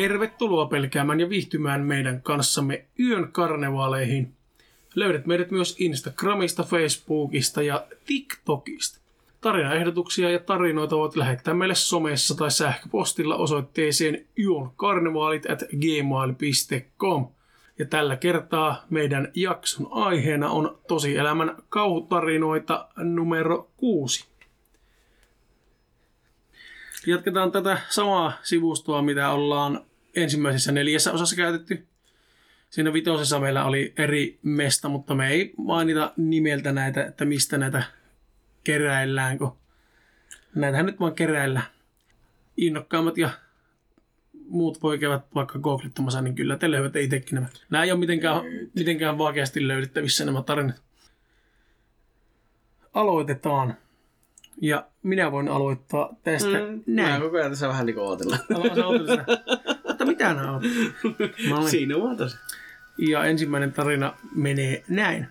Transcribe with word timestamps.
Tervetuloa 0.00 0.66
pelkäämään 0.66 1.20
ja 1.20 1.28
viihtymään 1.28 1.86
meidän 1.86 2.22
kanssamme 2.22 2.84
yön 3.00 3.32
karnevaaleihin. 3.32 4.32
Löydät 4.94 5.26
meidät 5.26 5.50
myös 5.50 5.76
Instagramista, 5.78 6.62
Facebookista 6.62 7.62
ja 7.62 7.86
TikTokista. 8.06 8.98
Tarinaehdotuksia 9.40 10.30
ja 10.30 10.38
tarinoita 10.38 10.96
voit 10.96 11.16
lähettää 11.16 11.54
meille 11.54 11.74
somessa 11.74 12.36
tai 12.36 12.50
sähköpostilla 12.50 13.36
osoitteeseen 13.36 14.24
yonkarnevaalit 14.38 15.50
at 15.50 15.62
gmail.com. 15.70 17.28
Ja 17.78 17.84
tällä 17.84 18.16
kertaa 18.16 18.84
meidän 18.90 19.28
jakson 19.34 19.88
aiheena 19.90 20.50
on 20.50 20.78
tosielämän 20.88 21.56
kauhutarinoita 21.68 22.88
numero 22.96 23.68
6. 23.76 24.26
Jatketaan 27.06 27.52
tätä 27.52 27.78
samaa 27.88 28.32
sivustoa, 28.42 29.02
mitä 29.02 29.30
ollaan 29.30 29.86
ensimmäisessä 30.14 30.72
neljässä 30.72 31.12
osassa 31.12 31.36
käytetty. 31.36 31.86
Siinä 32.70 32.92
vitosessa 32.92 33.40
meillä 33.40 33.64
oli 33.64 33.92
eri 33.96 34.38
mesta, 34.42 34.88
mutta 34.88 35.14
me 35.14 35.28
ei 35.28 35.54
mainita 35.56 36.12
nimeltä 36.16 36.72
näitä, 36.72 37.04
että 37.04 37.24
mistä 37.24 37.58
näitä 37.58 37.82
keräillään, 38.64 39.38
kun 39.38 39.56
näitähän 40.54 40.86
nyt 40.86 41.00
vaan 41.00 41.14
keräillään. 41.14 41.66
Innokkaammat 42.56 43.18
ja 43.18 43.30
muut 44.48 44.82
voi 44.82 44.98
käydä 44.98 45.20
vaikka 45.34 45.58
googlittamassa, 45.58 46.20
niin 46.20 46.34
kyllä 46.34 46.56
te 46.56 46.70
löydätte 46.70 47.00
itsekin 47.00 47.34
nämä. 47.34 47.46
Nämä 47.70 47.84
ei 47.84 47.92
ole 47.92 48.00
mitenkään, 48.00 48.42
mitenkään 48.74 49.18
vaikeasti 49.18 49.68
löydettävissä 49.68 50.24
nämä 50.24 50.42
tarinat. 50.42 50.82
Aloitetaan. 52.94 53.76
Ja 54.60 54.86
minä 55.02 55.32
voin 55.32 55.48
aloittaa 55.48 56.08
tästä 56.24 56.48
mm, 56.50 56.82
näin. 56.86 57.12
Mä 57.12 57.20
koko 57.20 57.36
ajan 57.36 57.50
tässä 57.50 57.68
vähän. 57.68 57.86
Aloitan 58.54 58.76
sä 58.76 58.86
ootella. 58.86 59.24
Mutta 59.88 60.04
mitä 60.04 60.34
nämä 60.34 60.52
on? 60.52 60.62
Mä 61.48 61.56
olen- 61.58 61.70
Siinä 61.70 61.94
vaan 62.00 62.16
tosi. 62.16 62.36
Ja 62.98 63.24
ensimmäinen 63.24 63.72
tarina 63.72 64.14
menee 64.34 64.84
näin. 64.88 65.28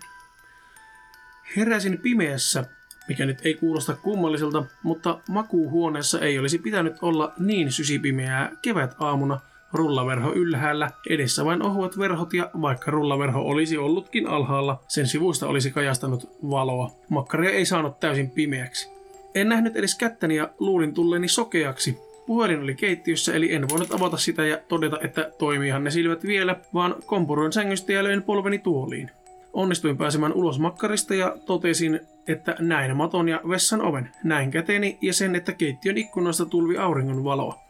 Heräsin 1.56 1.98
pimeässä, 1.98 2.64
mikä 3.08 3.26
nyt 3.26 3.38
ei 3.46 3.54
kuulosta 3.54 3.96
kummalliselta, 3.96 4.64
mutta 4.82 5.18
makuuhuoneessa 5.28 6.20
ei 6.20 6.38
olisi 6.38 6.58
pitänyt 6.58 6.96
olla 7.02 7.32
niin 7.38 7.72
sysipimeää 7.72 8.52
kevätaamuna, 8.62 9.40
rullaverho 9.72 10.32
ylhäällä, 10.32 10.90
edessä 11.10 11.44
vain 11.44 11.62
ohuet 11.62 11.98
verhot 11.98 12.32
ja 12.34 12.50
vaikka 12.62 12.90
rullaverho 12.90 13.40
olisi 13.40 13.78
ollutkin 13.78 14.26
alhaalla, 14.26 14.80
sen 14.88 15.06
sivuista 15.06 15.46
olisi 15.46 15.70
kajastanut 15.70 16.30
valoa. 16.50 16.90
Makkaria 17.08 17.50
ei 17.50 17.66
saanut 17.66 18.00
täysin 18.00 18.30
pimeäksi. 18.30 18.93
En 19.34 19.48
nähnyt 19.48 19.76
edes 19.76 19.98
kättäni 19.98 20.36
ja 20.36 20.50
luulin 20.58 20.94
tulleeni 20.94 21.28
sokeaksi. 21.28 21.98
Puhelin 22.26 22.62
oli 22.62 22.74
keittiössä, 22.74 23.34
eli 23.34 23.54
en 23.54 23.68
voinut 23.68 23.94
avata 23.94 24.16
sitä 24.16 24.46
ja 24.46 24.58
todeta, 24.68 24.98
että 25.02 25.30
toimiihan 25.38 25.84
ne 25.84 25.90
silmät 25.90 26.22
vielä, 26.22 26.56
vaan 26.74 26.94
kompuroin 27.06 27.52
sängystä 27.52 27.92
ja 27.92 28.04
löin 28.04 28.22
polveni 28.22 28.58
tuoliin. 28.58 29.10
Onnistuin 29.52 29.96
pääsemään 29.96 30.32
ulos 30.32 30.58
makkarista 30.58 31.14
ja 31.14 31.36
totesin, 31.46 32.00
että 32.28 32.56
näin 32.58 32.96
maton 32.96 33.28
ja 33.28 33.40
vessan 33.48 33.80
oven. 33.82 34.10
Näin 34.24 34.50
käteeni 34.50 34.98
ja 35.00 35.12
sen, 35.12 35.36
että 35.36 35.52
keittiön 35.52 35.98
ikkunoista 35.98 36.46
tulvi 36.46 36.78
auringon 36.78 37.24
valoa. 37.24 37.64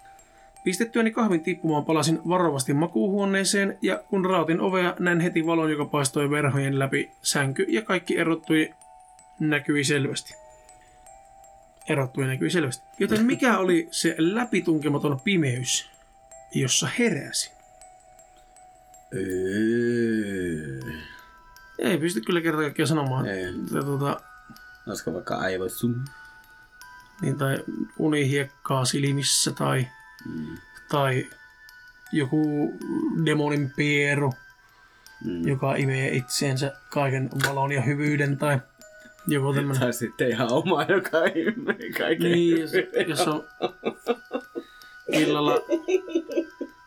Pistettyäni 0.64 1.10
kahvin 1.10 1.40
tippumaan 1.40 1.84
palasin 1.84 2.20
varovasti 2.28 2.74
makuuhuoneeseen 2.74 3.78
ja 3.82 4.02
kun 4.10 4.24
rautin 4.24 4.60
ovea, 4.60 4.96
näin 4.98 5.20
heti 5.20 5.46
valon, 5.46 5.70
joka 5.70 5.84
paistoi 5.84 6.30
verhojen 6.30 6.78
läpi. 6.78 7.10
Sänky 7.22 7.66
ja 7.68 7.82
kaikki 7.82 8.18
erottui 8.18 8.74
näkyi 9.40 9.84
selvästi. 9.84 10.43
Erottui 11.88 12.26
näkyi 12.26 12.50
selvästi. 12.50 12.84
Joten 12.98 13.26
mikä 13.26 13.58
oli 13.58 13.88
se 13.90 14.14
läpitunkematon 14.18 15.20
pimeys, 15.20 15.90
jossa 16.54 16.88
heräsi? 16.98 17.52
Öö. 19.14 20.80
Ei 21.78 21.98
pysty 21.98 22.20
kyllä 22.20 22.40
kerta 22.40 22.60
kaikkiaan 22.62 22.88
sanomaan. 22.88 23.26
Ei. 23.26 23.44
Tuota, 23.84 24.20
Olisiko 24.86 25.12
vaikka 25.14 25.36
aivosum? 25.36 25.94
niin, 27.22 27.38
tai 27.38 27.58
unihiekkaa 27.98 28.84
silmissä 28.84 29.52
tai, 29.52 29.86
Mm. 30.24 30.56
tai 30.88 31.30
joku 32.12 32.72
demonin 33.26 33.72
pieru, 33.76 34.32
Mm. 35.24 35.48
joka 35.48 35.74
imee 35.76 36.08
itseensä 36.16 36.72
kaiken 36.90 37.30
valon 37.48 37.72
ja 37.72 37.82
hyvyyden 37.82 38.36
tai 38.38 38.58
joku 39.26 39.52
tämmöinen. 39.54 39.80
Tai 39.80 39.92
sitten 39.92 40.28
ihan 40.28 40.52
oma, 40.52 40.82
joka 40.82 41.18
imee 41.18 41.90
kaiken. 41.98 42.32
Niin, 42.32 42.60
jos, 42.60 42.72
jos 43.08 43.28
on 43.28 43.44
illalla 45.12 45.60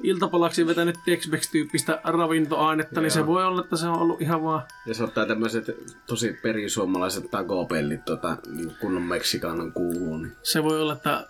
iltapalaksi 0.03 0.67
vetänyt 0.67 0.95
Tex-Mex-tyyppistä 1.05 1.99
ravintoainetta, 2.03 3.01
niin 3.01 3.11
se 3.11 3.19
Joo. 3.19 3.27
voi 3.27 3.45
olla, 3.45 3.61
että 3.61 3.77
se 3.77 3.87
on 3.87 3.99
ollut 3.99 4.21
ihan 4.21 4.43
vaan... 4.43 4.61
Ja 4.85 4.93
se 4.93 5.03
ottaa 5.03 5.25
tämmöiset 5.25 5.65
tosi 6.05 6.33
perisuomalaiset 6.41 7.31
takopellit 7.31 8.05
tota, 8.05 8.37
niin 8.47 8.75
kunnon 8.81 9.03
Meksikanon 9.03 9.71
kuuluu. 9.71 10.17
Niin. 10.17 10.35
Se 10.43 10.63
voi 10.63 10.81
olla, 10.81 10.93
että 10.93 11.27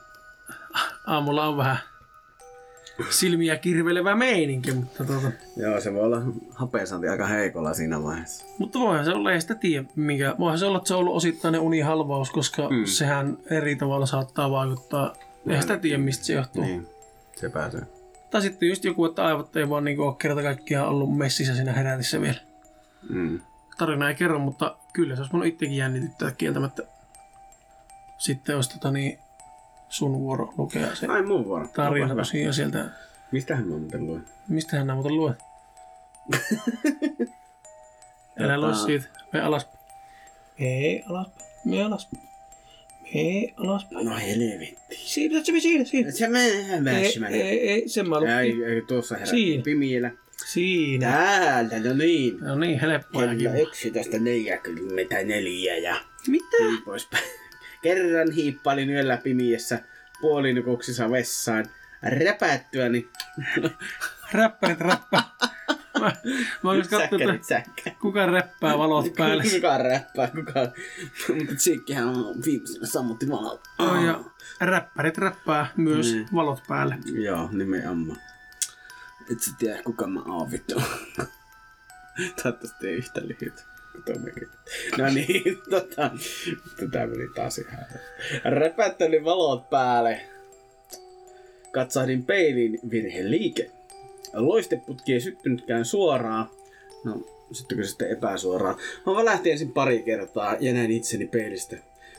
aamulla 1.05 1.47
on 1.47 1.57
vähän 1.57 1.79
silmiä 3.09 3.57
kirvelevä 3.57 4.15
meininki, 4.15 4.71
mutta 4.71 5.05
tuota, 5.05 5.31
Joo, 5.57 5.81
se 5.81 5.93
voi 5.93 6.03
olla 6.03 6.21
hapeasaanti 6.49 7.07
aika 7.07 7.27
heikolla 7.27 7.73
siinä 7.73 8.03
vaiheessa. 8.03 8.45
Mutta 8.57 8.79
voihan 8.79 9.05
se 9.05 9.11
olla, 9.11 9.31
ei 9.31 9.41
sitä 9.41 9.55
tiedä 9.55 9.85
mikä. 9.95 10.35
Voihan 10.39 10.59
se 10.59 10.65
olla, 10.65 10.77
että 10.77 10.87
se 10.87 10.93
on 10.93 10.99
ollut 10.99 11.15
osittainen 11.15 11.61
unihalvaus, 11.61 12.31
koska 12.31 12.69
mm. 12.69 12.85
Sehän 12.85 13.37
eri 13.49 13.75
tavalla 13.75 14.05
saattaa 14.05 14.51
vaikuttaa. 14.51 15.15
Ei 15.47 15.61
sitä 15.61 15.77
tiedä, 15.77 15.97
mistä 15.97 16.25
se 16.25 16.33
johtuu. 16.33 16.63
Niin. 16.63 16.81
Niin, 16.81 16.87
se 17.35 17.49
pääsee. 17.49 17.81
Tai 18.31 18.41
sitten 18.41 18.69
just 18.69 18.83
joku, 18.83 19.05
että 19.05 19.25
aivot 19.25 19.55
ei 19.55 19.69
vaan 19.69 19.83
niinku 19.83 20.03
ole 20.03 20.15
kerta 20.19 20.41
kaikkiaan 20.41 20.89
ollut 20.89 21.17
messissä 21.17 21.55
siinä 21.55 21.73
herätissä 21.73 22.21
vielä. 22.21 22.39
Mm. 23.09 23.39
Tarina 23.77 24.09
ei 24.09 24.15
kerro, 24.15 24.39
mutta 24.39 24.77
kyllä 24.93 25.15
se 25.15 25.21
olisi 25.21 25.35
mun 25.35 25.45
itsekin 25.45 25.77
jännityttää 25.77 26.31
kieltämättä. 26.31 26.83
Sitten 28.17 28.55
olisi 28.55 28.69
tota 28.73 28.91
niin, 28.91 29.19
sun 29.89 30.19
vuoro 30.19 30.53
lukea 30.57 30.95
se 30.95 31.07
Ai 31.07 31.23
mun 31.23 31.45
vuoro. 31.45 31.67
tarina 31.67 32.03
Onpa 32.03 32.13
hyvä. 32.13 32.21
tosiaan 32.21 32.53
sieltä. 32.53 32.85
Mistähän 33.31 33.67
mä 33.67 33.77
muuten 33.77 34.05
luin? 34.07 34.25
Mistähän 34.47 34.87
nämä 34.87 34.95
muuten 34.95 35.15
luet? 35.15 35.37
Älä 38.39 38.61
lue 38.61 38.71
Tota- 38.71 38.85
siitä. 38.85 39.05
Me 39.33 39.41
alas. 39.41 39.67
Me 40.59 41.03
alaspäin. 41.03 41.47
Me 41.65 41.83
alaspäin. 41.83 42.23
Me 43.13 43.53
alaspäin. 43.57 44.05
No 44.05 44.15
helvetti. 44.17 44.77
Siinä, 44.95 45.43
se 45.43 45.59
siinä, 45.59 45.85
siinä. 45.85 46.11
Se 46.11 46.27
menee 46.27 47.05
Ei, 47.31 47.41
ei, 47.41 47.69
ei, 47.69 47.89
sen 47.89 48.09
mä 48.09 48.15
Ei, 48.15 48.21
lukkin. 48.55 48.67
ei, 48.69 48.81
tuossa 48.87 49.15
Siinä. 49.15 49.25
herättiin 49.25 49.63
pimiellä. 49.63 50.11
Siinä. 50.51 51.11
Täältä, 51.11 51.79
no 51.79 51.93
niin. 51.93 52.37
No 52.41 52.55
niin, 52.55 52.79
helppoa 52.79 53.21
ja 53.23 53.27
Kello 53.35 53.39
kiva. 53.39 53.53
11.44 53.53 55.83
ja 55.83 55.95
Mitä? 56.27 56.45
niin 56.59 56.81
poispäin. 56.85 57.23
Kerran 57.81 58.31
hiippailin 58.31 58.89
yöllä 58.89 59.17
pimiessä 59.17 59.79
puolinukuksissa 60.21 61.11
vessaan. 61.11 61.65
Räpättyäni. 62.03 63.09
Räppärit 64.31 64.79
räppää. 64.79 65.23
Mä, 65.99 66.11
mä 66.63 66.69
oon 66.69 66.81
että 66.81 67.47
säkkä. 67.47 67.91
kuka 68.01 68.25
räppää 68.25 68.77
valot 68.77 69.05
päälle. 69.17 69.43
Kuka 69.55 69.77
räppää, 69.77 70.27
kuka... 70.27 70.53
Mutta 71.39 71.55
Tsikkihän 71.55 72.07
on 72.07 72.35
viimeisenä 72.45 72.85
sammutti 72.87 73.29
valot. 73.29 73.61
Oh, 73.79 74.03
ja 74.05 74.23
räppärit 74.61 75.17
räppää 75.17 75.67
myös 75.77 76.13
Niin. 76.13 76.27
valot 76.33 76.63
päälle. 76.67 76.97
Joo, 77.05 77.49
nimenomaan. 77.51 78.19
Et 79.31 79.41
sä 79.41 79.51
tiedä, 79.59 79.83
kuka 79.83 80.07
mä 80.07 80.21
oon 80.25 80.51
vittu. 80.51 80.81
Toivottavasti 82.43 82.87
ei 82.87 82.95
yhtä 82.95 83.21
lyhyt. 83.21 83.65
Kuin 84.03 84.15
tuo 84.15 84.23
mekin. 84.25 84.47
No 84.97 85.09
niin, 85.13 85.57
tota. 85.69 86.11
Tätä 86.79 87.07
meni 87.07 87.27
taas 87.35 87.57
ihan. 87.57 87.85
Räpätteli 88.43 89.23
valot 89.23 89.69
päälle. 89.69 90.21
Katsahdin 91.71 92.25
peiliin 92.25 92.79
virheliike. 92.91 93.71
Loisteputki 94.33 95.13
ei 95.13 95.21
syttynytkään 95.21 95.85
suoraan. 95.85 96.49
No, 97.03 97.25
syttykö 97.51 97.83
se 97.83 97.89
sitten 97.89 98.11
epäsuoraan? 98.11 98.75
Mä 99.05 99.13
vaan 99.13 99.25
lähtin 99.25 99.51
ensin 99.51 99.73
pari 99.73 100.03
kertaa 100.03 100.55
ja 100.59 100.73
näin 100.73 100.91
itseni 100.91 101.27
peilistä. 101.27 101.77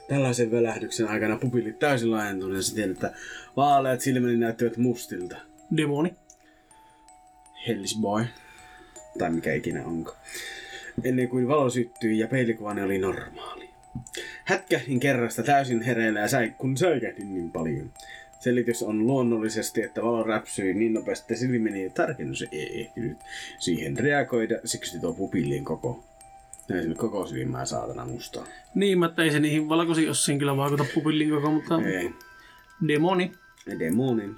Tällaisen 0.09 0.51
välähdyksen 0.51 1.09
aikana 1.09 1.37
pupillit 1.37 1.79
täysin 1.79 2.11
laajentuneen 2.11 2.63
siten, 2.63 2.91
että 2.91 3.15
vaaleat 3.57 4.01
silmäni 4.01 4.37
näyttivät 4.37 4.77
mustilta. 4.77 5.37
Demoni. 5.77 6.15
Hellish 7.67 8.01
boy. 8.01 8.25
Tai 9.19 9.31
mikä 9.31 9.55
ikinä 9.55 9.87
onko. 9.87 10.17
Ennen 11.05 11.29
kuin 11.29 11.49
valo 11.49 11.71
syttyi 11.71 12.19
ja 12.19 12.29
peilikuvani 12.29 12.83
oli 12.83 12.99
normaali. 12.99 13.69
Hätkähdin 14.45 15.01
kerrasta 15.01 15.43
täysin 15.43 15.83
hereillä 15.83 16.21
ja 16.21 16.29
säi, 16.29 16.51
kun 16.59 16.77
säikähdin 16.77 17.35
niin 17.35 17.51
paljon. 17.51 17.93
Selitys 18.41 18.83
on 18.83 19.07
luonnollisesti, 19.07 19.83
että 19.83 20.03
valo 20.03 20.23
räpsyi 20.23 20.75
niin 20.75 20.95
nopeasti, 20.95 21.23
että 21.23 21.41
silmieni 21.41 21.91
tarkennus 21.91 22.45
ei 22.53 22.81
ehtinyt 22.81 23.19
siihen 23.59 23.99
reagoida, 23.99 24.55
siksi 24.65 25.01
tuo 25.01 25.13
pupillin 25.13 25.65
koko. 25.65 26.05
Näin 26.69 26.83
sinne 26.83 26.97
koko 26.97 27.27
silmää 27.27 27.65
saatana 27.65 28.05
mustaa. 28.05 28.47
Niin, 28.75 28.99
mutta 28.99 29.25
ei 29.25 29.31
se 29.31 29.41
niihin 29.41 29.69
valkoisiin 29.69 30.11
ossiin 30.11 30.39
kyllä 30.39 30.57
vaikuta 30.57 30.85
pupillin 30.95 31.31
koko, 31.31 31.51
mutta 31.51 31.81
Ei. 31.83 32.11
demoni. 32.89 33.33
Demonin. 33.79 34.37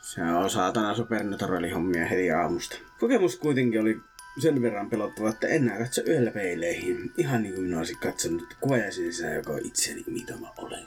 Se 0.00 0.22
on 0.22 0.50
saatana 0.50 0.94
supernaturali-hommia 0.94 2.06
heti 2.06 2.30
aamusta. 2.30 2.78
Kokemus 3.00 3.36
kuitenkin 3.36 3.80
oli 3.80 3.96
sen 4.38 4.62
verran 4.62 4.90
pelottava, 4.90 5.28
että 5.28 5.46
en 5.46 5.62
enää 5.62 5.78
katso 5.78 6.00
yöllä 6.08 6.30
peileihin. 6.30 7.12
Ihan 7.18 7.42
niin 7.42 7.54
kuin 7.54 7.64
minä 7.66 7.78
olisin 7.78 7.98
katsonut 7.98 8.42
kuvajasin 8.60 9.12
sisään, 9.12 9.34
joka 9.34 9.52
on 9.52 9.60
itseni 9.64 10.04
mitä 10.06 10.32
mä 10.36 10.46
olen. 10.58 10.84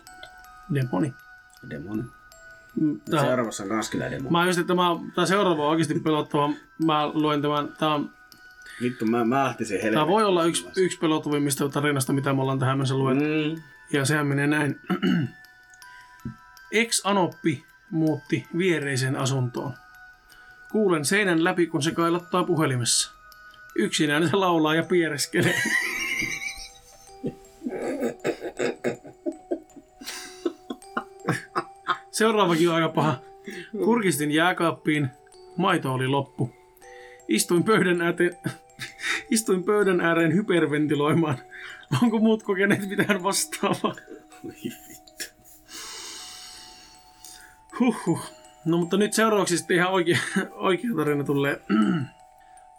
Demoni. 0.73 1.13
Demoni. 1.69 2.03
Mm, 2.79 2.99
Tää, 3.11 3.21
Seuraavassa 3.25 3.63
on 3.63 3.69
kans 3.69 3.89
kyllä 3.89 4.11
demoni. 4.11 4.29
mä 4.31 4.45
just, 4.45 4.59
että 4.59 4.75
mä, 4.75 4.83
tää 5.15 5.25
seuraava 5.25 5.63
on 5.63 5.69
oikeasti 5.69 5.99
pelottava. 5.99 6.49
Mä 6.85 7.07
luen 7.07 7.41
tämän. 7.41 7.69
Tää, 7.79 7.93
on, 7.95 8.09
Vittu, 8.81 9.05
mä, 9.05 9.25
mä 9.25 9.43
lähtisin 9.43 9.75
helvettiin. 9.77 9.93
tää 9.99 10.07
voi 10.07 10.23
olla 10.23 10.43
yksi, 10.45 10.67
yksi 10.75 10.97
pelottavimmista 10.99 11.69
tarinasta, 11.69 12.13
mitä 12.13 12.33
me 12.33 12.41
ollaan 12.41 12.59
tähän 12.59 12.77
mennessä 12.77 12.95
luettu. 12.95 13.23
Mm. 13.23 13.61
Ja 13.93 14.05
sehän 14.05 14.27
menee 14.27 14.47
näin. 14.47 14.79
Ex-anoppi 16.71 17.65
muutti 17.91 18.47
viereiseen 18.57 19.15
asuntoon. 19.15 19.73
Kuulen 20.71 21.05
seinän 21.05 21.43
läpi, 21.43 21.67
kun 21.67 21.83
se 21.83 21.91
kailottaa 21.91 22.43
puhelimessa. 22.43 23.11
Yksinään 23.75 24.29
se 24.29 24.35
laulaa 24.35 24.75
ja 24.75 24.83
piereskelee. 24.83 25.61
Seuraavakin 32.11 32.69
on 32.69 32.75
aika 32.75 32.89
paha. 32.89 33.19
Kurkistin 33.71 34.31
jääkaappiin. 34.31 35.09
Maito 35.57 35.93
oli 35.93 36.07
loppu. 36.07 36.51
Istuin 37.27 37.63
pöydän 37.63 38.01
ääreen, 38.01 38.37
istuin 39.29 39.63
pöydän 39.63 40.01
ääreen 40.01 40.33
hyperventiloimaan. 40.33 41.37
Onko 42.03 42.19
muut 42.19 42.43
kokeneet 42.43 42.89
mitään 42.89 43.23
vastaavaa? 43.23 43.95
Huhhuh. 47.79 48.21
No 48.65 48.77
mutta 48.77 48.97
nyt 48.97 49.13
seuraavaksi 49.13 49.57
sitten 49.57 49.77
ihan 49.77 49.91
oikea, 49.91 50.17
oikea 50.51 50.91
tarina 50.95 51.23
tulee. 51.23 51.61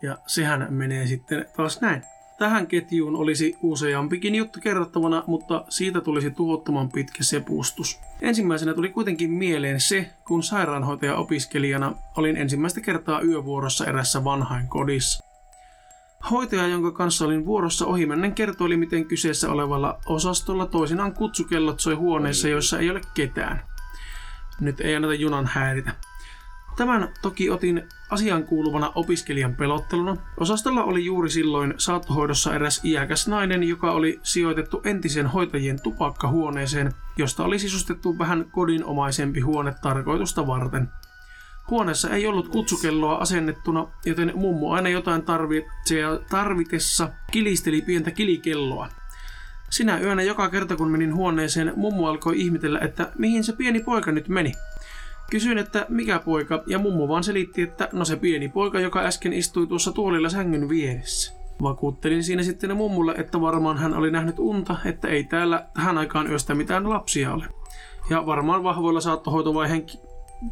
Ja 0.02 0.18
sehän 0.26 0.66
menee 0.70 1.06
sitten 1.06 1.46
taas 1.56 1.80
näin. 1.80 2.02
Tähän 2.38 2.66
ketjuun 2.66 3.16
olisi 3.16 3.56
useampikin 3.62 4.34
juttu 4.34 4.60
kerrottavana, 4.62 5.24
mutta 5.26 5.64
siitä 5.68 6.00
tulisi 6.00 6.30
tuhottoman 6.30 6.92
pitkä 6.92 7.24
sepustus. 7.24 8.00
Ensimmäisenä 8.20 8.74
tuli 8.74 8.88
kuitenkin 8.88 9.30
mieleen 9.30 9.80
se, 9.80 10.10
kun 10.26 10.42
sairaanhoitaja-opiskelijana 10.42 11.94
olin 12.16 12.36
ensimmäistä 12.36 12.80
kertaa 12.80 13.20
yövuorossa 13.20 13.86
erässä 13.86 14.24
vanhain 14.24 14.68
kodissa. 14.68 15.24
Hoitaja, 16.30 16.66
jonka 16.66 16.92
kanssa 16.92 17.24
olin 17.24 17.46
vuorossa 17.46 17.86
ohimennen, 17.86 18.34
kertoi, 18.34 18.76
miten 18.76 19.04
kyseessä 19.06 19.52
olevalla 19.52 19.98
osastolla 20.06 20.66
toisinaan 20.66 21.14
kutsukellot 21.14 21.80
soi 21.80 21.94
huoneissa, 21.94 22.48
joissa 22.48 22.78
ei 22.78 22.90
ole 22.90 23.00
ketään. 23.14 23.62
Nyt 24.60 24.80
ei 24.80 24.94
anneta 24.94 25.14
junan 25.14 25.46
häiritä. 25.46 25.92
Tämän 26.76 27.08
toki 27.22 27.50
otin 27.50 27.88
asian 28.10 28.44
kuuluvana 28.44 28.92
opiskelijan 28.94 29.54
pelotteluna. 29.54 30.16
Osastolla 30.36 30.84
oli 30.84 31.04
juuri 31.04 31.30
silloin 31.30 31.74
saattohoidossa 31.76 32.54
eräs 32.54 32.84
iäkäs 32.84 33.28
nainen, 33.28 33.62
joka 33.62 33.92
oli 33.92 34.20
sijoitettu 34.22 34.80
entisen 34.84 35.26
hoitajien 35.26 35.82
tupakkahuoneeseen, 35.82 36.92
josta 37.16 37.44
oli 37.44 37.58
sisustettu 37.58 38.18
vähän 38.18 38.44
kodinomaisempi 38.50 39.40
huone 39.40 39.74
tarkoitusta 39.82 40.46
varten. 40.46 40.88
Huoneessa 41.70 42.10
ei 42.10 42.26
ollut 42.26 42.48
kutsukelloa 42.48 43.16
asennettuna, 43.16 43.86
joten 44.04 44.32
mummo 44.34 44.72
aina 44.72 44.88
jotain 44.88 45.22
tarvitessa 46.30 47.10
kilisteli 47.32 47.82
pientä 47.82 48.10
kilikelloa. 48.10 48.88
Sinä 49.70 49.98
yönä 49.98 50.22
joka 50.22 50.48
kerta 50.48 50.76
kun 50.76 50.90
menin 50.90 51.14
huoneeseen, 51.14 51.72
mummo 51.76 52.08
alkoi 52.08 52.40
ihmetellä, 52.40 52.78
että 52.78 53.12
mihin 53.18 53.44
se 53.44 53.52
pieni 53.52 53.80
poika 53.80 54.12
nyt 54.12 54.28
meni. 54.28 54.52
Kysyin, 55.30 55.58
että 55.58 55.86
mikä 55.88 56.18
poika, 56.18 56.62
ja 56.66 56.78
mummo 56.78 57.08
vaan 57.08 57.24
selitti, 57.24 57.62
että 57.62 57.88
no 57.92 58.04
se 58.04 58.16
pieni 58.16 58.48
poika, 58.48 58.80
joka 58.80 59.00
äsken 59.00 59.32
istui 59.32 59.66
tuossa 59.66 59.92
tuolilla 59.92 60.28
sängyn 60.28 60.68
vieressä. 60.68 61.32
Vakuuttelin 61.62 62.24
siinä 62.24 62.42
sitten 62.42 62.76
mummulle, 62.76 63.14
että 63.18 63.40
varmaan 63.40 63.78
hän 63.78 63.94
oli 63.94 64.10
nähnyt 64.10 64.38
unta, 64.38 64.76
että 64.84 65.08
ei 65.08 65.24
täällä 65.24 65.66
tähän 65.74 65.98
aikaan 65.98 66.26
yöstä 66.30 66.54
mitään 66.54 66.90
lapsia 66.90 67.34
ole. 67.34 67.44
Ja 68.10 68.26
varmaan 68.26 68.62
vahvoilla 68.62 69.00
saattohoitovaiheen 69.00 69.84
ki- 69.84 70.00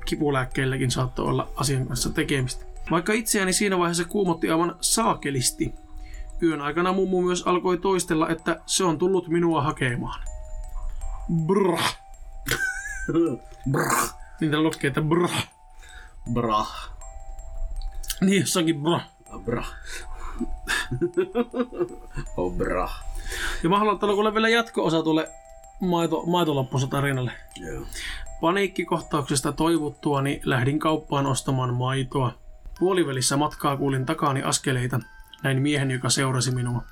kipulääkkeilläkin 0.05 0.91
saattoi 0.91 1.27
olla 1.27 1.49
asian 1.57 1.87
kanssa 1.87 2.11
tekemistä. 2.11 2.65
Vaikka 2.91 3.13
itseäni 3.13 3.53
siinä 3.53 3.79
vaiheessa 3.79 4.05
kuumotti 4.05 4.51
aivan 4.51 4.77
saakelisti. 4.81 5.75
Yön 6.43 6.61
aikana 6.61 6.93
mummu 6.93 7.23
myös 7.23 7.43
alkoi 7.43 7.79
toistella, 7.79 8.29
että 8.29 8.61
se 8.67 8.85
on 8.85 8.99
tullut 8.99 9.29
minua 9.29 9.63
hakemaan. 9.63 10.21
Brr. 11.47 11.79
Brah. 13.73 14.28
Niitä 14.41 14.61
lukee, 14.61 14.89
että 14.89 15.03
brr. 15.03 15.29
Brah. 16.33 16.91
Niin 18.21 18.41
jossakin 18.41 18.83
brr. 18.83 19.01
Brah. 19.45 19.75
oh 22.37 22.53
brah. 22.57 23.05
Ja 23.63 23.69
mä 23.69 23.79
haluan, 23.79 23.99
kuule 23.99 24.35
vielä 24.35 24.49
jatko-osa 24.49 25.03
tuolle 25.03 25.29
maito, 25.81 26.23
maitoloppusa 26.27 26.87
tarinalle. 26.87 27.33
Joo. 27.57 27.87
Paniikkikohtauksesta 28.41 29.53
toivuttuani 29.53 30.41
lähdin 30.45 30.79
kauppaan 30.79 31.27
ostamaan 31.27 31.75
maitoa. 31.75 32.35
Puolivälissä 32.79 33.37
matkaa 33.37 33.77
kuulin 33.77 34.07
takaani 34.07 34.43
askeleita. 34.43 35.01
Näin 35.43 35.63
miehen, 35.63 35.91
joka 35.91 36.11
seurasi 36.11 36.51
minua. 36.51 36.83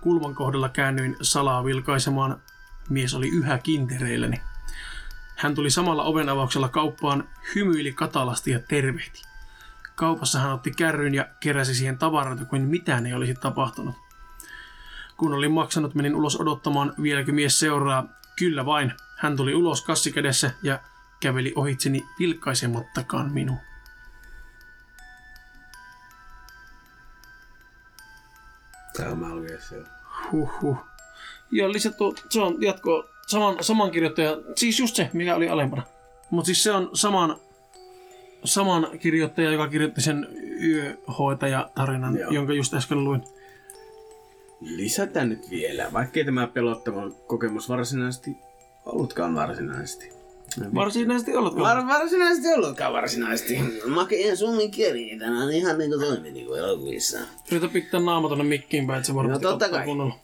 Kulman 0.00 0.34
kohdalla 0.34 0.68
käännyin 0.68 1.16
salaa 1.22 1.64
vilkaisemaan. 1.64 2.42
Mies 2.90 3.14
oli 3.14 3.28
yhä 3.28 3.58
kintereilläni. 3.58 4.40
Hän 5.40 5.54
tuli 5.54 5.70
samalla 5.70 6.02
oven 6.02 6.28
avauksella 6.28 6.68
kauppaan, 6.68 7.28
hymyili 7.54 7.92
katalasti 7.92 8.50
ja 8.50 8.58
tervehti. 8.58 9.22
Kaupassa 9.94 10.38
hän 10.38 10.52
otti 10.52 10.70
kärryn 10.70 11.14
ja 11.14 11.28
keräsi 11.40 11.74
siihen 11.74 11.98
tavaroita 11.98 12.44
kuin 12.44 12.62
mitään 12.62 13.06
ei 13.06 13.14
olisi 13.14 13.34
tapahtunut. 13.34 13.94
Kun 15.16 15.34
olin 15.34 15.52
maksanut, 15.52 15.94
menin 15.94 16.14
ulos 16.14 16.40
odottamaan, 16.40 16.94
vieläkö 17.02 17.32
mies 17.32 17.60
seuraa. 17.60 18.04
Kyllä 18.38 18.66
vain. 18.66 18.92
Hän 19.16 19.36
tuli 19.36 19.54
ulos 19.54 19.82
kassi 19.84 20.12
kädessä 20.12 20.50
ja 20.62 20.80
käveli 21.20 21.52
ohitseni 21.56 22.06
vilkaisemattakaan 22.18 23.32
minua. 23.32 23.56
Tää 28.96 29.10
on. 29.10 29.46
Huhhuh. 30.32 30.78
Ja 31.50 31.72
lisätty, 31.72 32.04
se 32.30 32.40
on 32.40 32.62
jatko 32.62 33.10
saman, 33.30 33.56
saman 33.60 33.90
kirjoittaja, 33.90 34.36
siis 34.56 34.80
just 34.80 34.96
se, 34.96 35.10
mikä 35.12 35.36
oli 35.36 35.48
alempana. 35.48 35.82
Mutta 36.30 36.46
siis 36.46 36.62
se 36.62 36.72
on 36.72 36.90
saman, 36.94 37.36
saman 38.44 38.86
kirjoittaja, 38.98 39.50
joka 39.52 39.68
kirjoitti 39.68 40.00
sen 40.00 40.28
yöhoitaja-tarinan, 40.62 42.18
Joo. 42.18 42.30
jonka 42.30 42.52
just 42.52 42.74
äsken 42.74 43.04
luin. 43.04 43.22
Lisätään 44.60 45.28
nyt 45.28 45.50
vielä, 45.50 45.92
vaikkei 45.92 46.24
tämä 46.24 46.46
pelottava 46.46 47.10
kokemus 47.26 47.68
varsinaisesti 47.68 48.36
ollutkaan 48.86 49.34
varsinaisesti. 49.34 50.12
Varsinaisesti 50.74 51.36
oletko? 51.36 51.60
Var, 51.60 51.86
varsinaisesti 51.86 52.48
ollutkaan 52.54 52.92
varsinaisesti. 52.92 53.58
Makeen 53.86 54.36
suomen 54.36 54.70
kieli, 54.70 55.16
tämä 55.18 55.44
on 55.44 55.52
ihan 55.52 55.78
niinku 55.78 55.98
toimi 55.98 56.30
niinku 56.30 56.54
elokuvissa. 56.54 57.18
Yritä 57.52 57.68
pitää 57.68 58.00
naama 58.00 58.28
tonne 58.28 58.44
mikkiin 58.44 58.86
päin, 58.86 58.96
että 58.96 59.06
se 59.06 59.14
varmasti 59.14 59.44
No 59.44 59.50
totta 59.50 59.68
kai. 59.68 59.84
kunnolla. 59.84 60.14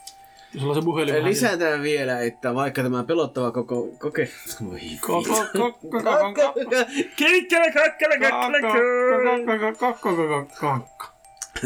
Sulla 0.52 0.72
on 0.72 0.74
se 0.74 0.84
puhelin 0.84 1.24
Lisätään 1.24 1.82
vielä, 1.82 2.20
että 2.20 2.54
vaikka 2.54 2.82
tämä 2.82 3.04
pelottava 3.04 3.50
koko 3.52 3.88
koke... 3.98 4.28
Voi 4.64 4.78
Ko- 4.78 5.26
ko- 5.26 5.48
ko- 5.58 5.78
ko- 5.82 6.02
ko- 6.02 6.64
ko- 6.70 7.12
Kiikkele, 7.16 7.72
kakkele, 7.72 8.18
kakkele, 8.18 8.60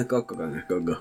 Kokkokangas, 0.09 0.65
koko. 0.69 0.97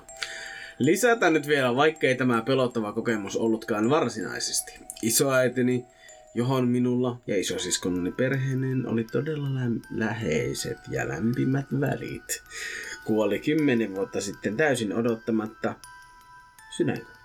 Lisätään 0.78 1.32
nyt 1.32 1.48
vielä, 1.48 1.76
vaikkei 1.76 2.14
tämä 2.14 2.42
pelottava 2.42 2.92
kokemus 2.92 3.36
ollutkaan 3.36 3.90
varsinaisesti. 3.90 4.80
Isoäitini, 5.02 5.84
johon 6.34 6.68
minulla 6.68 7.16
ja 7.26 7.36
isosiskonani 7.40 8.12
perheinen 8.12 8.86
oli 8.88 9.04
todella 9.04 9.46
lä- 9.54 9.80
läheiset 9.90 10.78
ja 10.90 11.08
lämpimät 11.08 11.66
välit. 11.80 12.42
Kuoli 13.04 13.38
kymmenen 13.38 13.94
vuotta 13.94 14.20
sitten 14.20 14.56
täysin 14.56 14.92
odottamatta 14.92 15.74
sydänkohtauksen. 16.76 17.19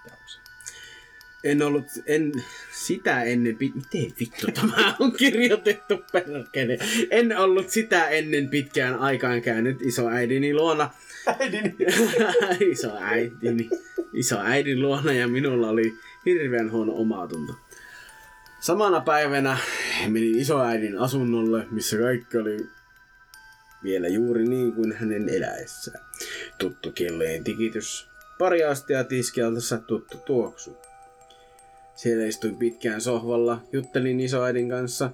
En 1.45 1.61
ollut, 1.61 1.85
en 2.05 2.31
sitä 2.71 3.23
ennen, 3.23 3.57
miten 3.59 4.13
vittu 4.19 4.47
tämä 4.53 4.95
on 4.99 5.11
kirjoitettu 5.11 5.97
perkele. 6.11 6.77
En 7.09 7.37
ollut 7.37 7.69
sitä 7.69 8.09
ennen 8.09 8.49
pitkään 8.49 8.99
aikaan 8.99 9.41
käynyt 9.41 9.81
isoäidini 9.81 10.53
luona. 10.53 10.89
Äidini. 11.39 11.75
isoäitini, 12.71 13.69
isoäidin 14.13 14.81
luona 14.81 15.13
ja 15.13 15.27
minulla 15.27 15.69
oli 15.69 15.93
hirveän 16.25 16.71
huono 16.71 16.93
omatunto. 16.95 17.53
Samana 18.59 19.01
päivänä 19.01 19.57
menin 20.07 20.39
isoäidin 20.39 20.97
asunnolle, 20.97 21.67
missä 21.71 21.97
kaikki 21.97 22.37
oli 22.37 22.57
vielä 23.83 24.07
juuri 24.07 24.47
niin 24.47 24.73
kuin 24.73 24.93
hänen 24.93 25.29
eläessään. 25.29 26.05
Tuttu 26.57 26.91
kellojen 26.91 27.43
tikitys, 27.43 28.07
pari 28.39 28.63
astia 28.63 29.03
tiskialtassa 29.03 29.77
tuttu 29.77 30.17
tuoksu. 30.17 30.84
Siellä 31.95 32.25
istuin 32.25 32.55
pitkään 32.55 33.01
sohvalla, 33.01 33.61
juttelin 33.71 34.19
isoäidin 34.19 34.69
kanssa. 34.69 35.11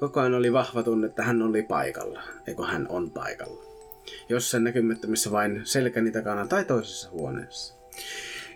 Koko 0.00 0.20
ajan 0.20 0.34
oli 0.34 0.52
vahva 0.52 0.82
tunne, 0.82 1.06
että 1.06 1.22
hän 1.22 1.42
oli 1.42 1.62
paikalla, 1.62 2.22
eikö 2.46 2.62
hän 2.62 2.88
on 2.88 3.10
paikalla. 3.10 3.64
Jossain 4.28 4.64
näkymättömissä 4.64 5.30
vain 5.30 5.60
selkäni 5.64 6.10
takana 6.10 6.46
tai 6.46 6.64
toisessa 6.64 7.10
huoneessa. 7.10 7.74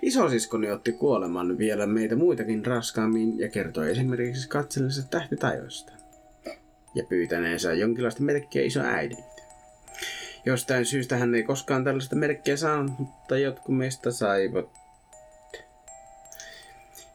Isosiskoni 0.03 0.71
otti 0.71 0.93
kuoleman 0.93 1.59
vielä 1.59 1.87
meitä 1.87 2.17
muitakin 2.17 2.67
raskaammin 2.67 3.39
ja 3.39 3.49
kertoi 3.49 3.91
esimerkiksi 3.91 4.49
katsellisesta 4.49 5.11
tähtitajoista. 5.11 5.93
Ja 6.95 7.05
pyytäneensä 7.09 7.73
jonkinlaista 7.73 8.23
merkkiä 8.23 8.63
isoäidiltä. 8.63 9.43
Jostain 10.47 10.85
syystä 10.85 11.17
hän 11.17 11.35
ei 11.35 11.43
koskaan 11.43 11.85
tällaista 11.85 12.17
merkkiä 12.17 12.57
saanut, 12.57 12.99
mutta 12.99 13.39
jotkut 13.39 13.77
meistä 13.77 14.11
saivat. 14.11 14.84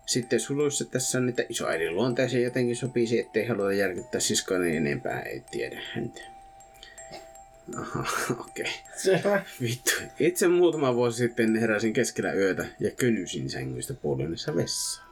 Sitten 0.10 0.40
suluissa 0.40 0.86
tässä 0.86 1.18
on 1.18 1.26
niitä 1.26 1.46
isoäidin 1.50 1.96
luonteeseen 1.96 2.44
jotenkin 2.44 2.76
sopisi, 2.76 3.20
ettei 3.20 3.48
haluta 3.48 3.74
järkyttää 3.74 4.22
siskoa 4.22 4.60
niin 4.60 4.78
enempää, 4.78 5.22
ei 5.22 5.44
tiedä 5.52 5.82
häntä. 5.94 6.22
Aha, 7.78 8.06
okei. 8.40 8.66
Okay. 9.20 9.40
Vittu. 9.62 9.92
Itse 10.20 10.48
muutama 10.48 10.96
vuosi 10.96 11.18
sitten 11.18 11.56
heräsin 11.56 11.94
keskellä 11.94 12.34
yötä 12.34 12.66
ja 12.80 12.92
könysin 12.92 13.50
sängystä 13.50 13.94
puolennessa 13.94 14.56
vessaan. 14.56 15.10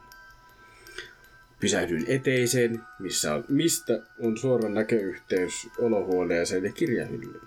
Pysähdyin 1.60 2.04
eteiseen, 2.08 2.80
missä 2.98 3.34
on, 3.34 3.44
mistä 3.48 4.02
on 4.20 4.38
suora 4.38 4.68
näköyhteys 4.68 5.68
olohuoneeseen 5.78 6.64
ja 6.64 6.72
kirjahyllyyn. 6.72 7.40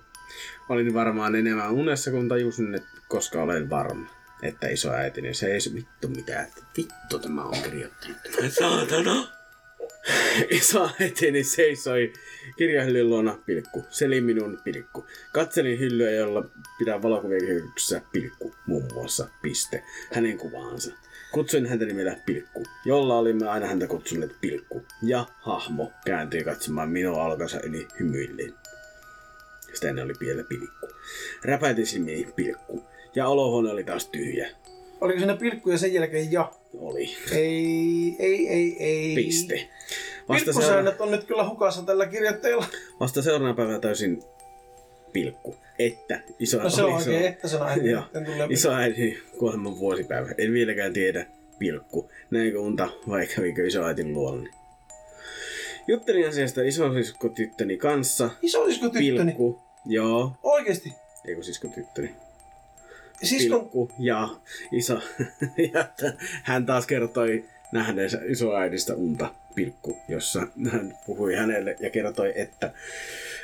Olin 0.69 0.93
varmaan 0.93 1.35
enemmän 1.35 1.71
unessa, 1.71 2.11
kun 2.11 2.29
tajusin, 2.29 2.75
että 2.75 2.89
koska 3.07 3.41
olen 3.41 3.69
varma, 3.69 4.09
että 4.41 4.67
isoäitini 4.67 5.33
se 5.33 5.47
ei 5.47 5.59
vittu 5.75 6.07
mitään. 6.07 6.47
että 6.47 6.61
Vittu 6.77 7.19
tämä 7.19 7.43
on 7.43 7.61
kirjoittanut. 7.63 8.17
Saatana! 8.59 9.27
Isoäitini 10.49 11.43
seisoi 11.43 12.13
kirjahyllyn 12.57 13.09
luona 13.09 13.37
pilkku. 13.45 13.85
Seli 13.89 14.21
minun 14.21 14.59
pilkku. 14.63 15.05
Katselin 15.33 15.79
hyllyä, 15.79 16.11
jolla 16.11 16.49
pidän 16.79 17.03
valokuvia 17.03 17.39
kehityksessä 17.39 18.01
pilkku. 18.11 18.55
Muun 18.65 18.93
muassa 18.93 19.27
piste. 19.41 19.83
Hänen 20.13 20.37
kuvaansa. 20.37 20.93
Kutsuin 21.31 21.65
häntä 21.65 21.85
nimellä 21.85 22.15
Pilkku, 22.25 22.63
jolla 22.85 23.17
olimme 23.17 23.47
aina 23.47 23.67
häntä 23.67 23.87
kutsuneet 23.87 24.35
Pilkku. 24.41 24.85
Ja 25.03 25.25
hahmo 25.41 25.91
kääntyi 26.05 26.43
katsomaan 26.43 26.89
minua 26.89 27.25
alkansa 27.25 27.59
yli 27.63 27.87
hymyilleen. 27.99 28.53
Sitä 29.73 29.89
ennen 29.89 30.05
oli 30.05 30.13
vielä 30.19 30.43
Pilkku. 30.43 30.87
Räpäitin 31.43 31.87
silmiin 31.87 32.33
Pilkku. 32.33 32.90
Ja 33.15 33.27
olohuone 33.27 33.69
oli 33.71 33.83
taas 33.83 34.07
tyhjä. 34.07 34.49
Oliko 35.01 35.19
siinä 35.19 35.35
pilkku 35.37 35.69
ja 35.69 35.77
sen 35.77 35.93
jälkeen 35.93 36.31
ja? 36.31 36.51
Oli. 36.79 37.09
Ei, 37.31 38.15
ei, 38.19 38.47
ei, 38.49 38.75
ei. 38.79 39.15
Piste. 39.15 39.69
Vasta, 40.29 40.45
seura- 40.45 40.59
Pilkkusäännöt 40.59 41.01
on 41.01 41.11
nyt 41.11 41.23
kyllä 41.23 41.49
hukassa 41.49 41.83
tällä 41.83 42.05
kirjoittajalla. 42.05 42.65
vasta 42.99 43.21
seuraavana 43.21 43.53
päivänä 43.53 43.79
täysin 43.79 44.23
Pilkku. 45.13 45.55
Että 45.79 46.21
iso 46.39 46.63
No 46.63 46.69
se 46.69 46.83
on 46.83 46.93
oikein, 46.93 47.25
että 47.25 47.47
se 47.47 47.57
on 47.57 47.67
Isoäidin 48.49 49.17
kuoleman 49.37 49.79
vuosipäivä. 49.79 50.27
En 50.37 50.53
vieläkään 50.53 50.93
tiedä, 50.93 51.25
pilkku. 51.59 52.09
Näinkö 52.31 52.59
unta 52.59 52.89
vai 53.09 53.27
kävikö 53.27 53.67
isoäitin 53.67 54.13
luonne. 54.13 54.49
Juttelin 55.87 56.27
asiasta 56.27 56.61
isosiskotyttöni 56.61 57.77
kanssa. 57.77 58.29
Isosisko 58.41 58.89
tyttöni. 58.89 59.15
Pilkku. 59.31 59.59
Joo. 59.85 60.31
Oikeesti. 60.43 60.93
Eikö 61.27 61.43
siskotyttöni? 61.43 62.15
Siskon... 63.23 63.59
Pilkku 63.59 63.91
ja 63.99 64.29
iso. 64.71 64.99
ja 65.73 65.85
hän 66.43 66.65
taas 66.65 66.87
kertoi 66.87 67.45
nähneensä 67.71 68.19
isoäidistä 68.25 68.95
unta 68.95 69.33
pilkku, 69.55 69.97
jossa 70.07 70.47
hän 70.71 70.97
puhui 71.05 71.35
hänelle 71.35 71.75
ja 71.79 71.89
kertoi, 71.89 72.33
että 72.35 72.71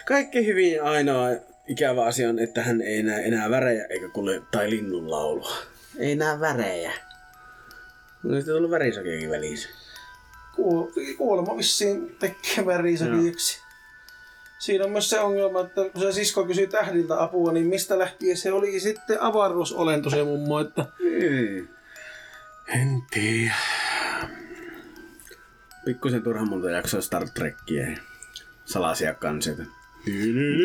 kaikki 0.05 0.45
hyvin 0.45 0.83
ainoa 0.83 1.29
ikävä 1.67 2.05
asia 2.05 2.29
on, 2.29 2.39
että 2.39 2.63
hän 2.63 2.81
ei 2.81 3.03
näe 3.03 3.25
enää 3.27 3.49
värejä 3.49 3.85
eikä 3.85 4.09
kuule 4.09 4.41
tai 4.51 4.69
linnun 4.69 5.11
laulua. 5.11 5.51
Ei 5.99 6.15
näe 6.15 6.39
värejä. 6.39 6.91
No 8.23 8.35
sitten 8.35 8.55
tullut 8.55 8.71
värisakeakin 8.71 9.29
väliin. 9.29 9.57
Kuo- 10.55 10.91
Kuolema 11.17 11.57
vissiin 11.57 12.15
tekee 12.19 12.65
värisäkiöksi. 12.65 13.66
Siinä 14.59 14.83
on 14.85 14.91
myös 14.91 15.09
se 15.09 15.19
ongelma, 15.19 15.61
että 15.61 15.81
kun 15.93 16.01
se 16.01 16.11
sisko 16.11 16.45
kysyi 16.45 16.67
tähdiltä 16.67 17.23
apua, 17.23 17.51
niin 17.51 17.65
mistä 17.67 17.99
lähtien 17.99 18.37
se 18.37 18.51
oli 18.51 18.79
sitten 18.79 19.21
avaruusolento 19.21 20.09
se 20.09 20.23
mummo, 20.23 20.59
että 20.59 20.85
Mm. 20.99 21.67
en 22.67 23.01
tiedä. 23.11 23.53
Pikkusen 25.85 26.23
turha 26.23 26.45
multa 26.45 26.69
jaksoa 26.69 27.01
Star 27.01 27.27
Trekkiä 27.33 27.89
ja 27.89 27.97
salaisia 28.65 29.13
kansioita. 29.13 29.63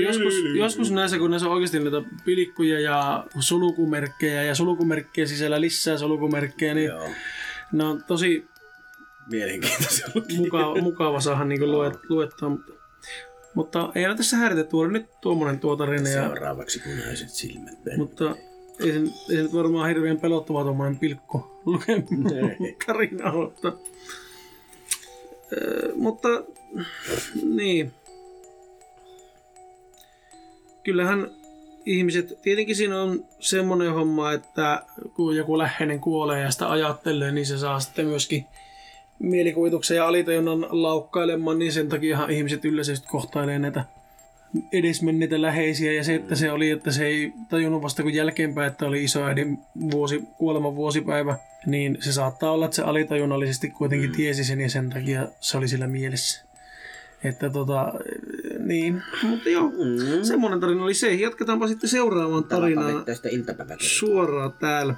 Joskus, 0.02 0.34
joskus 0.58 0.90
näissä, 0.90 1.18
kun 1.18 1.30
näissä 1.30 1.48
on 1.48 1.54
oikeasti 1.54 1.78
näitä 1.80 2.02
pilikkuja 2.24 2.80
ja 2.80 3.24
sulkumerkkejä 3.40 4.42
ja 4.42 4.54
sulkumerkkejä 4.54 5.26
sisällä 5.26 5.60
lisää 5.60 5.98
sulkumerkkejä, 5.98 6.74
niin 6.74 6.88
Joo. 6.88 7.08
ne 7.72 7.84
on 7.84 8.04
tosi 8.06 8.48
Mielenkiintoisia 9.30 10.06
mukava, 10.38 10.80
mukava 10.80 11.20
saada 11.20 11.44
niin 11.44 11.70
luet, 11.72 11.94
luettua. 12.08 12.48
Mutta, 12.48 12.72
mutta 13.54 13.92
ei 13.94 14.06
ole 14.06 14.16
tässä 14.16 14.36
häiritä 14.36 14.64
tuoda 14.64 14.90
nyt 14.90 15.06
tuommoinen 15.20 15.60
tuo 15.60 15.76
tarina. 15.76 16.08
Ja, 16.08 16.22
Seuraavaksi 16.22 16.78
punaiset 16.84 17.30
silmät. 17.30 17.78
mutta 17.96 18.36
ei 18.80 18.92
se, 18.92 18.98
ei 18.98 19.36
se 19.36 19.42
nyt 19.42 19.54
varmaan 19.54 19.88
hirveän 19.88 20.20
pelottava 20.20 20.62
tuommoinen 20.64 20.98
Ei. 22.60 22.76
tarina 22.86 23.32
ole. 23.32 23.44
Mutta, 23.44 23.72
mutta 25.94 26.28
niin. 27.42 27.92
Kyllähän 30.84 31.30
ihmiset, 31.86 32.38
tietenkin 32.42 32.76
siinä 32.76 33.02
on 33.02 33.24
semmoinen 33.40 33.92
homma, 33.92 34.32
että 34.32 34.82
kun 35.14 35.36
joku 35.36 35.58
läheinen 35.58 36.00
kuolee 36.00 36.40
ja 36.40 36.50
sitä 36.50 36.70
ajattelee, 36.70 37.32
niin 37.32 37.46
se 37.46 37.58
saa 37.58 37.80
sitten 37.80 38.06
myöskin 38.06 38.44
mielikuvituksen 39.22 39.96
ja 39.96 40.06
alitajunnan 40.06 40.66
laukkailemaan, 40.70 41.58
niin 41.58 41.72
sen 41.72 41.88
takia 41.88 42.26
ihmiset 42.28 42.64
yleisesti 42.64 43.08
kohtailee 43.08 43.58
näitä 43.58 43.84
edesmenneitä 44.72 45.42
läheisiä 45.42 45.92
ja 45.92 46.04
se, 46.04 46.14
että 46.14 46.34
se 46.34 46.52
oli, 46.52 46.70
että 46.70 46.90
se 46.90 47.06
ei 47.06 47.32
tajunnut 47.50 47.82
vasta 47.82 48.02
kun 48.02 48.14
jälkeenpäin, 48.14 48.72
että 48.72 48.86
oli 48.86 49.04
isoäidin 49.04 49.58
vuosi, 49.90 50.22
kuoleman 50.38 50.76
vuosipäivä, 50.76 51.38
niin 51.66 51.98
se 52.00 52.12
saattaa 52.12 52.50
olla, 52.50 52.64
että 52.64 52.76
se 52.76 52.82
alitajunnallisesti 52.82 53.70
kuitenkin 53.70 54.10
mm. 54.10 54.16
tiesi 54.16 54.44
sen 54.44 54.60
ja 54.60 54.70
sen 54.70 54.90
takia 54.90 55.28
se 55.40 55.58
oli 55.58 55.68
sillä 55.68 55.86
mielessä. 55.86 56.44
Että 57.24 57.50
tota, 57.50 57.92
niin, 58.58 59.02
mutta 59.22 59.48
joo, 59.48 59.70
Mm. 59.70 60.22
semmoinen 60.22 60.60
tarina 60.60 60.84
oli 60.84 60.94
se. 60.94 61.14
Jatketaanpa 61.14 61.68
sitten 61.68 61.90
seuraavaan 61.90 62.44
tarinaan 62.44 63.04
suoraan 63.78 64.52
täällä. 64.60 64.94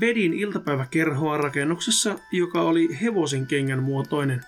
Vedin 0.00 0.34
iltapäiväkerhoa 0.34 1.36
rakennuksessa, 1.36 2.18
joka 2.32 2.62
oli 2.62 2.98
hevosen 3.02 3.46
kengän 3.46 3.82
muotoinen. 3.82 4.40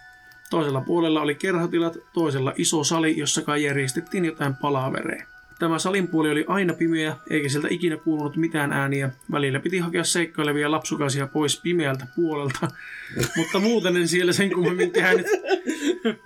Toisella 0.50 0.80
puolella 0.80 1.20
oli 1.20 1.34
kerhotilat, 1.34 1.96
toisella 2.12 2.52
iso 2.56 2.84
sali, 2.84 3.18
jossa 3.18 3.42
kai 3.42 3.64
järjestettiin 3.64 4.24
jotain 4.24 4.54
palavereja. 4.54 5.26
Tämä 5.58 5.78
salin 5.78 6.08
puoli 6.08 6.30
oli 6.30 6.44
aina 6.48 6.74
pimeä, 6.74 7.16
eikä 7.30 7.48
sieltä 7.48 7.68
ikinä 7.70 7.96
kuulunut 7.96 8.36
mitään 8.36 8.72
ääniä. 8.72 9.10
Välillä 9.32 9.60
piti 9.60 9.78
hakea 9.78 10.04
seikkailevia 10.04 10.70
lapsukaisia 10.70 11.26
pois 11.26 11.60
pimeältä 11.60 12.06
puolelta, 12.16 12.68
mutta 13.36 13.58
muuten 13.58 13.96
en 13.96 14.08
siellä 14.08 14.32
sen 14.32 14.50
kummemmin 14.54 14.90
käynyt. 14.90 15.26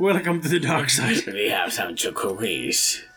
Welcome 0.00 0.40
to 0.40 0.48
the 0.48 0.62
dark 0.68 0.90
side. 0.90 1.32
We 1.32 1.50
have 1.50 1.70
some 1.70 1.94
chocolate. 1.94 3.13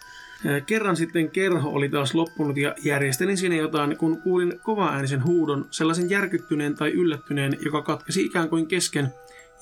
Kerran 0.65 0.95
sitten 0.95 1.29
kerho 1.29 1.69
oli 1.69 1.89
taas 1.89 2.15
loppunut 2.15 2.57
ja 2.57 2.75
järjestelin 2.83 3.37
siinä 3.37 3.55
jotain, 3.55 3.97
kun 3.97 4.21
kuulin 4.21 4.59
kovaäänisen 4.63 5.25
huudon, 5.25 5.65
sellaisen 5.71 6.09
järkyttyneen 6.09 6.75
tai 6.75 6.91
yllättyneen, 6.91 7.57
joka 7.65 7.81
katkesi 7.81 8.25
ikään 8.25 8.49
kuin 8.49 8.67
kesken, 8.67 9.07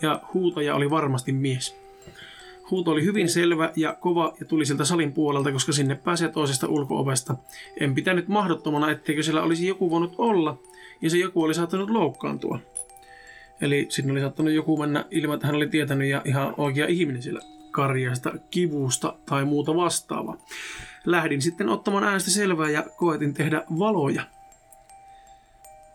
ja 0.01 0.21
huutaja 0.33 0.75
oli 0.75 0.89
varmasti 0.89 1.31
mies. 1.31 1.75
Huuto 2.71 2.91
oli 2.91 3.03
hyvin 3.03 3.29
selvä 3.29 3.71
ja 3.75 3.93
kova 3.93 4.33
ja 4.39 4.45
tuli 4.45 4.65
sieltä 4.65 4.85
salin 4.85 5.13
puolelta, 5.13 5.51
koska 5.51 5.71
sinne 5.71 5.95
pääsee 5.95 6.29
toisesta 6.29 6.67
ulkoovesta. 6.67 7.35
En 7.79 7.95
pitänyt 7.95 8.27
mahdottomana, 8.27 8.91
etteikö 8.91 9.23
siellä 9.23 9.43
olisi 9.43 9.67
joku 9.67 9.89
voinut 9.89 10.15
olla, 10.17 10.57
ja 11.01 11.09
se 11.09 11.17
joku 11.17 11.43
oli 11.43 11.53
saattanut 11.53 11.89
loukkaantua. 11.89 12.59
Eli 13.61 13.85
sinne 13.89 14.11
oli 14.11 14.21
saattanut 14.21 14.53
joku 14.53 14.77
mennä 14.77 15.05
ilman, 15.11 15.35
että 15.35 15.47
hän 15.47 15.55
oli 15.55 15.67
tietänyt 15.67 16.09
ja 16.09 16.21
ihan 16.25 16.53
oikea 16.57 16.87
ihminen 16.87 17.21
siellä 17.21 17.54
karjasta, 17.75 18.31
kivusta 18.51 19.13
tai 19.25 19.45
muuta 19.45 19.75
vastaavaa. 19.75 20.37
Lähdin 21.05 21.41
sitten 21.41 21.69
ottamaan 21.69 22.03
äänestä 22.03 22.31
selvää 22.31 22.69
ja 22.69 22.83
koetin 22.97 23.33
tehdä 23.33 23.61
valoja. 23.79 24.23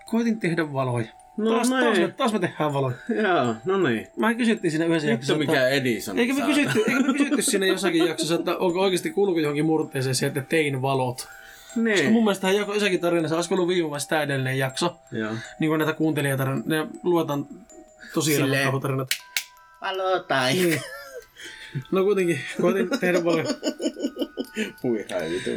Koetin 0.07 0.41
tehdä 0.41 0.73
valoja. 0.73 1.07
No 1.37 1.51
taas, 1.51 1.69
taas, 1.69 1.85
me, 1.85 1.93
niin. 1.99 2.15
taas 2.15 2.33
me 2.33 2.39
tehdään 2.39 2.73
valoja. 2.75 2.97
Joo, 3.23 3.55
no 3.65 3.89
niin. 3.89 4.07
Mä 4.17 4.35
kysyttiin 4.35 4.71
siinä 4.71 4.85
yhdessä 4.85 5.09
jaksossa, 5.09 5.39
Vittu 5.39 5.53
mikä 5.53 5.69
Edison. 5.69 6.19
Eikö 6.19 6.35
me, 6.35 6.41
kysytty, 6.43 6.79
eikö 6.79 7.01
me 7.03 7.13
kysytty 7.13 7.43
siinä 7.43 7.67
jossakin 7.67 8.07
jaksossa, 8.09 8.35
että 8.35 8.57
onko 8.57 8.81
oikeasti 8.81 9.11
kuuluuko 9.11 9.41
johonkin 9.41 9.65
murteeseen 9.67 10.15
se, 10.15 10.27
että 10.27 10.41
tein 10.41 10.83
valot? 10.83 11.17
Koska 11.17 11.81
Niin. 11.81 12.13
mun 12.13 12.25
mielestä 12.25 12.51
joku 12.51 12.73
jossakin 12.73 13.01
tarinassa, 13.01 13.37
olisiko 13.37 13.55
ollut 13.55 13.69
viime 13.69 13.83
vuonna 13.89 13.99
sitä 13.99 14.23
edellinen 14.23 14.59
jakso, 14.59 14.97
Joo. 15.13 15.33
niin 15.61 15.69
kuin 15.71 15.79
näitä 15.79 15.93
kuuntelijatarinoita, 15.93 16.69
ne 16.69 16.87
luetaan 17.03 17.47
tosi 18.15 18.35
Silleen- 18.37 18.63
elämäntarinat. 18.63 19.09
Valo 19.81 20.19
tai. 20.19 20.53
Niin. 20.53 20.81
No 21.91 22.05
kuitenkin, 22.05 22.41
koitin 22.61 22.91
tehdä 23.01 23.21
paljon. 23.21 23.47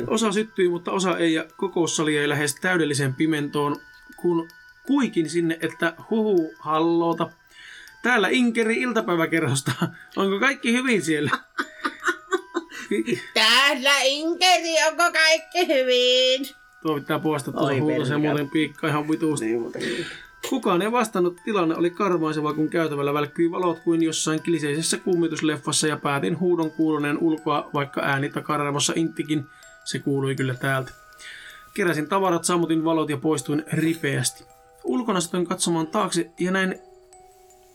Osa 0.08 0.32
syttyi, 0.32 0.70
mutta 0.70 0.92
osa 0.92 1.18
ei, 1.18 1.34
ja 1.34 1.46
kokoussali 1.58 2.18
ei 2.18 2.30
lähes 2.30 2.56
täydelliseen 2.56 3.14
pimentoon, 3.14 3.76
kun 4.18 4.50
kuikin 4.88 5.30
sinne, 5.30 5.58
että 5.62 5.94
huhu 6.10 6.54
hallota. 6.60 7.30
Täällä 8.04 8.30
Inkeri 8.30 8.82
iltapäiväkerhosta. 8.82 9.72
Onko 10.16 10.40
kaikki 10.40 10.74
hyvin 10.74 11.02
siellä? 11.02 11.32
Täällä 13.34 14.02
Inkeri, 14.02 14.84
onko 14.88 15.12
kaikki 15.12 15.68
hyvin? 15.68 16.48
Tuo 16.82 17.00
pitää 17.00 17.20
tuolla 17.20 17.62
Oi, 17.62 17.80
huuta, 17.80 18.06
se 18.06 18.18
muuten 18.18 18.50
piikkaa 18.50 18.90
ihan 18.90 19.10
vituusti. 19.10 19.46
Niin. 19.46 20.06
Kukaan 20.54 20.82
ei 20.82 20.92
vastannut. 20.92 21.38
Tilanne 21.46 21.76
oli 21.76 21.90
karmaiseva, 21.90 22.54
kun 22.54 22.70
käytävällä 22.70 23.14
välkkyi 23.14 23.52
valot 23.52 23.80
kuin 23.80 24.04
jossain 24.04 24.44
kliseisessä 24.44 24.98
kummitusleffassa 24.98 25.88
ja 25.88 25.98
päätin 25.98 26.40
huudon 26.40 26.72
kuuluneen 26.72 27.18
ulkoa, 27.18 27.70
vaikka 27.74 28.02
ääni 28.02 28.30
takaraivossa 28.30 28.94
inttikin. 28.96 29.44
Se 29.86 30.00
kuului 30.00 30.36
kyllä 30.36 30.54
täältä. 30.54 30.92
Keräsin 31.74 32.10
tavarat, 32.10 32.44
sammutin 32.44 32.84
valot 32.84 33.10
ja 33.10 33.18
poistuin 33.18 33.64
ripeästi. 33.74 34.44
Ulkona 34.84 35.22
satoin 35.22 35.48
katsomaan 35.48 35.88
taakse 35.88 36.32
ja 36.40 36.52
näin 36.52 36.80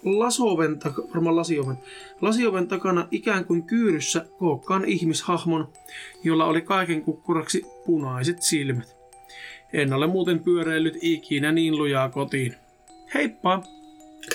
lasoven, 0.05 0.79
varmaan 1.15 1.37
lasioven, 1.37 1.77
lasioven 2.21 2.69
takana 2.69 3.09
ikään 3.11 3.45
kuin 3.45 3.63
kyyryssä 3.63 4.27
kookkaan 4.39 4.85
ihmishahmon, 4.85 5.73
jolla 6.25 6.45
oli 6.45 6.63
kaiken 6.63 7.03
kukkuraksi 7.03 7.67
punaiset 7.87 8.43
silmät. 8.43 8.97
En 9.73 9.93
ole 9.93 10.07
muuten 10.07 10.41
pyöreillyt 10.41 10.99
ikinä 11.01 11.53
niin 11.53 11.79
lujaa 11.79 12.09
kotiin. 12.09 12.55
Heippa! 13.15 13.63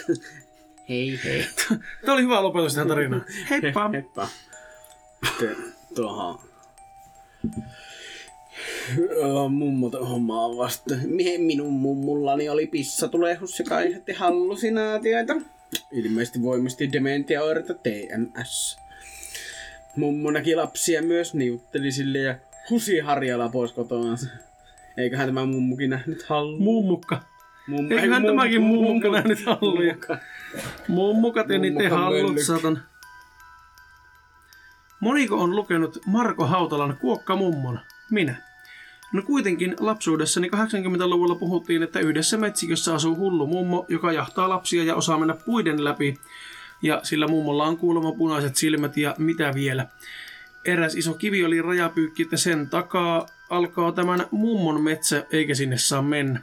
Hei 0.90 1.20
hei. 1.24 1.46
Tämä 2.02 2.14
oli 2.14 2.22
hyvä 2.22 2.44
lopetus 2.44 2.74
tähän 2.74 2.88
tarinaan. 2.88 3.26
Heippa! 3.50 3.90
Heippa. 3.94 4.28
Tuohon. 5.96 6.40
Öö, 8.98 9.50
Mummota 9.50 10.06
hommaa 10.06 10.58
vasta. 10.58 10.96
Minun 11.38 11.74
mummullani 11.74 12.50
oli 12.50 12.68
pissatulehus, 12.68 13.60
joka 13.60 13.76
aiheutti 13.76 14.14
hallusinaatioita. 14.14 15.34
Ilmeisesti 15.92 16.42
voimisti 16.42 16.92
dementiaoireita 16.92 17.74
TMS. 17.74 18.78
Mummo 19.96 20.32
näki 20.32 20.56
lapsia 20.56 21.02
myös 21.02 21.34
niutteli 21.34 21.92
sille 21.92 22.18
ja 22.18 22.36
husi 22.70 23.00
harjalla 23.00 23.50
pois 23.50 23.72
kotoansa. 23.72 24.28
Eiköhän 24.98 25.28
tämä 25.28 25.46
mummukin 25.46 25.90
nähnyt 25.90 26.24
hallu. 26.24 26.60
Mummukka. 26.60 27.33
Mummu, 27.68 27.90
Eiköhän 27.94 28.14
ei, 28.14 28.20
mummu- 28.20 28.28
tämäkin 28.28 28.62
mummukka 28.62 29.08
mummu- 29.08 29.14
nähnyt 29.14 29.46
halluja. 29.46 29.96
Mummukat 30.88 31.50
ja 31.50 31.60
niiden 31.60 31.92
hallut, 31.92 32.40
satan. 32.40 32.80
Moniko 35.00 35.38
on 35.38 35.56
lukenut 35.56 35.98
Marko 36.06 36.46
Hautalan 36.46 36.98
Kuokka 36.98 37.36
mummon? 37.36 37.80
Minä. 38.12 38.36
No 39.14 39.22
kuitenkin 39.22 39.76
lapsuudessani 39.80 40.50
80-luvulla 40.56 41.36
puhuttiin, 41.36 41.84
että 41.84 42.00
yhdessä 42.00 42.38
metsikössä 42.38 42.94
asuu 42.94 43.16
hullu 43.16 43.48
mummo, 43.48 43.86
joka 43.90 44.12
jahtaa 44.12 44.50
lapsia 44.50 44.84
ja 44.84 44.96
osaa 44.96 45.18
mennä 45.18 45.36
puiden 45.46 45.84
läpi. 45.84 46.18
Ja 46.82 47.00
sillä 47.04 47.28
mummolla 47.28 47.64
on 47.64 47.78
kuulemma 47.78 48.12
punaiset 48.12 48.56
silmät 48.56 48.98
ja 48.98 49.16
mitä 49.18 49.52
vielä. 49.56 49.88
Eräs 50.66 50.96
iso 50.96 51.14
kivi 51.14 51.46
oli 51.46 51.62
rajapyykki, 51.62 52.24
että 52.24 52.38
sen 52.38 52.70
takaa 52.70 53.26
alkaa 53.50 53.92
tämän 53.92 54.26
mummon 54.32 54.82
metsä, 54.82 55.26
eikä 55.32 55.56
sinne 55.56 55.78
saa 55.78 56.02
mennä. 56.02 56.42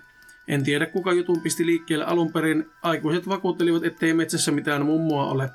En 0.50 0.64
tiedä 0.64 0.86
kuka 0.86 1.12
jutun 1.12 1.40
pisti 1.40 1.66
liikkeelle 1.66 2.04
alun 2.04 2.32
perin. 2.32 2.66
Aikuiset 2.82 3.28
vakuuttelivat, 3.28 3.84
ettei 3.84 4.14
metsässä 4.14 4.52
mitään 4.52 4.86
mummoa 4.86 5.30
ole. 5.30 5.50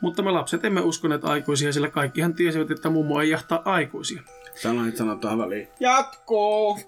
Mutta 0.00 0.22
me 0.22 0.30
lapset 0.30 0.64
emme 0.64 0.80
uskoneet 0.80 1.24
aikuisia, 1.24 1.72
sillä 1.72 1.88
kaikkihan 1.90 2.34
tiesivät, 2.34 2.70
että 2.70 2.90
mummo 2.90 3.20
ei 3.20 3.30
jahtaa 3.30 3.62
aikuisia. 3.64 4.22
Sanoit 4.54 4.96
sanoa 4.96 5.16
tuohon 5.16 5.38
väliin. 5.38 5.68
Jatkuu! 5.80 6.78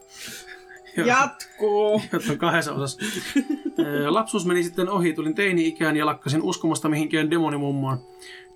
Ja- 0.96 1.06
Jatkuu! 1.06 2.02
Jotta 2.12 2.36
kahdessa 2.36 2.72
osassa. 2.72 3.00
Lapsuus 4.08 4.46
meni 4.46 4.62
sitten 4.62 4.88
ohi, 4.88 5.12
tulin 5.12 5.34
teini-ikään 5.34 5.96
ja 5.96 6.06
lakkasin 6.06 6.42
uskomasta 6.42 6.88
mihinkään 6.88 7.30
demonimummoon. 7.30 7.98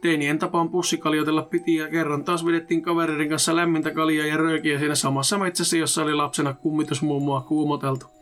Teinien 0.00 0.38
tapaan 0.38 0.68
pussikaljotella 0.70 1.42
piti 1.42 1.74
ja 1.74 1.88
kerran 1.88 2.24
taas 2.24 2.46
vedettiin 2.46 2.82
kavereiden 2.82 3.28
kanssa 3.28 3.56
lämmintä 3.56 3.90
kaljaa 3.90 4.26
ja 4.26 4.36
röökiä 4.36 4.78
siinä 4.78 4.94
samassa 4.94 5.38
metsässä, 5.38 5.76
jossa 5.76 6.02
oli 6.02 6.14
lapsena 6.14 6.54
kummitusmummoa 6.54 7.40
kuumoteltu. 7.40 8.17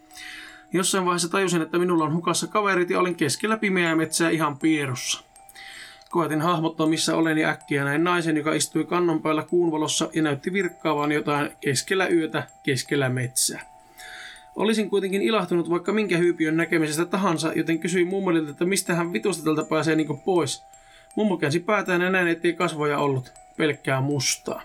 Jossain 0.77 1.05
vaiheessa 1.05 1.29
tajusin, 1.29 1.63
että 1.63 1.79
minulla 1.79 2.05
on 2.05 2.15
hukassa 2.15 2.47
kaverit 2.47 2.91
ja 2.91 3.01
olin 3.01 3.15
keskellä 3.15 3.57
pimeää 3.57 3.97
metsää 3.97 4.31
ihan 4.31 4.59
pierussa. 4.59 5.25
Koetin 6.11 6.41
hahmottaa, 6.41 6.87
missä 6.87 7.17
olen 7.17 7.39
ja 7.39 7.49
äkkiä 7.49 7.85
näin 7.85 8.05
naisen, 8.05 8.37
joka 8.37 8.53
istui 8.53 8.85
kannon 8.85 9.23
päällä 9.23 9.43
kuun 9.43 9.73
valossa 9.73 10.09
ja 10.15 10.23
näytti 10.23 10.53
virkkaavan 10.53 11.13
jotain 11.13 11.51
keskellä 11.61 12.07
yötä, 12.07 12.47
keskellä 12.63 13.09
metsää. 13.09 13.77
Olisin 14.57 14.91
kuitenkin 14.91 15.23
ilahtunut 15.23 15.71
vaikka 15.71 15.93
minkä 15.93 16.19
hyypiön 16.19 16.57
näkemisestä 16.57 17.05
tahansa, 17.05 17.53
joten 17.53 17.79
kysyin 17.79 18.07
mummolilta, 18.07 18.51
että 18.51 18.65
mistä 18.65 18.95
hän 18.95 19.13
vitusta 19.13 19.45
tältä 19.45 19.65
pääsee 19.65 19.97
niinku 19.97 20.17
pois. 20.25 20.63
Mummo 21.17 21.37
käänsi 21.37 21.61
päätään 21.61 22.01
ja 22.01 22.11
näin, 22.11 22.29
ettei 22.29 22.53
kasvoja 22.53 22.99
ollut. 22.99 23.33
Pelkkää 23.57 24.01
mustaa. 24.01 24.63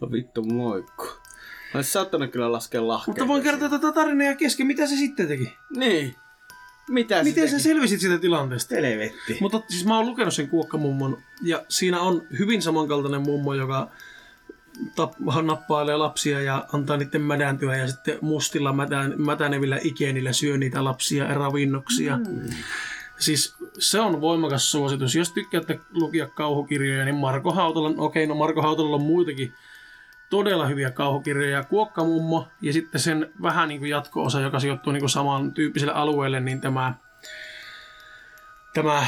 No 0.00 0.12
vittu 0.12 0.42
moikku. 0.42 1.19
Olisi 1.74 1.92
saattanut 1.92 2.30
kyllä 2.30 2.52
laskea 2.52 2.88
lahkeita. 2.88 3.10
Mutta 3.10 3.28
voin 3.28 3.42
kertoa 3.42 3.68
tätä 3.68 3.92
tarinaa 3.92 4.34
kesken, 4.34 4.66
mitä 4.66 4.86
se 4.86 4.96
sitten 4.96 5.28
teki. 5.28 5.56
Niin. 5.76 6.14
Mitä 6.88 7.22
Miten 7.22 7.48
se 7.48 7.58
sä 7.58 7.62
selvisit 7.62 8.00
siitä 8.00 8.18
tilanteesta? 8.18 8.74
Helvetti. 8.74 9.38
Mutta 9.40 9.62
siis 9.68 9.84
mä 9.84 9.96
oon 9.96 10.06
lukenut 10.06 10.34
sen 10.34 10.48
kuokkamummon, 10.48 11.18
ja 11.42 11.62
siinä 11.68 12.00
on 12.00 12.22
hyvin 12.38 12.62
samankaltainen 12.62 13.22
mummo, 13.22 13.54
joka 13.54 13.90
tap- 14.78 15.42
nappailee 15.42 15.96
lapsia 15.96 16.40
ja 16.40 16.66
antaa 16.72 16.96
niiden 16.96 17.22
mädäntyä 17.22 17.76
ja 17.76 17.88
sitten 17.88 18.18
mustilla 18.20 18.72
mätän, 18.72 19.14
mätänevillä 19.16 19.78
ikenillä 19.84 20.32
syö 20.32 20.56
niitä 20.56 20.84
lapsia 20.84 21.24
ja 21.24 21.34
ravinnoksia. 21.34 22.16
Mm. 22.16 22.48
Siis 23.18 23.54
se 23.78 24.00
on 24.00 24.20
voimakas 24.20 24.70
suositus. 24.70 25.14
Jos 25.14 25.32
tykkäätte 25.32 25.80
lukia 25.92 26.26
kauhukirjoja, 26.26 27.04
niin 27.04 27.14
Marko 27.14 27.52
Hautalan, 27.52 27.94
okei, 27.98 28.26
no 28.26 28.34
Marko 28.34 28.62
Hautalalla 28.62 28.96
on 28.96 29.02
muitakin 29.02 29.52
todella 30.30 30.66
hyviä 30.66 30.90
kauhukirjoja. 30.90 31.64
Kuokkamummo 31.64 32.48
ja 32.62 32.72
sitten 32.72 33.00
sen 33.00 33.32
vähän 33.42 33.68
niin 33.68 33.80
kuin 33.80 33.90
jatko-osa, 33.90 34.40
joka 34.40 34.60
sijoittuu 34.60 34.92
niin 34.92 35.00
kuin 35.00 35.10
saman 35.10 35.52
tyyppiselle 35.52 35.94
alueelle, 35.94 36.40
niin 36.40 36.60
tämä, 36.60 36.94
tämä, 38.74 39.06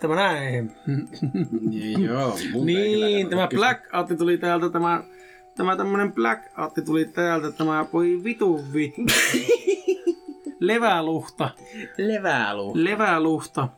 tämä 0.00 0.14
näin. 0.14 0.72
Niin, 1.60 2.04
joo. 2.04 2.38
Niin, 2.64 3.28
tämä 3.28 3.48
kysyä. 3.48 3.60
Blackout 3.60 4.18
tuli 4.18 4.38
täältä, 4.38 4.70
tämä, 4.70 5.02
tämä 5.56 5.76
tämmönen 5.76 6.12
Blackout 6.12 6.74
tuli 6.84 7.04
täältä, 7.04 7.52
tämä 7.52 7.86
voi 7.92 8.20
vitu 8.24 8.64
vittu. 8.74 9.02
Leväluhta. 10.60 11.50
Leväluu. 11.98 12.72
Leväluhta. 12.74 13.68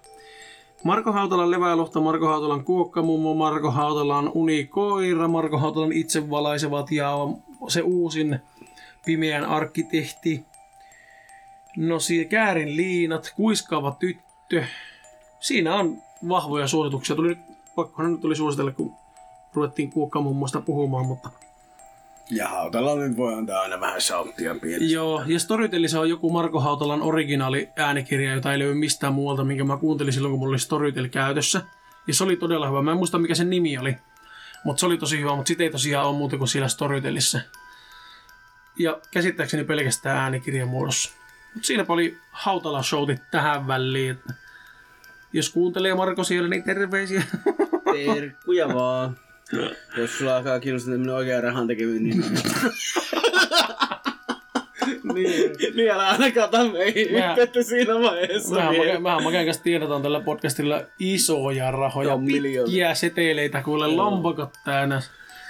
Marko 0.84 1.12
Hautalan 1.12 1.50
leväluhta, 1.50 2.00
Marko 2.00 2.26
Hautalan 2.26 2.64
kuokkamummo, 2.64 3.34
Marko 3.34 3.70
Hautalan 3.70 4.30
unikoira, 4.34 5.28
Marko 5.28 5.58
Hautalan 5.58 5.92
itse 5.92 6.30
valaisevat 6.30 6.92
ja 6.92 7.12
se 7.68 7.80
uusin 7.82 8.38
pimeän 9.04 9.44
arkkitehti. 9.44 10.44
No 11.76 11.98
siinä 11.98 12.28
käärin 12.28 12.76
liinat, 12.76 13.32
kuiskaava 13.36 13.96
tyttö. 13.98 14.64
Siinä 15.40 15.74
on 15.74 15.98
vahvoja 16.28 16.68
suosituksia. 16.68 17.16
Tuli 17.16 17.28
nyt, 17.28 17.38
pakkohan 17.76 18.12
nyt 18.12 18.20
tuli 18.20 18.36
suositella, 18.36 18.70
kun 18.72 18.92
ruvettiin 19.54 19.92
kuokkamummosta 19.92 20.60
puhumaan, 20.60 21.06
mutta 21.06 21.30
Ja 22.30 22.48
Hautala 22.48 22.94
nyt 22.94 23.16
voi 23.16 23.34
antaa 23.34 23.60
aina 23.60 23.80
vähän 23.80 24.00
shouttia 24.00 24.54
pieni. 24.54 24.92
Joo, 24.92 25.22
ja 25.26 25.38
Storytelissä 25.38 26.00
on 26.00 26.08
joku 26.08 26.30
Marko 26.30 26.60
Hautalan 26.60 27.02
originaali 27.02 27.68
äänikirja, 27.76 28.34
jota 28.34 28.52
ei 28.52 28.58
löydy 28.58 28.74
mistään 28.74 29.12
muualta, 29.12 29.44
minkä 29.44 29.64
mä 29.64 29.76
kuuntelin 29.76 30.12
silloin, 30.12 30.32
kun 30.32 30.38
mulla 30.38 30.50
oli 30.50 30.58
Storytel 30.58 31.08
käytössä. 31.08 31.62
Ja 32.06 32.14
se 32.14 32.24
oli 32.24 32.36
todella 32.36 32.68
hyvä. 32.68 32.82
Mä 32.82 32.90
en 32.90 32.96
muista, 32.96 33.18
mikä 33.18 33.34
sen 33.34 33.50
nimi 33.50 33.78
oli. 33.78 33.96
Mutta 34.64 34.80
se 34.80 34.86
oli 34.86 34.98
tosi 34.98 35.20
hyvä, 35.20 35.36
mutta 35.36 35.48
sitä 35.48 35.62
ei 35.62 35.70
tosiaan 35.70 36.06
ole 36.06 36.16
muuta 36.16 36.38
kuin 36.38 36.48
siellä 36.48 36.68
Storytelissä. 36.68 37.40
Ja 38.78 38.98
käsittääkseni 39.10 39.64
pelkästään 39.64 40.16
äänikirjan 40.16 40.68
muodossa. 40.68 41.10
Mutta 41.54 41.66
siinäpä 41.66 41.92
oli 41.92 42.18
Hautala-showtit 42.30 43.22
tähän 43.30 43.66
väliin. 43.66 44.10
Että 44.10 44.34
jos 45.32 45.50
kuuntelee 45.50 45.94
Marko 45.94 46.24
siellä, 46.24 46.48
niin 46.48 46.62
terveisiä. 46.62 47.22
Terkkuja 48.14 48.68
vaan. 48.68 49.16
Jos 49.98 50.18
sulla 50.18 50.36
alkaa 50.36 50.60
kiinnostaa 50.60 50.92
tämmönen 50.92 51.14
oikea 51.14 51.40
rahan 51.40 51.66
tekeminen, 51.66 52.02
niin... 52.02 52.22
niin. 55.14 55.50
niin 55.74 55.90
älä 55.90 56.08
ainakaan 56.08 56.48
ota 56.48 56.64
meihin 56.64 57.12
Mä- 57.12 57.36
siinä 57.62 57.94
vaiheessa 57.94 58.54
Mehän, 58.54 58.72
vielä. 58.72 58.86
make, 58.86 58.98
mehän 58.98 59.22
Maken 59.22 59.44
kanssa 59.44 59.62
tiedetään 59.62 60.02
tällä 60.02 60.20
podcastilla 60.20 60.82
isoja 60.98 61.70
rahoja, 61.70 62.18
pitkiä 62.26 62.94
seteleitä, 62.94 63.62
kuule 63.62 63.86
lompakot 63.86 64.50
täynnä. 64.64 65.02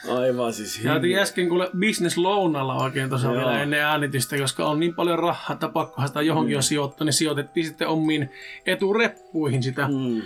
Aivan 0.09 0.52
siis 0.52 0.80
Käytiin 0.83 1.18
äsken 1.18 1.48
kuule 1.48 1.70
business 1.80 2.16
lounalla 2.16 2.74
oikein 2.74 3.09
tuossa 3.09 3.28
Joo. 3.28 3.37
vielä 3.37 3.62
ennen 3.62 3.80
äänitystä, 3.80 4.38
koska 4.38 4.66
on 4.66 4.80
niin 4.80 4.94
paljon 4.94 5.18
rahaa, 5.18 5.52
että 5.52 5.68
pakkohan 5.68 6.09
sitä 6.09 6.22
johonkin 6.22 6.57
on 6.57 6.62
sijoittaa, 6.62 7.04
niin 7.04 7.12
sijoitettiin 7.12 7.66
sitten 7.66 7.88
omiin 7.88 8.30
etureppuihin 8.66 9.62
sitä. 9.62 9.88
Mm. 9.88 10.22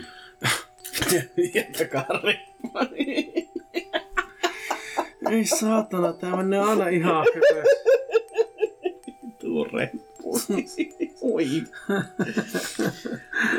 Jättäkää 1.55 2.05
rippani. 2.25 2.48
Ei 5.31 5.45
saatana, 5.45 6.13
tää 6.13 6.37
menee 6.37 6.61
aina 6.61 6.89
ihan 6.89 7.27
reppu. 9.73 10.39
Oi. 11.35 11.47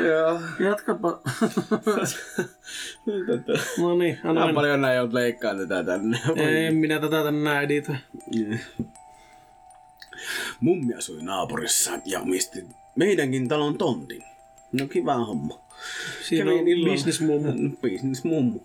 Joo. 0.08 0.40
Jatkapa. 0.60 1.20
No 3.78 3.98
niin, 3.98 4.18
anna 4.24 4.40
mennä. 4.40 4.54
paljon 4.54 4.80
näin 4.80 4.96
joudut 4.96 5.12
leikkaa 5.12 5.54
tätä 5.54 5.84
tänne. 5.84 6.18
En 6.36 6.74
minä 6.74 7.00
tätä 7.00 7.22
tänne 7.22 7.60
editä. 7.60 7.96
Mummi 10.60 10.94
asui 10.94 11.22
naapurissa 11.22 11.90
ja 12.04 12.20
omisti 12.20 12.66
meidänkin 12.96 13.48
talon 13.48 13.78
tontin. 13.78 14.24
No 14.72 14.86
kiva 14.86 15.14
homma. 15.14 15.60
Siinä 16.22 16.50
on 16.50 16.58
bisnesmummo. 16.90 17.52
Business 17.82 18.24
mummu. 18.24 18.60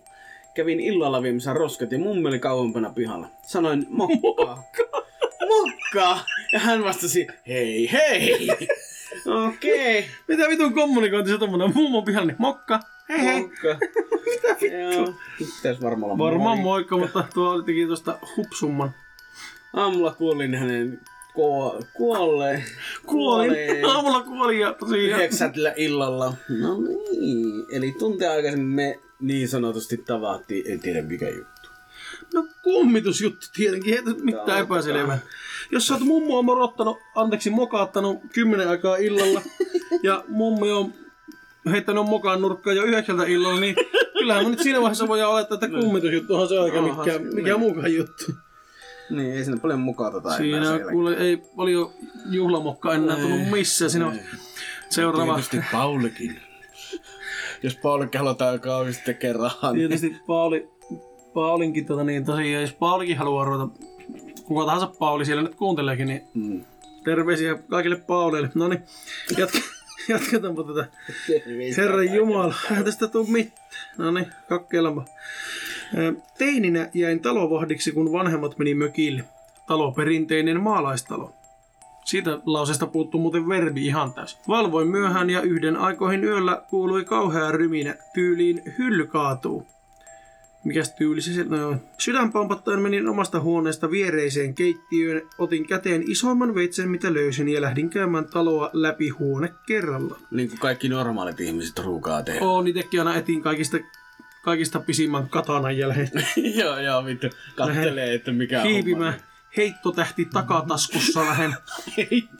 Kävin 0.56 0.80
illalla 0.80 1.22
viemässä 1.22 1.52
roskat 1.52 1.92
ja 1.92 1.98
mummi 1.98 2.28
oli 2.28 2.38
kauempana 2.38 2.90
pihalla. 2.90 3.28
Sanoin 3.42 3.86
mokkaa. 3.88 4.62
Mokkaa! 5.48 6.24
Ja 6.52 6.58
hän 6.58 6.84
vastasi, 6.84 7.26
hei 7.48 7.92
hei! 7.92 8.48
Okei. 9.48 9.98
Okay. 9.98 10.10
Mitä 10.28 10.48
vitun 10.48 10.74
kommunikointi 10.74 11.30
se 11.30 11.38
tommonen 11.38 11.72
mummon 11.74 12.04
pihalla, 12.04 12.26
niin 12.26 12.36
mokka. 12.38 12.80
Hei 13.08 13.18
hei. 13.18 13.40
Mokka. 13.40 13.78
Mitä 14.26 14.48
vittu? 14.60 15.14
Pitäis 15.38 15.82
varmaan 15.82 16.12
olla 16.12 16.24
Varmaan 16.24 16.58
moi. 16.58 16.64
moikka, 16.64 16.96
mutta 16.98 17.24
tuo 17.34 17.62
teki 17.62 17.86
tosta 17.86 18.18
hupsumman. 18.36 18.94
Aamulla 19.74 20.14
kuulin 20.14 20.54
hänen 20.54 21.00
kuolleen. 21.96 22.64
Kuolin. 23.06 23.84
Aamulla 23.84 24.22
kuoli 24.22 24.60
ja 24.60 24.72
tosiaan. 24.72 25.02
Yhdeksällä 25.02 25.72
illalla. 25.76 26.34
No 26.62 26.80
niin. 26.80 27.66
Eli 27.72 27.94
tuntia 27.98 28.32
aikaisemmin 28.32 28.74
me 28.74 29.00
niin 29.20 29.48
sanotusti 29.48 29.96
tavattiin. 29.96 30.72
En 30.72 30.80
tiedä 30.80 31.02
mikä 31.02 31.28
juttu. 31.28 31.70
No 32.34 32.46
kummitusjuttu 32.62 33.46
tietenkin, 33.56 33.94
ei 33.94 34.02
mitään 34.22 34.60
epäselvää. 34.60 35.18
Jos 35.70 35.86
sä 35.86 35.94
oot 35.94 36.02
mummoa 36.02 36.42
morottanut, 36.42 36.98
anteeksi 37.14 37.50
mokaattanut 37.50 38.18
kymmenen 38.32 38.68
aikaa 38.68 38.96
illalla 38.96 39.42
ja 40.02 40.24
mummi 40.28 40.72
on 40.72 40.94
heittänyt 41.70 42.06
mokaan 42.06 42.42
nurkkaan 42.42 42.76
jo 42.76 42.82
yhdeksältä 42.82 43.24
illalla, 43.24 43.60
niin 43.60 43.76
kyllähän 44.18 44.44
me 44.44 44.50
nyt 44.50 44.60
siinä 44.60 44.80
vaiheessa 44.80 45.08
voidaan 45.08 45.32
olettaa, 45.32 45.54
että 45.54 45.68
kummitusjuttuhan 45.68 46.48
se 46.48 46.58
on 46.58 46.72
Onhan 46.72 46.98
mikä, 46.98 47.18
mikä 47.18 47.48
niin. 47.48 47.60
muukaan 47.60 47.94
juttu. 47.94 48.32
Niin, 49.10 49.32
ei 49.32 49.44
siinä 49.44 49.60
paljon 49.60 49.80
mukaan 49.80 50.12
tota 50.12 50.36
Siinä 50.36 50.66
kuule, 50.90 51.16
ei 51.16 51.36
paljon 51.56 51.92
juhlamokkaa 52.30 52.94
enää 52.94 53.16
tullut 53.16 53.50
missään. 53.50 53.90
Siinä 53.90 54.06
on 54.06 54.12
Ei. 54.12 54.20
seuraava. 54.88 55.34
Tietysti 55.34 55.60
Paulikin. 55.72 56.40
Jos 57.62 57.76
Paulikin 57.76 58.20
halutaan 58.20 58.60
kauheasti 58.60 59.02
tekee 59.04 59.32
rahaa, 59.32 59.72
niin 59.72 59.88
Tietysti 59.88 60.20
Pauli, 60.26 60.68
Paulinkin 61.34 61.86
tota 61.86 62.04
niin 62.04 62.24
tosiaan, 62.24 62.62
jos 62.62 62.72
Paulikin 62.72 63.18
haluaa 63.18 63.44
ruveta, 63.44 63.68
kuka 64.44 64.64
tahansa 64.64 64.86
Pauli 64.86 65.24
siellä 65.24 65.42
nyt 65.42 65.54
kuunteleekin, 65.54 66.08
niin 66.08 66.22
mm. 66.34 66.64
terveisiä 67.04 67.58
kaikille 67.70 67.96
Pauleille. 67.96 68.50
No 68.54 68.68
niin, 68.68 68.82
jatka, 69.38 69.58
jatketaanpa 70.08 70.64
tätä. 70.64 70.86
Herran 71.76 72.14
Jumala, 72.14 72.54
tästä 72.84 73.08
tuu 73.08 73.26
mitään. 73.26 73.66
No 73.98 74.10
niin, 74.10 74.26
kokkeillaanpa. 74.48 75.04
Teininä 76.38 76.90
jäin 76.94 77.20
talovahdiksi, 77.20 77.92
kun 77.92 78.12
vanhemmat 78.12 78.58
meni 78.58 78.74
mökille. 78.74 79.24
Talo 79.66 79.92
perinteinen 79.92 80.62
maalaistalo. 80.62 81.32
Siitä 82.04 82.40
lauseesta 82.46 82.86
puuttuu 82.86 83.20
muuten 83.20 83.48
verbi 83.48 83.86
ihan 83.86 84.12
täysin. 84.12 84.38
Valvoin 84.48 84.88
myöhään 84.88 85.30
ja 85.30 85.42
yhden 85.42 85.76
aikoihin 85.76 86.24
yöllä 86.24 86.62
kuului 86.70 87.04
kauhea 87.04 87.52
ryminä 87.52 87.94
tyyliin 88.14 88.62
hylly 88.78 89.06
kaatuu. 89.06 89.66
Mikäs 90.64 90.94
tyyli 90.94 91.20
se 91.20 91.44
no, 91.44 91.76
Sydänpampattaen 91.98 92.80
menin 92.80 93.08
omasta 93.08 93.40
huoneesta 93.40 93.90
viereiseen 93.90 94.54
keittiöön, 94.54 95.22
otin 95.38 95.66
käteen 95.66 96.10
isoimman 96.10 96.54
veitsen 96.54 96.88
mitä 96.88 97.14
löysin 97.14 97.48
ja 97.48 97.60
lähdin 97.60 97.90
käymään 97.90 98.24
taloa 98.24 98.70
läpi 98.72 99.08
huone 99.08 99.52
kerrallaan. 99.66 100.20
niin 100.30 100.48
kuin 100.48 100.58
kaikki 100.58 100.88
normaalit 100.88 101.40
ihmiset 101.40 101.78
ruukaa 101.78 102.22
tehdä. 102.22 102.40
Oon 102.44 102.68
itekin 102.68 103.00
aina 103.00 103.14
etin 103.14 103.42
kaikista, 103.42 103.76
kaikista 104.46 104.80
pisimmän 104.80 105.28
katanan 105.28 105.78
jälkeen 105.78 106.10
joo, 106.60 106.78
joo, 106.80 107.04
vittu. 107.04 107.26
Kattelee, 107.56 108.14
että 108.14 108.32
mikä 108.32 108.60
on 108.60 108.66
hiipimään. 108.66 109.14
Heittotähti 109.56 110.24
takataskussa 110.24 111.20
lähden 111.20 111.54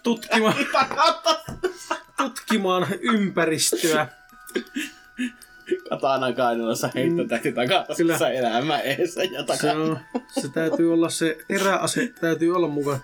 tutkimaan, 0.02 0.54
tutkimaan 2.22 2.86
ympäristöä. 3.00 4.08
Katana 5.90 6.32
kainalossa 6.32 6.90
heittotähti 6.94 7.52
Kyllä. 7.96 8.18
elämä 8.30 8.78
eessä 8.78 9.22
ja 9.24 9.40
Se, 9.40 9.46
takana. 9.46 9.72
on, 9.82 9.98
se 10.40 10.48
täytyy 10.48 10.92
olla 10.92 11.08
se 11.08 11.38
teräase, 11.48 12.12
täytyy 12.20 12.56
olla 12.56 12.68
mukaan. 12.68 13.00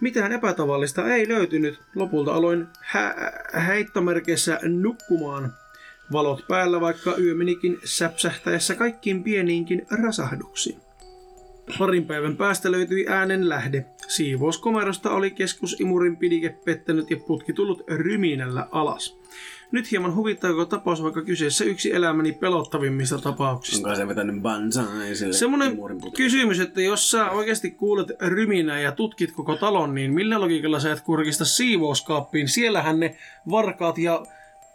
Mitään 0.00 0.32
epätavallista 0.32 1.14
ei 1.14 1.28
löytynyt. 1.28 1.78
Lopulta 1.94 2.32
aloin 2.34 2.66
hä- 2.80 3.14
heittomerkeissä 3.66 4.58
nukkumaan. 4.62 5.54
Valot 6.14 6.44
päällä, 6.48 6.80
vaikka 6.80 7.14
yö 7.18 7.34
menikin 7.34 7.78
säpsähtäessä 7.84 8.74
kaikkiin 8.74 9.24
pieniinkin 9.24 9.86
rasahduksiin. 9.90 10.80
Parin 11.78 12.06
päivän 12.06 12.36
päästä 12.36 12.70
löytyi 12.70 13.06
äänen 13.08 13.48
lähde. 13.48 13.86
Siivouskomerosta 14.08 15.10
oli 15.10 15.30
keskusimurin 15.30 16.16
pidike 16.16 16.56
pettänyt 16.64 17.10
ja 17.10 17.16
putki 17.16 17.52
tullut 17.52 17.82
ryminällä 17.88 18.68
alas. 18.72 19.18
Nyt 19.72 19.90
hieman 19.90 20.14
huvittaako 20.14 20.64
tapaus, 20.64 21.02
vaikka 21.02 21.22
kyseessä 21.22 21.64
yksi 21.64 21.94
elämäni 21.94 22.32
pelottavimmista 22.32 23.18
tapauksista. 23.18 23.88
Onko 23.88 23.96
se 23.96 24.08
vetänyt 24.08 24.42
bansai 24.42 25.14
sille 25.14 25.32
Semmoinen 25.32 25.78
kysymys, 26.16 26.60
että 26.60 26.80
jos 26.80 27.10
sä 27.10 27.30
oikeasti 27.30 27.70
kuulet 27.70 28.08
ryminää 28.20 28.80
ja 28.80 28.92
tutkit 28.92 29.32
koko 29.32 29.56
talon, 29.56 29.94
niin 29.94 30.12
millä 30.12 30.40
logiikalla 30.40 30.80
sä 30.80 30.92
et 30.92 31.00
kurkista 31.00 31.44
siivouskaappiin? 31.44 32.48
Siellähän 32.48 33.00
ne 33.00 33.16
varkaat 33.50 33.98
ja 33.98 34.22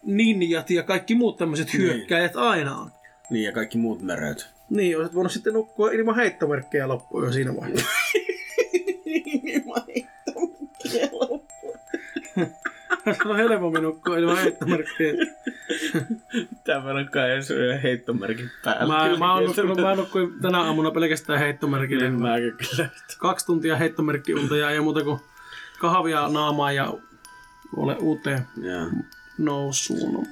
ninjat 0.03 0.69
ja 0.69 0.83
kaikki 0.83 1.15
muut 1.15 1.37
tämmöiset 1.37 1.67
Niin. 1.67 1.81
hyökkäjät 1.81 2.35
aina 2.35 2.77
on. 2.77 2.91
Niin, 3.29 3.45
ja 3.45 3.51
kaikki 3.51 3.77
muut 3.77 4.01
möröt. 4.01 4.49
Niin, 4.69 4.97
olisit 4.97 5.15
voinut 5.15 5.31
sitten 5.31 5.53
nukkua 5.53 5.91
ilman 5.91 6.15
heittomerkkejä 6.15 6.87
loppuun 6.87 7.23
jo 7.25 7.31
siinä 7.31 7.55
vaiheessa. 7.55 7.87
Se 13.23 13.27
on 13.29 13.35
helpommin 13.37 13.83
nukkua 13.83 14.17
ilman 14.17 14.37
heittomerkkejä. 14.37 15.13
Tää 16.63 16.85
verran 16.85 17.09
kai 17.09 17.43
syö 17.43 17.77
heittomerkin 17.77 18.49
päällä. 18.63 18.93
Mä, 18.93 19.03
Kyllä 19.03 19.19
mä, 19.19 19.33
oon 19.33 19.43
nukkunut, 19.45 19.77
mä 19.81 19.95
nukkuin 19.95 20.41
tänä 20.41 20.61
aamuna 20.61 20.91
pelkästään 20.91 21.39
heittomerkillä. 21.39 22.05
En 22.05 22.21
mäkin 22.21 22.53
kyllä. 22.57 22.89
Kaksi 23.17 23.45
tuntia 23.45 23.75
heittomerkkiunta 23.75 24.57
ja 24.57 24.69
ei 24.69 24.79
muuta 24.81 25.03
kuin 25.03 25.19
kahvia 25.79 26.27
naamaa 26.27 26.71
ja 26.71 26.93
ole 27.77 27.95
uuteen 27.99 28.41
Joo. 28.61 28.85
Nousuun. 29.39 30.27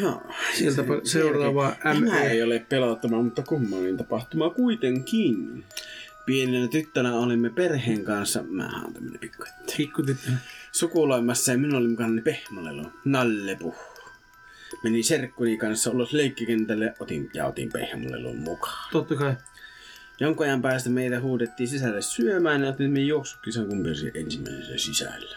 Joo. 0.00 0.22
Sieltäpä 0.54 0.92
Se- 1.04 1.10
seuraava 1.10 1.76
Tämä 1.82 2.00
ME. 2.00 2.22
ei 2.30 2.42
ole 2.42 2.66
pelottava, 2.68 3.22
mutta 3.22 3.42
kummallinen 3.42 3.96
tapahtuma 3.96 4.50
kuitenkin. 4.50 5.64
Pienenä 6.26 6.68
tyttönä 6.68 7.14
olimme 7.18 7.50
perheen 7.50 8.04
kanssa, 8.04 8.42
mä 8.42 8.82
oon 8.82 8.94
tämmönen 8.94 9.20
pikku 9.20 9.44
että 9.60 9.72
Pikkutyttö. 9.76 10.30
Sukuloimassa 10.72 11.52
ja 11.52 11.58
minulla 11.58 11.78
oli 11.78 11.88
mukana 11.88 12.22
pehmolelu, 12.22 12.82
nallepu. 13.04 13.74
Menin 14.84 15.04
serkkuni 15.04 15.56
kanssa 15.56 15.90
ulos 15.90 16.12
leikkikentälle 16.12 16.94
otin, 17.00 17.30
ja 17.34 17.46
otin 17.46 17.72
pehmolelun 17.72 18.36
mukaan. 18.38 18.88
Totta 18.92 19.14
kai. 19.14 19.34
Jonkun 20.20 20.46
ajan 20.46 20.62
päästä 20.62 20.90
meitä 20.90 21.20
huudettiin 21.20 21.68
sisälle 21.68 22.02
syömään 22.02 22.62
ja 22.62 22.68
otimme 22.68 23.00
juoksukisan 23.00 23.66
kun 23.66 23.82
pysyä 23.82 24.10
ensimmäisenä 24.14 24.78
sisällä. 24.78 25.36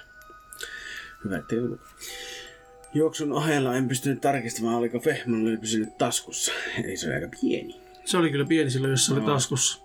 Hyvä 1.23 1.41
teulu. 1.41 1.79
Juoksun 2.93 3.31
ohella 3.31 3.75
en 3.75 3.87
pystynyt 3.87 4.21
tarkistamaan, 4.21 4.75
oliko 4.75 4.99
pehmolelu 4.99 5.57
pysynyt 5.57 5.97
taskussa. 5.97 6.51
Ei 6.83 6.97
se 6.97 7.07
oli 7.07 7.15
aika 7.15 7.29
pieni. 7.41 7.81
Se 8.05 8.17
oli 8.17 8.31
kyllä 8.31 8.45
pieni 8.45 8.69
silloin, 8.69 8.91
jos 8.91 9.05
se 9.05 9.13
oli 9.13 9.21
No. 9.21 9.25
taskussa. 9.25 9.83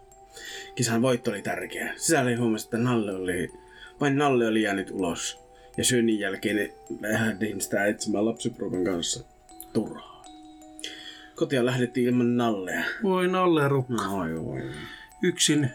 Kisan 0.74 1.02
voitto 1.02 1.30
oli 1.30 1.42
tärkeä. 1.42 1.94
Sisällä 1.96 2.36
huomasi, 2.38 2.66
että 2.66 2.78
Nalle 2.78 3.14
oli, 3.14 3.52
vain 4.00 4.16
Nalle 4.16 4.46
oli 4.46 4.62
jäänyt 4.62 4.90
ulos. 4.90 5.38
Ja 5.76 5.84
syönnin 5.84 6.18
jälkeen 6.18 6.72
lähdin 7.00 7.60
sitä 7.60 7.86
etsimään 7.86 8.26
lapsiporukan 8.26 8.84
kanssa 8.84 9.24
turhaa. 9.72 10.24
Kotia 11.34 11.64
lähdettiin 11.66 12.06
ilman 12.06 12.36
Nallea. 12.36 12.84
Voi 13.02 13.28
Nalle 13.28 13.68
rukka. 13.68 13.94
No, 13.94 14.18
oi, 14.20 14.34
oi. 14.34 14.70
Yksin 15.22 15.70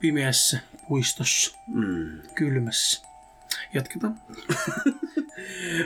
pimeässä 0.00 0.58
puistossa. 0.88 1.56
Mm. 1.66 2.20
Kylmässä. 2.34 3.02
Jatketaan. 3.74 4.20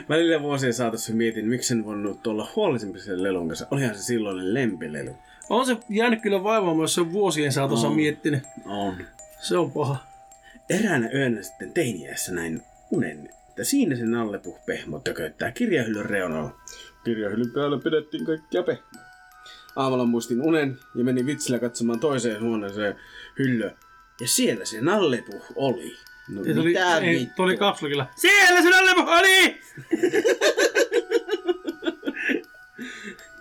Välillä 0.09 0.41
vuosien 0.41 0.73
saatossa 0.73 1.13
mietin, 1.13 1.47
miksi 1.47 1.73
en 1.73 1.85
voinut 1.85 2.27
olla 2.27 2.51
huolellisempi 2.55 2.99
sen 2.99 3.23
lelun 3.23 3.47
kanssa. 3.47 3.67
Olihan 3.71 3.95
se 3.95 4.03
silloin 4.03 4.53
lempilelu. 4.53 5.15
On 5.49 5.65
se 5.65 5.77
jäänyt 5.89 6.21
kyllä 6.21 6.43
vaivaamaan, 6.43 6.83
jos 6.83 6.95
se 6.95 7.01
on 7.01 7.11
vuosien 7.11 7.51
saatossa 7.51 7.87
On. 7.87 7.95
miettinyt. 7.95 8.43
On. 8.65 8.95
Se 9.41 9.57
on 9.57 9.71
paha. 9.71 9.97
Eräänä 10.69 11.09
yönä 11.13 11.41
sitten 11.41 11.73
teiniässä 11.73 12.33
näin 12.33 12.61
unen 12.91 13.29
että 13.53 13.63
siinä 13.63 13.95
se 13.95 14.05
nallepuh 14.05 14.65
pehmo 14.65 14.99
tököttää 14.99 15.51
kirjahyllyn 15.51 16.05
reunalla. 16.05 16.55
Kirjahyllyn 17.03 17.51
päällä 17.51 17.79
pidettiin 17.83 18.25
kaikkia 18.25 18.63
pehmoja. 18.63 19.05
Aamulla 19.75 20.05
muistin 20.05 20.41
unen 20.41 20.77
ja 20.95 21.03
menin 21.03 21.25
vitsillä 21.25 21.59
katsomaan 21.59 21.99
toiseen 21.99 22.43
huoneeseen 22.43 22.95
hyllyä. 23.39 23.71
Ja 24.21 24.27
siellä 24.27 24.65
se 24.65 24.81
nallepuh 24.81 25.45
oli. 25.55 25.95
No 26.29 26.41
Ja 26.43 26.53
tuli, 26.53 26.65
mitä 26.65 26.97
ei, 26.97 27.29
tuli 27.35 27.57
kapsulkilla. 27.57 28.07
Siellä 28.15 28.61
se 28.61 28.69
Nallepuh 28.69 29.07
oli! 29.07 29.61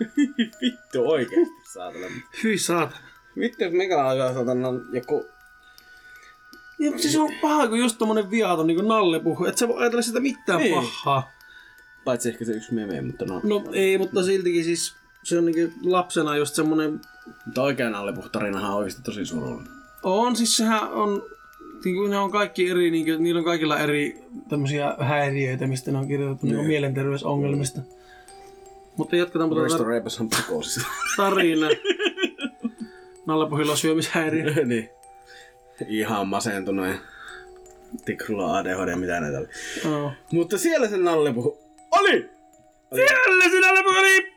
Vittu 0.62 1.10
oikeesti 1.10 1.54
saatana. 1.72 2.06
Hyi 2.42 2.58
saatana. 2.58 3.00
Vittu 3.38 3.64
jos 3.64 3.72
meillä 3.72 4.04
alkaa 4.04 4.34
saatana 4.34 4.68
joku... 4.92 5.26
Ja, 6.78 6.90
mutta 6.90 7.02
siis 7.02 7.16
on 7.16 7.30
paha, 7.40 7.68
kun 7.68 7.78
just 7.78 7.98
tommonen 7.98 8.30
viaton 8.30 8.66
niin 8.66 8.88
Nallepuh. 8.88 9.46
Et 9.48 9.58
sä 9.58 9.68
voi 9.68 9.80
ajatella 9.80 10.02
sitä 10.02 10.20
mitään 10.20 10.60
Niin. 10.60 10.74
pahaa. 10.74 11.30
Paitsi 12.04 12.28
ehkä 12.28 12.44
se 12.44 12.52
yksi 12.52 12.74
meme, 12.74 13.00
mutta 13.00 13.24
no... 13.24 13.40
No 13.44 13.64
ei, 13.72 13.98
mutta 13.98 14.22
siltikin 14.22 14.64
siis 14.64 14.94
se 15.22 15.38
on 15.38 15.44
niinku 15.46 15.74
lapsena 15.90 16.36
just 16.36 16.54
semmonen... 16.54 17.00
Mutta 17.46 17.62
oikea 17.62 17.90
nallepuh-tarinahan 17.90 18.70
on 18.70 18.76
oikeesti 18.76 19.02
tosi 19.02 19.26
surullinen. 19.26 19.72
On 20.02 20.36
siis 20.36 20.56
sehän 20.56 20.90
on... 20.90 21.22
Niinku 21.84 22.06
ne 22.06 22.18
on 22.18 22.30
kaikki 22.30 22.70
eri, 22.70 22.90
niinku, 22.90 23.10
niillä 23.18 23.38
on 23.38 23.44
kaikilla 23.44 23.78
eri 23.78 24.24
tämmösiä 24.48 24.96
häiriöitä, 25.00 25.66
mistä 25.66 25.92
ne 25.92 25.98
on 25.98 26.08
kirjoitettu 26.08 26.46
niinku 26.46 26.62
mielenterveysongelmista. 26.62 27.80
Mutta 28.96 29.16
jatketaan 29.16 29.50
Risto 29.64 29.84
Reipas 29.84 30.20
on 30.20 30.28
psykoosissa. 30.28 30.88
tarinaa. 31.16 31.70
Nallepuhilla 33.26 33.72
on 33.72 33.78
syömishäiriö. 33.78 34.54
niin. 34.64 34.90
Ihan 35.88 36.28
masentunut 36.28 36.86
ja 36.86 36.94
tikrulla 38.04 38.58
ADHD 38.58 38.96
mitä 38.96 39.20
näitä 39.20 39.38
oli. 39.38 39.48
Joo. 39.84 40.12
Mutta 40.32 40.58
siellä 40.58 40.88
se 40.88 40.96
nallepuh 40.96 41.58
oli! 41.90 42.30
Siellä 42.94 43.50
se 43.50 43.60
Nallepuh 43.60 43.98
oli! 43.98 44.31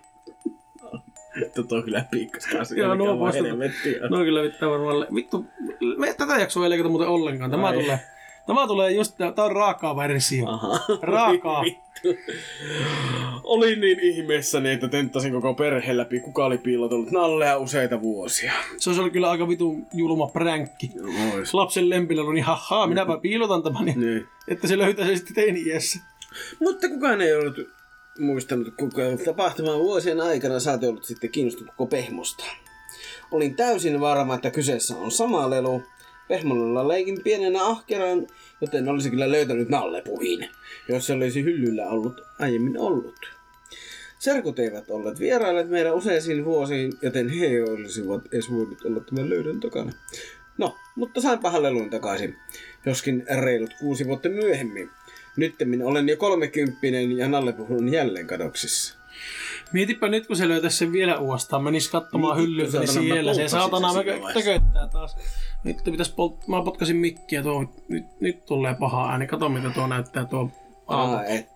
Toto 1.55 1.81
kyllä 1.81 2.05
piikkas 2.11 2.47
kanssa. 2.47 2.75
Joo, 2.75 2.95
nuo 2.95 3.19
vaan 3.19 3.33
helvettiä. 3.33 3.99
No 4.09 4.17
kyllä 4.17 4.41
vittu 4.43 4.69
varmaan. 4.69 5.07
Vittu, 5.15 5.45
me 5.97 6.13
tätä 6.13 6.37
jaksoa 6.37 6.63
ei 6.63 6.69
leikata 6.69 6.89
muuten 6.89 7.07
ollenkaan. 7.07 7.51
Tämä 7.51 7.67
Ai. 7.67 7.73
tulee, 7.73 7.99
tämä 8.47 8.67
tulee 8.67 8.91
just, 8.91 9.17
tää 9.17 9.45
on 9.45 9.51
raakaa 9.51 9.95
versio. 9.95 10.47
Aha. 10.49 10.79
Raakaa. 11.01 11.61
Vittu. 11.65 12.21
Olin 13.43 13.81
niin 13.81 13.99
ihmeessäni, 13.99 14.71
että 14.71 14.87
tenttasin 14.87 15.31
koko 15.31 15.53
perheen 15.53 15.97
läpi, 15.97 16.19
kuka 16.19 16.45
oli 16.45 16.57
piilotellut 16.57 17.11
nallea 17.11 17.57
useita 17.57 18.01
vuosia. 18.01 18.53
Se 18.77 18.89
olisi 18.89 18.99
ollut 19.01 19.13
kyllä 19.13 19.31
aika 19.31 19.47
vitun 19.47 19.85
julma 19.93 20.27
pränkki. 20.27 20.91
Ois. 21.35 21.53
Lapsen 21.53 21.89
lempillä 21.89 22.21
oli 22.21 22.33
niin 22.33 22.45
hahaa, 22.45 22.87
minäpä 22.87 23.17
piilotan 23.17 23.63
tämän, 23.63 23.85
niin, 23.85 23.99
Niin. 23.99 24.27
että 24.47 24.67
se 24.67 24.77
löytäisi 24.77 25.17
sitten 25.17 25.35
teini-iässä. 25.35 25.99
Mutta 26.59 26.89
kukaan 26.89 27.21
ei 27.21 27.35
ollut 27.35 27.55
muistanut 28.19 28.67
koko 28.77 29.01
tapahtuman 29.25 29.79
vuosien 29.79 30.21
aikana 30.21 30.55
oot 30.71 30.83
ollut 30.83 31.03
sitten 31.03 31.29
kiinnostunut 31.29 31.75
koko 31.75 31.89
pehmosta. 31.89 32.45
Olin 33.31 33.55
täysin 33.55 33.99
varma, 33.99 34.35
että 34.35 34.51
kyseessä 34.51 34.97
on 34.97 35.11
sama 35.11 35.49
lelu. 35.49 35.83
Pehmolla 36.27 36.87
leikin 36.87 37.23
pienenä 37.23 37.65
ahkeraan, 37.65 38.27
joten 38.61 38.89
olisi 38.89 39.09
kyllä 39.09 39.31
löytänyt 39.31 39.69
nallepuhin, 39.69 40.49
jos 40.89 41.07
se 41.07 41.13
olisi 41.13 41.43
hyllyllä 41.43 41.85
ollut 41.87 42.21
aiemmin 42.39 42.79
ollut. 42.79 43.15
Serkut 44.19 44.59
eivät 44.59 44.89
olleet 44.89 45.19
vierailleet 45.19 45.69
meidän 45.69 45.95
useisiin 45.95 46.45
vuosiin, 46.45 46.93
joten 47.01 47.29
he 47.29 47.63
olisivat 47.63 48.25
edes 48.33 48.51
voinut 48.51 48.85
olla 48.85 48.99
tämän 48.99 49.29
löydön 49.29 49.59
takana. 49.59 49.91
No, 50.57 50.75
mutta 50.95 51.21
sain 51.21 51.39
pahan 51.39 51.63
lelun 51.63 51.89
takaisin, 51.89 52.35
joskin 52.85 53.25
reilut 53.43 53.73
kuusi 53.79 54.05
vuotta 54.07 54.29
myöhemmin. 54.29 54.89
Nyttemmin 55.37 55.83
olen 55.83 56.09
jo 56.09 56.17
kolmekymppinen 56.17 57.17
ja 57.17 57.27
nallepuhu 57.27 57.77
on 57.77 57.89
jälleen 57.89 58.27
kadoksissa. 58.27 58.97
Mietipä 59.73 60.07
nyt, 60.07 60.27
kun 60.27 60.35
se 60.35 60.47
löytäisi 60.47 60.77
sen 60.77 60.91
vielä 60.91 61.17
uudestaan, 61.17 61.63
menis 61.63 61.89
katsomaan 61.89 62.37
Niin, 62.37 62.47
hyllyltä, 62.47 62.79
niin 62.79 62.89
siellä 62.89 63.33
se 63.33 63.47
saatana 63.47 63.87
tököttää 64.33 64.87
taas. 64.87 65.17
Nyt 65.63 65.77
pitäis 65.83 66.09
polt... 66.09 66.47
Mä 66.47 66.61
potkasin 66.61 66.97
mikkiä 66.97 67.43
tuo, 67.43 67.65
nyt, 67.87 68.05
nyt 68.19 68.45
tulee 68.45 68.75
paha 68.79 69.11
ääni, 69.11 69.27
kato 69.27 69.49
mitä 69.49 69.69
tuo 69.69 69.87
näyttää 69.87 70.25
tuo 70.25 70.51
auto. 70.87 71.17
Ai 71.17 71.35
et. 71.35 71.47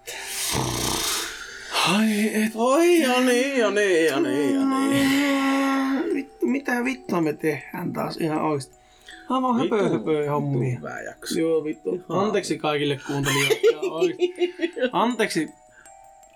Ai 1.88 2.44
et. 2.44 2.52
Oi, 2.56 3.00
ja 3.00 3.20
niin, 3.22 3.60
ja 3.60 3.72
niin, 3.72 4.06
ja 4.06 4.20
niin, 4.20 4.56
ja 4.56 4.66
niin. 4.66 6.14
Vittu, 6.14 6.46
mitä 6.46 6.84
vittua 6.84 7.22
me 7.22 7.34
tehdään 7.34 7.94
taas 7.94 8.18
ihan 8.18 8.42
oikeesti. 8.42 8.79
Aivan 9.30 9.60
höpö 9.60 9.90
höpö 9.90 10.32
hommia. 10.32 10.78
Hyvä 10.78 11.02
jakso. 11.02 11.40
Joo 11.40 11.64
vittu. 11.64 12.04
Anteeksi 12.10 12.58
kaikille 12.58 13.00
kuuntelijoille. 13.08 14.16
Anteeksi. 14.92 15.50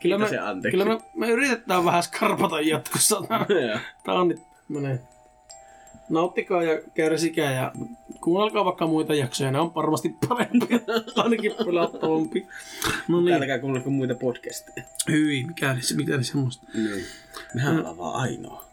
Kyllä 0.02 0.18
me, 0.18 0.38
anteeksi? 0.38 0.78
kyllä 0.78 0.86
me, 0.86 1.02
me 1.16 1.30
yritetään 1.30 1.86
vähän 1.86 2.04
skarpata 2.04 2.62
jatkossa. 2.62 3.22
Tää 4.06 4.16
on 4.16 4.28
nyt 4.28 4.42
tämmönen. 4.68 5.00
Nauttikaa 6.10 6.64
ja 6.64 6.82
kärsikää 6.94 7.54
ja 7.54 7.72
kuunnelkaa 8.22 8.66
vaikka 8.66 8.88
muita 8.88 9.14
jaksoja. 9.14 9.52
Ne 9.52 9.60
on 9.60 9.76
varmasti 9.76 10.16
parempia. 10.30 10.80
Ainakin 11.16 11.52
pelattavampi. 11.66 12.48
No 13.08 13.22
niin. 13.22 13.34
Älkää 13.34 13.60
kuunnelko 13.60 13.90
muita 13.90 14.16
podcasteja. 14.16 14.86
Hyi, 15.10 15.44
mikä 15.44 15.78
se, 15.80 15.96
mikä 15.96 16.16
oli 16.16 16.24
semmoista. 16.24 16.68
Niin. 16.74 17.06
Mehän 17.54 17.78
ollaan 17.80 17.98
vaan 17.98 18.16
ainoa. 18.16 18.66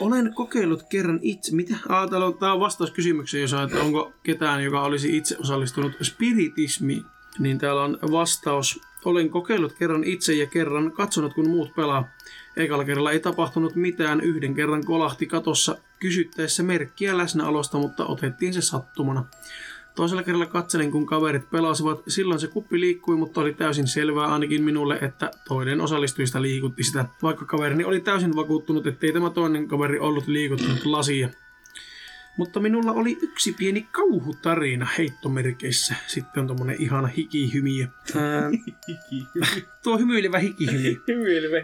Olen 0.00 0.34
kokeillut 0.34 0.82
kerran 0.82 1.18
itse. 1.22 1.54
Mitä? 1.54 1.76
Ah, 1.88 2.10
täällä 2.10 2.26
on, 2.26 2.38
tää 2.38 2.52
on 2.52 2.60
vastaus 2.60 2.90
kysymykseen, 2.90 3.40
jos 3.40 3.52
että 3.52 3.80
onko 3.80 4.12
ketään, 4.22 4.64
joka 4.64 4.82
olisi 4.82 5.16
itse 5.16 5.36
osallistunut 5.40 5.92
spiritismiin. 6.02 7.04
Niin 7.38 7.58
täällä 7.58 7.82
on 7.82 7.98
vastaus. 8.12 8.80
Olen 9.04 9.30
kokeillut 9.30 9.72
kerran 9.72 10.04
itse 10.04 10.34
ja 10.34 10.46
kerran 10.46 10.92
katsonut, 10.92 11.34
kun 11.34 11.50
muut 11.50 11.74
pelaa. 11.74 12.08
Ekalla 12.56 12.84
kerralla 12.84 13.12
ei 13.12 13.20
tapahtunut 13.20 13.74
mitään. 13.74 14.20
Yhden 14.20 14.54
kerran 14.54 14.84
kolahti 14.84 15.26
katossa 15.26 15.76
kysyttäessä 15.98 16.62
merkkiä 16.62 17.18
läsnäolosta, 17.18 17.78
mutta 17.78 18.06
otettiin 18.06 18.54
se 18.54 18.60
sattumana. 18.60 19.24
Toisella 19.96 20.22
kerralla 20.22 20.46
katselin, 20.46 20.90
kun 20.90 21.06
kaverit 21.06 21.50
pelasivat. 21.50 22.02
Silloin 22.08 22.40
se 22.40 22.46
kuppi 22.46 22.80
liikkui, 22.80 23.16
mutta 23.16 23.40
oli 23.40 23.54
täysin 23.54 23.86
selvää 23.86 24.26
ainakin 24.26 24.62
minulle, 24.62 24.98
että 25.02 25.30
toinen 25.48 25.80
osallistujista 25.80 26.42
liikutti 26.42 26.82
sitä. 26.82 27.04
Vaikka 27.22 27.44
kaverini 27.44 27.84
oli 27.84 28.00
täysin 28.00 28.36
vakuuttunut, 28.36 28.86
ettei 28.86 29.12
tämä 29.12 29.30
toinen 29.30 29.68
kaveri 29.68 29.98
ollut 29.98 30.26
liikuttanut 30.26 30.84
lasia. 30.84 31.28
Mutta 32.36 32.60
minulla 32.60 32.92
oli 32.92 33.18
yksi 33.22 33.52
pieni 33.52 33.88
kauhutarina 33.92 34.88
heittomerkeissä. 34.98 35.94
Sitten 36.06 36.40
on 36.40 36.46
tommonen 36.46 36.76
ihana 36.78 37.08
hikihymiö. 37.08 37.86
Ää, 38.16 38.50
tuo 39.82 39.98
hymyilevä 39.98 40.38
hikihymiö. 40.38 40.94
Hymyilevä 41.08 41.56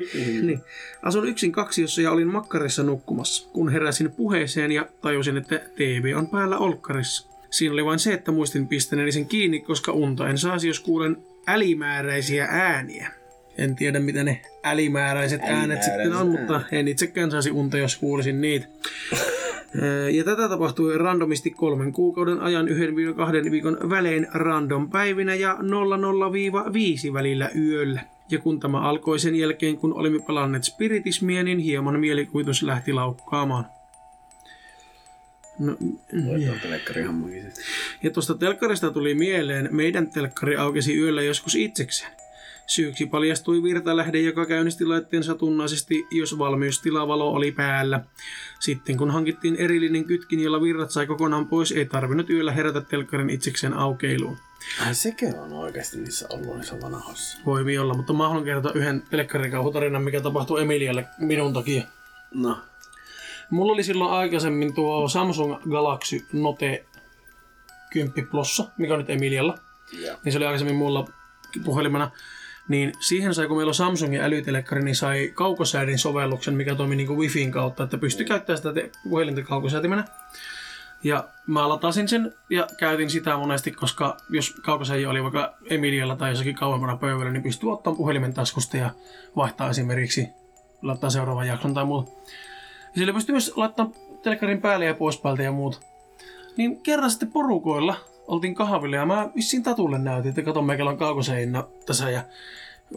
Niin. 0.43 0.61
Asun 1.03 1.29
yksin 1.29 1.53
kaksiossa 1.53 2.03
ja 2.03 2.11
olin 2.11 2.29
makkarissa 2.29 2.83
nukkumassa, 2.83 3.51
kun 3.53 3.69
heräsin 3.69 4.13
puheeseen 4.13 4.73
ja 4.73 4.87
tajusin, 5.01 5.37
että 5.37 5.61
TV 5.77 6.13
on 6.17 6.29
päällä 6.29 6.59
olkkarissa. 6.59 7.32
Siinä 7.53 7.73
oli 7.73 7.85
vain 7.85 7.99
se, 7.99 8.13
että 8.13 8.33
muistin 8.33 8.69
pistäneeni 8.69 9.13
sen 9.13 9.27
kiinni, 9.27 9.61
koska 9.61 9.93
unta 9.93 10.29
en 10.29 10.39
saisi, 10.39 10.69
jos 10.69 10.81
kuulen 10.81 11.17
älimääräisiä 11.47 12.49
ääniä. 12.51 13.11
En 13.59 13.77
tiedä, 13.77 14.01
mitä 14.01 14.25
ne 14.25 14.43
älimääräiset 14.65 15.41
äänet 15.43 15.83
sitten 15.83 16.13
on, 16.13 16.29
mutta 16.29 16.61
en 16.73 16.89
itsekään 16.89 17.31
saisi 17.31 17.51
unta, 17.51 17.79
jos 17.79 17.97
kuulisin 17.97 18.41
niitä. 18.41 18.67
Ja 20.13 20.25
tätä 20.25 20.49
tapahtui 20.49 20.99
randomisti 20.99 21.51
kolmen 21.51 21.93
kuukauden 21.93 22.41
ajan 22.41 22.69
yhden 22.69 22.97
viikon 22.97 23.15
kahden 23.15 23.51
viikon 23.51 23.79
välein 23.91 24.27
random 24.35 24.91
päivinä 24.91 25.35
ja 25.35 25.59
00-5 27.09 27.13
välillä 27.13 27.51
yöllä. 27.57 28.01
Ja 28.31 28.39
kun 28.39 28.61
tämä 28.61 28.81
alkoi 28.81 29.19
sen 29.19 29.35
jälkeen, 29.35 29.77
kun 29.77 29.95
olimme 29.95 30.19
pelanneet 30.27 30.65
spiritismia, 30.65 31.43
niin 31.43 31.59
hieman 31.59 32.01
mielikuvitus 32.01 32.63
lähti 32.63 32.93
laukkaamaan. 32.93 33.65
No, 35.59 35.77
Voit 36.27 36.63
telkkari 36.63 37.03
hammakin. 37.03 37.53
ja 38.03 38.11
tuosta 38.11 38.35
telkkarista 38.35 38.91
tuli 38.91 39.15
mieleen, 39.15 39.69
meidän 39.71 40.11
telkkari 40.11 40.57
aukesi 40.57 40.99
yöllä 40.99 41.23
joskus 41.23 41.55
itsekseen. 41.55 42.13
Syyksi 42.67 43.07
paljastui 43.07 43.63
virtalähde, 43.63 44.21
joka 44.21 44.47
käynnisti 44.47 44.85
laitteen 44.87 45.25
satunnaisesti, 45.25 46.07
jos 46.11 46.39
valmiustilavalo 46.39 47.33
oli 47.33 47.53
päällä. 47.53 48.01
Sitten 48.61 48.97
kun 48.97 49.11
hankittiin 49.11 49.57
erillinen 49.57 50.05
kytkin, 50.05 50.41
jolla 50.41 50.63
virrat 50.63 50.91
sai 50.91 51.07
kokonaan 51.07 51.49
pois, 51.49 51.73
ei 51.73 51.85
tarvinnut 51.87 52.31
yöllä 52.31 52.53
herätä 52.53 52.81
telkkarin 52.81 53.31
itsekseen 53.31 53.75
aukeiluun. 53.75 54.37
Ai 54.87 54.95
sekö 54.95 55.27
on 55.27 55.53
oikeasti 55.53 55.99
niissä 55.99 56.27
ollut 56.31 56.57
niissä 56.57 56.81
vanhoissa? 56.81 57.39
Voi 57.47 57.79
olla, 57.79 57.95
mutta 57.95 58.13
mä 58.13 58.29
haluan 58.29 58.45
kertoa 58.45 58.73
yhden 58.75 59.03
telkkarikauhutarinan, 59.11 60.03
mikä 60.03 60.21
tapahtui 60.21 60.63
Emilialle 60.63 61.05
minun 61.19 61.53
takia. 61.53 61.83
No. 62.35 62.59
Mulla 63.51 63.73
oli 63.73 63.83
silloin 63.83 64.13
aikaisemmin 64.13 64.75
tuo 64.75 65.09
Samsung 65.09 65.55
Galaxy 65.71 66.27
Note 66.33 66.85
10 67.93 68.29
Plussa, 68.29 68.65
mikä 68.79 68.93
on 68.93 68.99
nyt 68.99 69.11
Emilialla. 69.11 69.59
Joo. 70.05 70.17
Niin 70.25 70.33
se 70.33 70.39
oli 70.39 70.47
aikaisemmin 70.47 70.77
mulla 70.77 71.09
puhelimena. 71.65 72.11
Niin 72.69 72.93
siihen 73.01 73.35
sai, 73.35 73.47
kun 73.47 73.57
meillä 73.57 73.71
on 73.71 73.75
Samsungin 73.75 74.21
älytelekkari, 74.21 74.83
niin 74.83 74.97
sai 74.97 75.33
kaukosäädin 75.35 75.99
sovelluksen, 75.99 76.55
mikä 76.55 76.75
toimi 76.75 76.97
niin 76.97 77.17
wifiin 77.17 77.53
kautta, 77.53 77.85
että 77.85 77.99
pystyi 77.99 78.27
käyttämään 78.27 78.57
sitä 78.57 78.73
te- 78.73 78.91
puhelinta 79.11 79.43
kaukosäätimenä. 79.43 80.05
Ja 81.05 81.29
mä 81.47 81.69
latasin 81.69 82.09
sen 82.09 82.35
ja 82.51 82.67
käytin 82.77 83.11
sitä 83.11 83.37
monesti, 83.37 83.71
koska 83.71 84.17
jos 84.31 84.55
kaukosen 84.63 85.09
oli 85.09 85.23
vaikka 85.23 85.55
Emilialla 85.71 86.17
tai 86.17 86.31
jossakin 86.31 86.55
kauempana 86.55 86.97
pöydällä, 86.97 87.33
niin 87.33 87.43
pystyy 87.43 87.73
ottamaan 87.73 87.97
puhelimen 87.97 88.35
taskusta 88.35 88.77
ja 88.77 88.91
vaihtaa 89.37 89.71
esimerkiksi 89.71 90.29
laittaa 90.83 91.11
seuraavan 91.11 91.47
jakson 91.47 91.75
tai 91.75 91.85
muuta. 91.85 92.11
Ja 92.95 92.99
sillä 92.99 93.13
pystyy 93.13 93.33
myös 93.33 93.53
laittamaan 93.57 93.97
telkkarin 94.23 94.61
päälle 94.61 94.85
ja 94.85 94.95
pois 94.95 95.19
päältä 95.19 95.43
ja 95.43 95.53
muuta. 95.53 95.79
Niin 96.57 96.81
kerran 96.81 97.11
sitten 97.11 97.33
porukoilla 97.33 97.97
oltiin 98.27 98.55
kahvilla 98.55 98.97
ja 98.97 99.07
mä 99.07 99.31
vissiin 99.37 99.63
Tatulle 99.63 99.99
näytin, 99.99 100.29
että 100.29 100.43
kato 100.43 100.63
meikälä 100.63 100.91
on 100.91 100.99
kaukoseinä 100.99 101.65
tässä 101.87 102.11
ja 102.11 102.23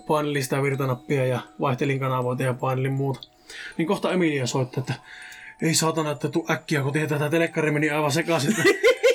painelin 0.07 0.33
listaa 0.33 0.63
virtanappia 0.63 1.25
ja 1.25 1.39
vaihtelin 1.59 1.99
kanavoita 1.99 2.43
ja 2.43 2.53
painelin 2.53 2.93
muuta. 2.93 3.19
Niin 3.77 3.87
kohta 3.87 4.11
Emilia 4.11 4.47
soitti, 4.47 4.79
että 4.79 4.93
ei 5.61 5.73
saatana, 5.73 6.11
että 6.11 6.29
tuu 6.29 6.45
äkkiä, 6.49 6.81
kun 6.81 6.93
tietää, 6.93 7.15
että 7.15 7.29
telekkari 7.29 7.71
meni 7.71 7.89
aivan 7.89 8.11
sekaisin. 8.11 8.55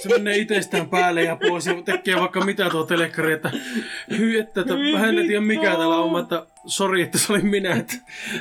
Se 0.02 0.08
menee 0.08 0.36
itsestään 0.36 0.88
päälle 0.88 1.22
ja 1.22 1.36
pois 1.36 1.66
ja 1.66 1.82
tekee 1.84 2.16
vaikka 2.16 2.44
mitä 2.44 2.70
tuo 2.70 2.84
telekkari, 2.84 3.32
että 3.32 3.50
hyi, 4.18 4.38
että, 4.38 4.60
että 4.60 4.74
hän 4.98 5.18
ei 5.18 5.26
tiedä 5.26 5.40
mikä 5.40 5.76
täällä 5.76 5.96
on, 5.96 6.22
että 6.22 6.46
sori, 6.66 7.02
että 7.02 7.18
se 7.18 7.32
oli 7.32 7.42
minä. 7.42 7.74
Että. 7.74 7.94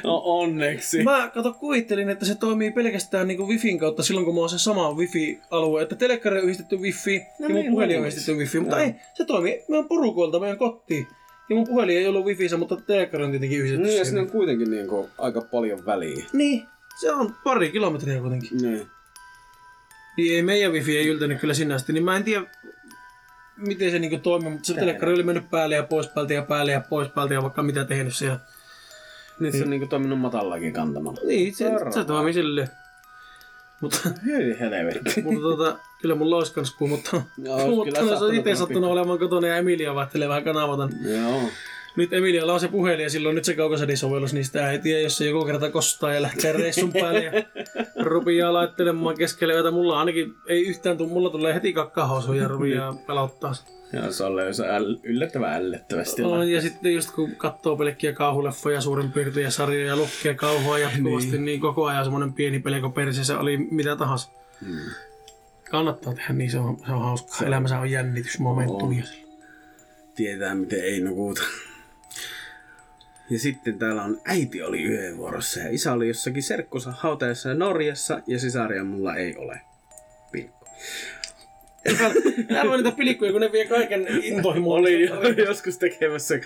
No 0.04 0.22
onneksi. 0.24 1.04
Mä 1.04 1.32
kato 1.34 1.54
kuvittelin, 1.54 2.10
että 2.10 2.26
se 2.26 2.36
toimii 2.36 2.72
pelkästään 2.72 3.28
niin 3.28 3.48
wifin 3.48 3.80
kautta 3.80 4.04
silloin, 4.04 4.26
kun 4.26 4.36
mä 4.36 4.40
oon 4.40 4.50
se 4.50 4.60
sama 4.60 4.92
wifi-alue, 4.94 5.82
että 5.82 5.96
telekkari 5.96 6.38
on 6.38 6.44
yhdistetty 6.44 6.78
wifi 6.78 7.16
ja 7.16 7.50
mun 7.50 7.56
niin, 7.56 7.72
puhelin 7.72 7.96
on 7.96 8.02
yhdistetty 8.02 8.34
wifi, 8.34 8.60
mutta 8.60 8.76
Joo. 8.76 8.86
ei, 8.86 8.96
se 9.14 9.26
toimii 9.26 9.64
meidän 9.68 9.88
porukoilta 9.88 10.40
meidän 10.40 10.58
kotiin. 10.58 11.08
Ja 11.50 11.56
mun 11.56 11.68
puhelin 11.68 11.98
ei 11.98 12.08
ollut 12.08 12.26
wifissä, 12.26 12.58
mutta 12.58 12.76
telekkari 12.76 13.24
on 13.24 13.32
tietenkin 13.32 13.60
yhdistetty 13.60 13.88
Niin, 13.88 13.98
ja 13.98 14.06
siinä 14.06 14.22
on 14.22 14.32
kuitenkin 14.32 14.72
niinku 14.72 15.10
aika 15.18 15.42
paljon 15.42 15.86
väliä. 15.86 16.26
Niin, 16.34 16.64
se 17.02 17.12
on 17.12 17.36
pari 17.44 17.72
kilometriä 17.72 18.22
kuitenkin. 18.22 18.58
Niin. 18.62 18.88
Niin 20.20 20.36
ei 20.36 20.44
meidän 20.44 20.72
wifi 20.72 20.98
ei 20.98 21.08
yltänyt 21.08 21.40
kyllä 21.40 21.54
sinne 21.54 21.74
asti, 21.74 21.94
niin 21.94 22.04
mä 22.04 22.16
en 22.16 22.24
tiedä 22.24 22.46
miten 23.58 23.92
se 23.92 24.00
niinku 24.00 24.18
toimii, 24.18 24.50
mutta 24.50 24.68
se 24.68 24.74
telekkari 24.74 25.14
oli 25.14 25.24
mennyt 25.24 25.50
päälle 25.50 25.76
ja 25.76 25.84
pois 25.84 26.08
päältä 26.08 26.34
ja 26.34 26.42
päälle 26.42 26.72
ja 26.72 26.82
pois 26.90 27.08
päältä 27.08 27.34
ja 27.34 27.42
vaikka 27.42 27.64
mitä 27.64 27.86
tehnyt 27.86 28.16
siellä. 28.16 28.40
Nyt 29.40 29.54
se 29.54 29.64
on 29.64 29.70
niinku 29.70 29.88
toiminut 29.88 30.20
matallakin 30.20 30.74
kantamalla. 30.74 31.22
Niin, 31.28 31.56
se, 31.56 31.72
se 31.94 32.06
toimii 32.06 32.34
silleen. 32.34 32.70
Mutta, 33.82 34.10
Hyi 34.26 34.60
helvetti. 34.60 35.22
mutta 35.26 35.42
tota, 35.42 35.80
kyllä 36.02 36.16
mulla 36.16 36.38
olisi 36.38 36.54
kans 36.54 36.76
mutta, 36.80 37.22
Joo, 37.38 37.68
mutta 37.68 38.00
kyllä 38.00 38.20
se 38.20 38.26
on 38.26 38.36
itse 38.36 38.56
sattunut 38.56 38.92
olemaan 38.92 39.20
kotona 39.20 39.48
ja 39.48 39.58
Emilia 39.58 39.96
vaihtelee 39.96 40.30
vähän 40.30 40.44
kanavata. 40.44 40.90
Joo. 41.02 41.42
Nyt 42.00 42.14
Emilialla 42.14 42.54
on 42.54 42.60
se 42.60 42.68
puhelin 42.68 43.04
ja 43.04 43.10
silloin 43.10 43.36
nyt 43.36 43.46
se 43.46 43.54
kaukosadisovellus, 43.54 44.34
niin 44.34 44.46
sitä 44.46 44.72
ei 44.72 44.80
tiedä, 44.80 45.02
jos 45.02 45.18
se 45.18 45.26
joku 45.26 45.46
kerta 45.46 45.72
kostaa 45.72 46.14
ja 46.14 46.22
lähtee 46.22 46.54
reissun 46.54 46.94
päälle 46.94 47.24
ja 47.24 47.32
rupiaa 48.04 48.54
laittelemaan 48.54 49.18
keskelle 49.18 49.54
yötä. 49.54 49.72
Mulla 49.72 50.00
ainakin 50.00 50.34
ei 50.48 50.68
yhtään 50.68 50.98
tule, 50.98 51.10
mulla 51.10 51.30
tulee 51.30 51.54
heti 51.54 51.74
kakkahousu 51.74 52.34
ja 52.34 52.48
rupiaa 52.48 52.94
pelottaa. 53.08 53.54
Ja 53.94 54.12
se 54.12 54.24
on 54.24 54.54
se 54.54 54.64
äl- 54.64 55.00
yllättävän 55.04 55.54
ällöttävästi. 55.54 56.24
On, 56.24 56.52
ja 56.52 56.62
sitten 56.62 56.94
just 56.94 57.12
kun 57.12 57.36
katsoo 57.36 57.78
pelkkiä 57.78 58.14
kauhuleffoja, 58.14 58.82
suurin 58.82 59.12
piirtein 59.12 59.52
sarjoja 59.52 59.88
ja 59.88 59.96
lukee 59.96 60.34
kauhua 60.34 60.80
jatkuvasti, 60.80 61.32
niin. 61.32 61.46
niin 61.46 61.60
koko 61.60 61.86
ajan 61.86 62.04
semmoinen 62.04 62.34
pieni 62.34 62.60
pelko 62.60 62.90
perseessä 62.90 63.40
oli 63.40 63.58
mitä 63.58 63.96
tahansa. 63.96 64.30
Hmm. 64.66 64.80
Kannattaa 65.72 66.14
tehdä, 66.14 66.34
niin 66.34 66.52
se 66.52 66.60
on, 66.60 66.78
se 66.86 66.92
on 66.92 67.02
hauska. 67.02 67.46
Elämässä 67.46 67.80
on 67.80 67.92
jännitysmomentumia. 67.92 69.04
Tietää 70.16 70.56
miten 70.56 70.84
ei 70.84 71.00
nukuta. 71.00 71.42
Ja 73.30 73.40
sitten 73.40 73.80
täällä 73.80 74.04
on 74.04 74.22
äiti 74.26 74.64
oli 74.64 74.84
yövuorossa 74.84 75.60
ja 75.60 75.70
isä 75.70 75.94
oli 75.94 76.08
jossakin 76.08 76.44
serkkunsa 76.44 76.92
hautajassa 76.92 77.54
Norjassa 77.54 78.22
ja 78.28 78.40
sisaria 78.40 78.84
mulla 78.84 79.16
ei 79.16 79.36
ole. 79.38 79.62
Pilkku. 80.32 80.66
Älä 82.56 82.78
niitä 82.78 82.92
pilikkuja, 82.92 83.32
kun 83.32 83.42
ne 83.42 83.52
vie 83.52 83.68
kaiken 83.68 84.08
intohimoon. 84.24 84.80
Oli 84.80 85.10
jo, 85.10 85.22
joskus 85.46 85.78
tekemässä 85.78 86.40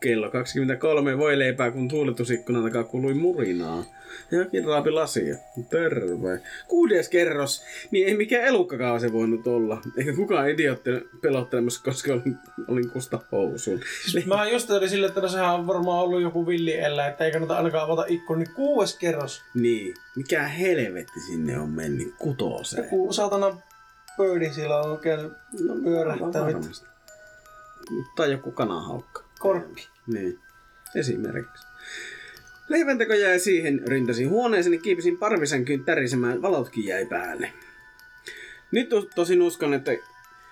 kello 0.00 0.30
23 0.30 1.18
voi 1.18 1.38
leipää, 1.38 1.70
kun 1.70 1.88
tuuletusikkunan 1.88 2.62
takaa 2.62 2.84
kuului 2.84 3.14
murinaa. 3.14 3.84
Ja 4.30 4.38
jokin 4.38 4.64
raapi 4.64 4.90
lasia. 4.90 5.36
Terve. 5.70 6.40
Kuudes 6.68 7.08
kerros. 7.08 7.64
Niin 7.90 8.08
ei 8.08 8.16
mikään 8.16 8.44
elukkakaan 8.44 9.00
se 9.00 9.12
voinut 9.12 9.46
olla. 9.46 9.82
Eikä 9.98 10.12
kukaan 10.12 10.50
idiootti 10.50 10.90
pelottelemassa, 11.22 11.82
koska 11.84 12.12
olin, 12.12 12.36
olin 12.68 12.90
kusta 12.90 13.20
housuun. 13.32 13.80
Mä 14.26 14.48
just 14.48 14.70
olin 14.70 14.88
sille, 14.88 15.06
että 15.06 15.20
no 15.20 15.28
sehän 15.28 15.54
on 15.54 15.66
varmaan 15.66 16.04
ollut 16.04 16.22
joku 16.22 16.46
villiellä, 16.46 17.06
että 17.06 17.24
ei 17.24 17.32
kannata 17.32 17.56
ainakaan 17.56 17.84
avata 17.84 18.04
ikkuna, 18.08 18.38
niin 18.38 18.54
kuudes 18.54 18.96
kerros. 18.98 19.42
Niin. 19.54 19.94
Mikä 20.16 20.42
helvetti 20.42 21.20
sinne 21.20 21.58
on 21.58 21.70
mennyt 21.70 22.14
kutooseen. 22.18 22.84
Joku 22.84 23.12
saatana 23.12 23.58
pöydin 24.16 24.54
siellä 24.54 24.80
on 24.80 24.98
käynyt 24.98 25.32
No, 25.60 25.74
pyörähtänyt. 25.84 26.84
Tai 28.16 28.30
joku 28.30 28.50
kanahaukka. 28.50 29.25
Korppi. 29.38 29.88
Niin, 30.06 30.38
esimerkiksi. 30.94 31.66
Leiventeko 32.68 33.14
jäi 33.14 33.38
siihen, 33.38 33.82
ryntäsin 33.88 34.28
huoneeseeni, 34.28 34.78
kiipisin 34.78 35.18
parvisänkyyn 35.18 35.84
tärisemään, 35.84 36.42
valotkin 36.42 36.84
jäi 36.84 37.06
päälle. 37.06 37.52
Nyt 38.70 38.88
to- 38.88 39.08
tosin 39.14 39.42
uskon, 39.42 39.74
että 39.74 39.92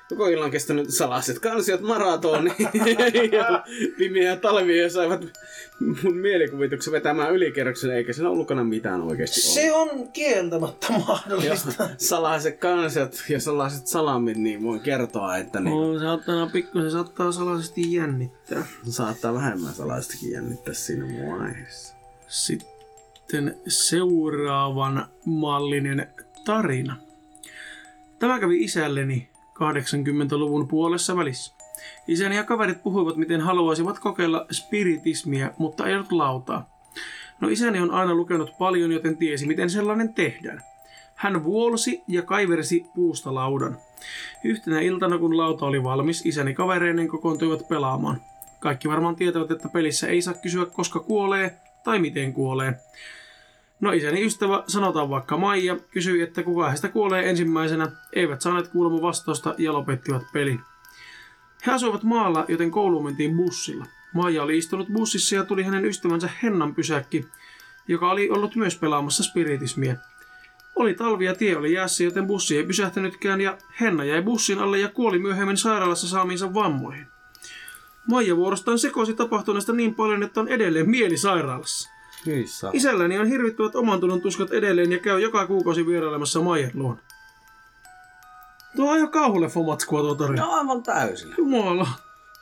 koko 0.08 0.28
illan 0.28 0.50
kestänyt 0.50 0.90
salaiset 0.90 1.38
kansiot 1.38 1.80
maratoni 1.80 2.50
ja 3.32 3.64
pimeä 3.98 4.36
talvi 4.36 4.90
saivat 4.90 5.20
mun 5.80 6.16
mielikuvituksen 6.16 6.92
vetämään 6.92 7.32
ylikerrokselle, 7.32 7.96
eikä 7.96 8.12
siinä 8.12 8.30
ollutkaan 8.30 8.66
mitään 8.66 9.02
oikeasti 9.02 9.40
Se 9.40 9.72
on 9.72 10.08
kieltämättä 10.12 10.86
mahdollista. 11.06 11.82
Ja 11.82 11.88
salaiset 11.98 12.58
kansiot 12.58 13.24
ja 13.28 13.40
salaiset 13.40 13.86
salamit, 13.86 14.36
niin 14.36 14.62
voin 14.62 14.80
kertoa, 14.80 15.36
että 15.36 15.60
ne 15.60 15.70
No, 15.70 15.94
se 15.94 16.00
saattaa 16.00 16.46
pikkusen 16.52 16.90
saattaa 16.90 17.32
salaisesti 17.32 17.92
jännittää. 17.94 18.66
saattaa 18.88 19.34
vähemmän 19.34 19.74
salaistakin 19.74 20.30
jännittää 20.32 20.74
siinä 20.74 21.04
vaiheessa. 21.04 21.94
Sitten 22.28 23.56
seuraavan 23.68 25.06
mallinen 25.24 26.08
tarina. 26.44 26.96
Tämä 28.18 28.40
kävi 28.40 28.64
isälleni 28.64 29.33
80-luvun 29.54 30.68
puolessa 30.68 31.16
välissä. 31.16 31.54
Isäni 32.08 32.36
ja 32.36 32.44
kaverit 32.44 32.82
puhuivat, 32.82 33.16
miten 33.16 33.40
haluaisivat 33.40 33.98
kokeilla 33.98 34.46
spiritismiä, 34.50 35.50
mutta 35.58 35.86
ei 35.86 35.94
ollut 35.94 36.12
lautaa. 36.12 36.70
No 37.40 37.48
isäni 37.48 37.80
on 37.80 37.90
aina 37.90 38.14
lukenut 38.14 38.58
paljon, 38.58 38.92
joten 38.92 39.16
tiesi, 39.16 39.46
miten 39.46 39.70
sellainen 39.70 40.14
tehdään. 40.14 40.62
Hän 41.14 41.44
vuolsi 41.44 42.02
ja 42.08 42.22
kaiversi 42.22 42.86
puusta 42.94 43.34
laudan. 43.34 43.78
Yhtenä 44.44 44.80
iltana, 44.80 45.18
kun 45.18 45.36
lauta 45.36 45.66
oli 45.66 45.82
valmis, 45.82 46.26
isäni 46.26 46.54
kavereinen 46.54 47.08
kokoontuivat 47.08 47.68
pelaamaan. 47.68 48.20
Kaikki 48.60 48.88
varmaan 48.88 49.16
tietävät, 49.16 49.50
että 49.50 49.68
pelissä 49.68 50.06
ei 50.06 50.22
saa 50.22 50.34
kysyä, 50.34 50.66
koska 50.66 51.00
kuolee 51.00 51.58
tai 51.84 51.98
miten 51.98 52.32
kuolee. 52.32 52.74
No 53.80 53.92
isäni 53.92 54.26
ystävä, 54.26 54.64
sanotaan 54.66 55.10
vaikka 55.10 55.36
Maija, 55.36 55.76
kysyi, 55.90 56.22
että 56.22 56.42
kuka 56.42 56.68
heistä 56.68 56.88
kuolee 56.88 57.30
ensimmäisenä. 57.30 57.90
Eivät 58.12 58.40
saaneet 58.40 58.68
kuulemma 58.68 59.02
vastausta 59.02 59.54
ja 59.58 59.72
lopettivat 59.72 60.22
pelin. 60.32 60.60
He 61.66 61.72
asuivat 61.72 62.02
maalla, 62.02 62.44
joten 62.48 62.70
kouluun 62.70 63.04
mentiin 63.04 63.36
bussilla. 63.36 63.86
Maija 64.14 64.42
oli 64.42 64.58
istunut 64.58 64.88
bussissa 64.88 65.36
ja 65.36 65.44
tuli 65.44 65.62
hänen 65.62 65.84
ystävänsä 65.84 66.28
Hennan 66.42 66.74
pysäkki, 66.74 67.26
joka 67.88 68.10
oli 68.10 68.30
ollut 68.30 68.56
myös 68.56 68.76
pelaamassa 68.76 69.22
spiritismiä. 69.22 69.96
Oli 70.76 70.94
talvi 70.94 71.24
ja 71.24 71.34
tie 71.34 71.56
oli 71.56 71.72
jäässä, 71.72 72.04
joten 72.04 72.26
bussi 72.26 72.56
ei 72.56 72.64
pysähtynytkään 72.64 73.40
ja 73.40 73.58
Henna 73.80 74.04
jäi 74.04 74.22
bussin 74.22 74.58
alle 74.58 74.78
ja 74.78 74.88
kuoli 74.88 75.18
myöhemmin 75.18 75.56
sairaalassa 75.56 76.08
saamiinsa 76.08 76.54
vammoihin. 76.54 77.06
Maija 78.08 78.36
vuorostaan 78.36 78.78
sekosi 78.78 79.14
tapahtuneesta 79.14 79.72
niin 79.72 79.94
paljon, 79.94 80.22
että 80.22 80.40
on 80.40 80.48
edelleen 80.48 80.90
mieli 80.90 81.16
sairaalassa. 82.24 82.30
Hyi 82.30 82.46
saa. 82.46 82.70
Isälläni 82.74 83.18
on 83.18 83.26
hirvittävät 83.26 83.76
oman 83.76 84.00
tunnon 84.00 84.20
tuskat 84.20 84.52
edelleen 84.52 84.92
ja 84.92 84.98
käy 84.98 85.20
joka 85.20 85.46
kuukausi 85.46 85.86
vierailemassa 85.86 86.40
Maijan 86.40 86.70
luona. 86.74 86.98
Tuo 88.76 88.90
on 88.90 88.96
ihan 88.96 89.10
kauhuleffa 89.10 89.62
matskua 89.62 90.00
tuo 90.00 90.14
tarina. 90.14 90.42
No 90.42 90.52
aivan 90.52 90.82
täysin. 90.82 91.34
Jumala. 91.38 91.88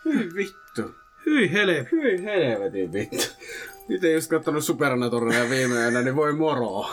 Hyi 0.04 0.30
vittu. 0.36 0.94
Hyi 1.26 1.52
hele. 1.52 1.86
Hyi 1.92 2.24
helvetin 2.24 2.92
vittu. 2.92 3.24
Nyt 3.88 4.04
ei 4.04 4.14
just 4.14 4.30
kattonut 4.30 4.64
Supernaturia 4.64 5.50
viime 5.50 5.74
yönä, 5.74 6.02
niin 6.02 6.16
voi 6.16 6.32
moro. 6.32 6.86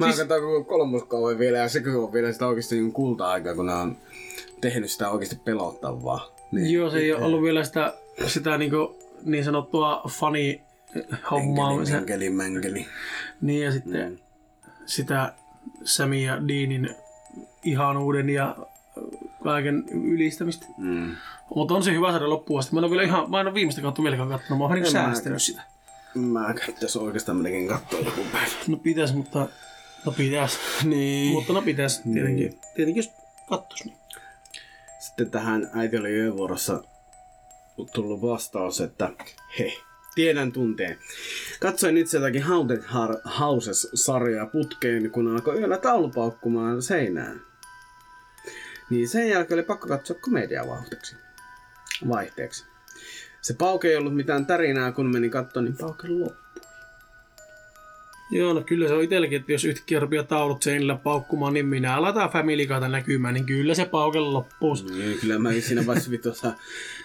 Mä 0.00 0.06
siis... 0.06 0.18
katsoin 0.18 0.42
koko 0.42 0.64
kolmoskauan 0.64 1.38
vielä 1.38 1.58
ja 1.58 1.68
sekin 1.68 1.96
on 1.96 2.12
vielä 2.12 2.32
sitä 2.32 2.46
oikeasti 2.46 2.74
niin 2.74 2.92
kulta-aikaa, 2.92 3.54
kun 3.54 3.68
on 3.70 3.96
tehnyt 4.60 4.90
sitä 4.90 5.10
oikeasti 5.10 5.36
pelottavaa. 5.44 6.36
Niin. 6.52 6.72
Joo, 6.72 6.90
se 6.90 6.98
ei 6.98 7.12
ole 7.12 7.24
ollut 7.24 7.42
vielä 7.42 7.64
sitä, 7.64 7.94
sitä 8.26 8.58
niinku, 8.58 8.98
niin 9.22 9.44
sanottua 9.44 10.02
funny 10.08 10.58
hommaa. 11.30 11.84
Se, 11.84 11.92
Mänkeli, 11.94 12.30
mänkeli. 12.30 12.86
niin 13.40 13.64
ja 13.64 13.72
sitten 13.72 14.10
Mm. 14.10 14.18
sitä 14.86 15.32
Sami 15.84 16.24
ja 16.24 16.48
Deanin 16.48 16.94
ihanuuden 17.64 18.30
ja 18.30 18.56
kaiken 19.42 19.84
ylistämistä. 19.88 20.66
Mm. 20.78 21.16
Mutta 21.54 21.74
on 21.74 21.82
se 21.82 21.92
hyvä 21.92 22.10
saada 22.10 22.30
loppuun 22.30 22.58
asti. 22.58 22.74
Mä 22.74 22.80
en 22.80 22.84
ole 22.84 22.90
vielä 22.90 23.02
ihan, 23.02 23.30
mä 23.30 23.40
en 23.40 23.46
ole 23.46 23.54
viimeistä 23.54 23.82
kautta 23.82 24.02
vieläkään 24.02 24.28
kattonut. 24.28 24.58
Mä 24.58 24.64
oon 24.64 24.70
vähän 24.70 24.82
niin 24.82 24.92
säästänyt 24.92 25.42
sitä. 25.42 25.62
Mä 26.14 26.54
käyttäis 26.54 26.96
oikeastaan 26.96 27.36
melkein 27.38 27.68
katsoa 27.68 28.00
joku 28.00 28.20
päivä. 28.32 28.46
No 28.68 28.76
pitäis, 28.76 29.14
mutta 29.14 29.48
No 30.06 30.12
pitäis. 30.12 30.58
Niin. 30.84 31.32
Mutta 31.32 31.52
no 31.52 31.62
pitäis 31.62 31.98
tietenkin. 32.12 32.58
Tietenkin 32.74 32.96
jos 33.04 33.10
kattos. 33.48 33.84
Niin. 33.84 33.96
Sitten 35.00 35.30
tähän 35.30 35.70
äiti 35.74 35.96
oli 35.96 36.10
yövuorossa 36.10 36.82
tullut 37.92 38.22
vastaus, 38.22 38.80
että 38.80 39.10
he, 39.58 39.72
tiedän 40.14 40.52
tunteen. 40.52 40.98
Katsoin 41.60 41.96
itse 41.98 42.16
jotakin 42.16 42.42
Haunted 42.42 42.82
Houses-sarjaa 43.40 44.46
putkeen, 44.46 45.10
kun 45.10 45.32
alkoi 45.32 45.58
yöllä 45.58 45.78
taulupaukkumaan 45.78 46.82
seinään. 46.82 47.42
Niin 48.90 49.08
sen 49.08 49.28
jälkeen 49.28 49.58
oli 49.58 49.66
pakko 49.66 49.88
katsoa 49.88 50.16
komediaa 50.20 50.66
vauhteeksi. 50.66 51.16
Vaihteeksi. 52.08 52.64
Se 53.40 53.54
pauke 53.54 53.88
ei 53.88 53.96
ollut 53.96 54.16
mitään 54.16 54.46
tärinää, 54.46 54.92
kun 54.92 55.12
meni 55.12 55.30
katsoa, 55.30 55.62
niin 55.62 55.76
pauke 55.76 56.08
loppui. 56.08 56.41
Joo, 58.32 58.52
no 58.52 58.60
kyllä 58.60 58.88
se 58.88 58.94
on 58.94 59.04
itselläkin, 59.04 59.40
että 59.40 59.52
jos 59.52 59.64
yhtäkkiä 59.64 60.00
rupeaa 60.00 60.24
taulut 60.24 60.62
seinillä 60.62 60.94
paukkumaan, 60.94 61.54
niin 61.54 61.66
minä 61.66 61.96
aletaan 61.96 62.30
Family 62.30 62.66
Guyta 62.66 62.88
näkymään, 62.88 63.34
niin 63.34 63.46
kyllä 63.46 63.74
se 63.74 63.84
pauke 63.84 64.20
loppuu. 64.20 64.76
Niin, 64.98 65.18
kyllä 65.18 65.38
mä 65.38 65.52
siinä 65.52 65.86
vaiheessa 65.86 66.10
vitussa. 66.10 66.52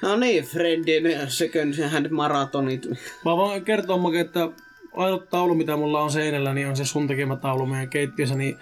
No 0.02 0.16
niin, 0.16 0.44
Fredin 0.44 1.04
second 1.28 1.90
hand 1.90 2.10
maratonit. 2.10 2.88
Mä 3.26 3.38
voin 3.38 3.66
kertoa 3.66 4.20
että 4.20 4.50
ainut 4.94 5.30
taulu, 5.30 5.56
mitä 5.56 5.78
mulla 5.78 6.02
on 6.02 6.12
seinällä, 6.12 6.54
niin 6.54 6.68
on 6.68 6.78
se 6.78 6.86
sun 6.86 7.08
tekemä 7.08 7.36
taulu 7.36 7.66
meidän 7.66 7.90
keittiössä, 7.90 8.36
niin 8.36 8.58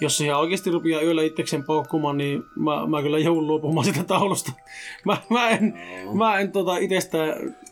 jos 0.00 0.18
se 0.18 0.24
ihan 0.24 0.40
oikeasti 0.40 0.70
rupeaa 0.70 1.02
yöllä 1.02 1.22
itsekseen 1.22 1.64
paukkumaan, 1.64 2.18
niin 2.18 2.42
mä, 2.56 2.86
mä 2.86 3.02
kyllä 3.02 3.18
joudun 3.18 3.46
luopumaan 3.46 3.86
sitä 3.86 4.04
taulusta. 4.04 4.52
Mä, 5.04 5.16
mä 5.30 5.48
en, 5.48 5.74
mä 6.18 6.38
en 6.38 6.52
tota 6.52 6.76
itestä 6.76 7.18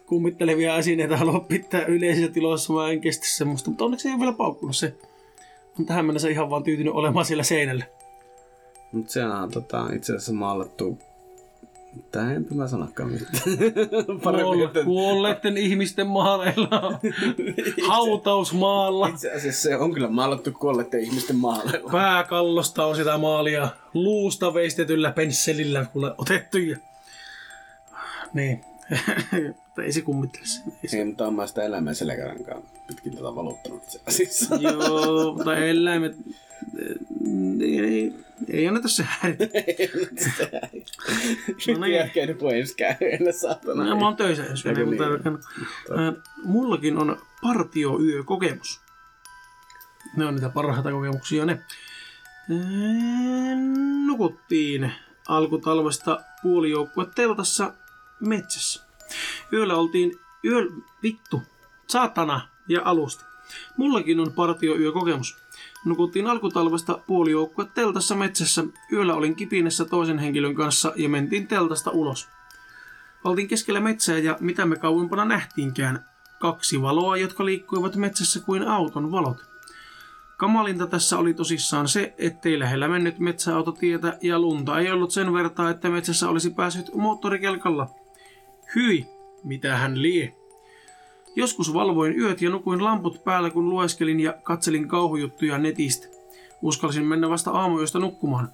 kummittelevia 0.06 0.76
esineitä 0.76 1.16
halua 1.16 1.40
pitää 1.40 1.84
yleisissä 1.84 2.32
tiloissa, 2.32 2.72
mä 2.72 2.90
en 2.90 3.00
kestä 3.00 3.26
semmoista, 3.28 3.70
mutta 3.70 3.84
onneksi 3.84 4.08
ei 4.08 4.14
ole 4.14 4.20
vielä 4.20 4.32
paukkunut 4.32 4.76
se. 4.76 4.94
On 5.78 5.86
tähän 5.86 6.06
mennessä 6.06 6.28
ihan 6.28 6.50
vaan 6.50 6.62
tyytynyt 6.62 6.94
olemaan 6.94 7.26
siellä 7.26 7.42
seinällä. 7.42 7.84
Mut 8.92 9.10
se 9.10 9.24
on 9.24 9.50
tota, 9.50 9.88
itse 9.94 10.12
asiassa 10.12 10.32
maalattu... 10.32 10.98
Tää 12.10 12.32
enpä 12.32 12.54
mä 12.54 12.68
sanakaan 12.68 13.12
mitään. 13.12 13.32
Että... 14.64 14.84
Kuolleiden 14.84 15.56
ihmisten 15.56 16.06
maaleilla. 16.06 16.98
Hautausmaalla. 17.88 19.08
Itse 19.08 19.32
asiassa 19.32 19.62
se 19.62 19.76
on 19.76 19.94
kyllä 19.94 20.08
maalattu 20.08 20.52
kuolleiden 20.52 21.00
ihmisten 21.00 21.36
maaleilla. 21.36 21.90
Pääkallosta 21.90 22.86
on 22.86 22.96
sitä 22.96 23.18
maalia 23.18 23.68
luusta 23.94 24.54
veistetyllä 24.54 25.12
pensselillä 25.12 25.86
kuule 25.92 26.14
otettu. 26.18 26.58
Niin. 28.34 28.60
Mutta 29.66 29.82
ei 29.82 29.92
se 29.92 30.00
kummittele 30.00 30.46
sen. 30.46 30.62
Ei 30.82 30.88
se- 30.88 30.98
Ei, 30.98 31.04
mutta 31.04 31.26
on 31.26 31.34
mä 31.34 31.46
sitä 31.46 31.62
elämän 31.62 31.94
selkärankaan 31.94 32.62
pitkin 32.86 33.12
tätä 33.12 33.22
valuttanut 33.34 33.82
itse 33.82 34.00
asiassa. 34.06 34.54
Joo, 34.60 35.34
mutta 35.34 35.56
eläimet... 35.56 36.16
Ei, 37.60 37.80
ei, 37.80 38.12
ei 38.50 38.68
anneta 38.68 38.88
se 38.88 39.04
häiritä. 39.08 39.44
No 41.74 41.80
niin. 41.80 41.94
Jälkeen 41.94 42.28
ne 42.28 42.34
pois 42.34 42.74
käydä, 42.74 43.32
saatana. 43.32 43.84
No, 43.84 43.96
mä 44.00 44.04
oon 44.04 44.16
töissä 44.16 44.44
jos 44.44 44.64
menee, 44.64 44.84
mutta 44.84 45.04
niin? 45.08 46.16
mullakin 46.44 46.98
on 46.98 47.16
partioyökokemus. 47.42 48.80
Ne 50.16 50.24
on 50.26 50.34
niitä 50.34 50.48
parhaita 50.48 50.90
kokemuksia 50.90 51.44
ne. 51.46 51.60
Nukuttiin 54.06 54.92
alkutalvesta 55.28 56.20
puolijoukkue 56.42 57.06
teltassa 57.14 57.72
metsässä. 58.24 58.84
Yöllä 59.52 59.74
oltiin 59.74 60.18
yöl... 60.44 60.70
vittu, 61.02 61.42
saatana 61.86 62.48
ja 62.68 62.80
alusta. 62.84 63.24
Mullakin 63.76 64.20
on 64.20 64.32
partioyökokemus. 64.32 65.36
Nukuttiin 65.84 66.26
alkutalvesta 66.26 66.98
puolijoukkue 67.06 67.66
teltassa 67.74 68.14
metsässä. 68.14 68.64
Yöllä 68.92 69.14
olin 69.14 69.36
kipinessä 69.36 69.84
toisen 69.84 70.18
henkilön 70.18 70.54
kanssa 70.54 70.92
ja 70.96 71.08
mentiin 71.08 71.46
teltasta 71.46 71.90
ulos. 71.90 72.28
Oltiin 73.24 73.48
keskellä 73.48 73.80
metsää 73.80 74.18
ja 74.18 74.36
mitä 74.40 74.66
me 74.66 74.76
kauempana 74.76 75.24
nähtiinkään. 75.24 76.04
Kaksi 76.40 76.82
valoa, 76.82 77.16
jotka 77.16 77.44
liikkuivat 77.44 77.96
metsässä 77.96 78.40
kuin 78.40 78.68
auton 78.68 79.12
valot. 79.12 79.46
Kamalinta 80.36 80.86
tässä 80.86 81.18
oli 81.18 81.34
tosissaan 81.34 81.88
se, 81.88 82.14
ettei 82.18 82.58
lähellä 82.58 82.88
mennyt 82.88 83.18
metsäautotietä 83.18 84.18
ja 84.22 84.38
lunta 84.38 84.78
ei 84.78 84.90
ollut 84.90 85.10
sen 85.10 85.32
vertaa, 85.32 85.70
että 85.70 85.90
metsässä 85.90 86.28
olisi 86.28 86.50
päässyt 86.50 86.94
moottorikelkalla. 86.94 88.03
Hyi, 88.74 89.06
mitä 89.44 89.76
hän 89.76 90.02
lie. 90.02 90.34
Joskus 91.36 91.74
valvoin 91.74 92.20
yöt 92.20 92.42
ja 92.42 92.50
nukuin 92.50 92.84
lamput 92.84 93.24
päällä, 93.24 93.50
kun 93.50 93.70
lueskelin 93.70 94.20
ja 94.20 94.34
katselin 94.42 94.88
kauhujuttuja 94.88 95.58
netistä. 95.58 96.06
Uskalsin 96.62 97.04
mennä 97.04 97.28
vasta 97.30 97.50
aamuyöstä 97.50 97.98
nukkumaan. 97.98 98.48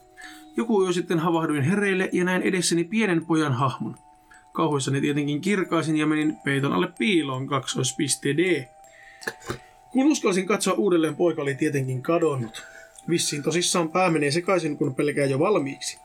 Joku 0.57 0.85
yö 0.85 0.93
sitten 0.93 1.19
havahduin 1.19 1.63
hereille 1.63 2.09
ja 2.13 2.25
näin 2.25 2.43
edessäni 2.43 2.85
pienen 2.85 3.27
pojan 3.27 3.53
hahmon. 3.53 3.97
Kauhuissani 4.53 5.01
tietenkin 5.01 5.41
kirkaisin 5.41 5.97
ja 5.97 6.07
menin 6.07 6.37
peiton 6.45 6.73
alle 6.73 6.89
piiloon 6.99 7.47
kaksoispiste 7.47 8.37
D. 8.37 8.65
Kun 9.93 10.07
uskalsin 10.07 10.47
katsoa 10.47 10.75
uudelleen, 10.75 11.17
poika 11.17 11.43
oli 11.43 11.55
tietenkin 11.55 12.03
kadonnut. 12.03 12.63
Vissiin 13.09 13.43
tosissaan 13.43 13.89
pää 13.89 14.11
menee 14.11 14.31
sekaisin, 14.31 14.77
kun 14.77 14.95
pelkää 14.95 15.25
jo 15.25 15.39
valmiiksi. 15.39 15.99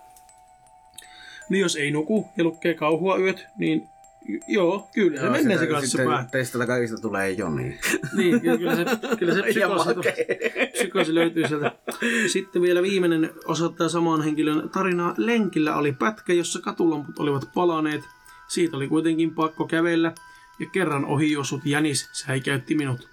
Niin 1.49 1.61
jos 1.61 1.75
ei 1.75 1.91
nuku 1.91 2.29
ja 2.37 2.43
lukee 2.43 2.73
kauhua 2.73 3.17
yöt, 3.17 3.47
niin 3.57 3.89
joo, 4.47 4.89
kyllä 4.93 5.21
se 5.21 5.29
menee 5.29 5.85
se 5.85 6.05
pää. 6.05 6.27
Teistä 6.31 6.65
kaikista 6.65 7.01
tulee 7.01 7.31
Joni. 7.31 7.79
Niin, 8.17 8.41
kyllä, 8.41 8.57
kyllä 8.57 8.75
se, 8.75 8.85
kyllä 9.19 9.33
se 9.33 9.41
psykoosi, 9.49 9.89
psykoosi 10.73 11.15
löytyy 11.15 11.47
sieltä. 11.47 11.71
Sitten 12.27 12.61
vielä 12.61 12.81
viimeinen 12.81 13.29
osoittaa 13.45 13.89
saman 13.89 14.21
henkilön 14.21 14.69
tarinaa. 14.69 15.13
Lenkillä 15.17 15.75
oli 15.75 15.91
pätkä, 15.91 16.33
jossa 16.33 16.61
katulamput 16.61 17.19
olivat 17.19 17.49
palaneet. 17.53 18.01
Siitä 18.47 18.77
oli 18.77 18.87
kuitenkin 18.87 19.35
pakko 19.35 19.67
kävellä 19.67 20.13
ja 20.59 20.65
kerran 20.71 21.05
ohi 21.05 21.31
juossut 21.31 21.65
jänis 21.65 22.09
säikäytti 22.11 22.75
minut. 22.75 23.09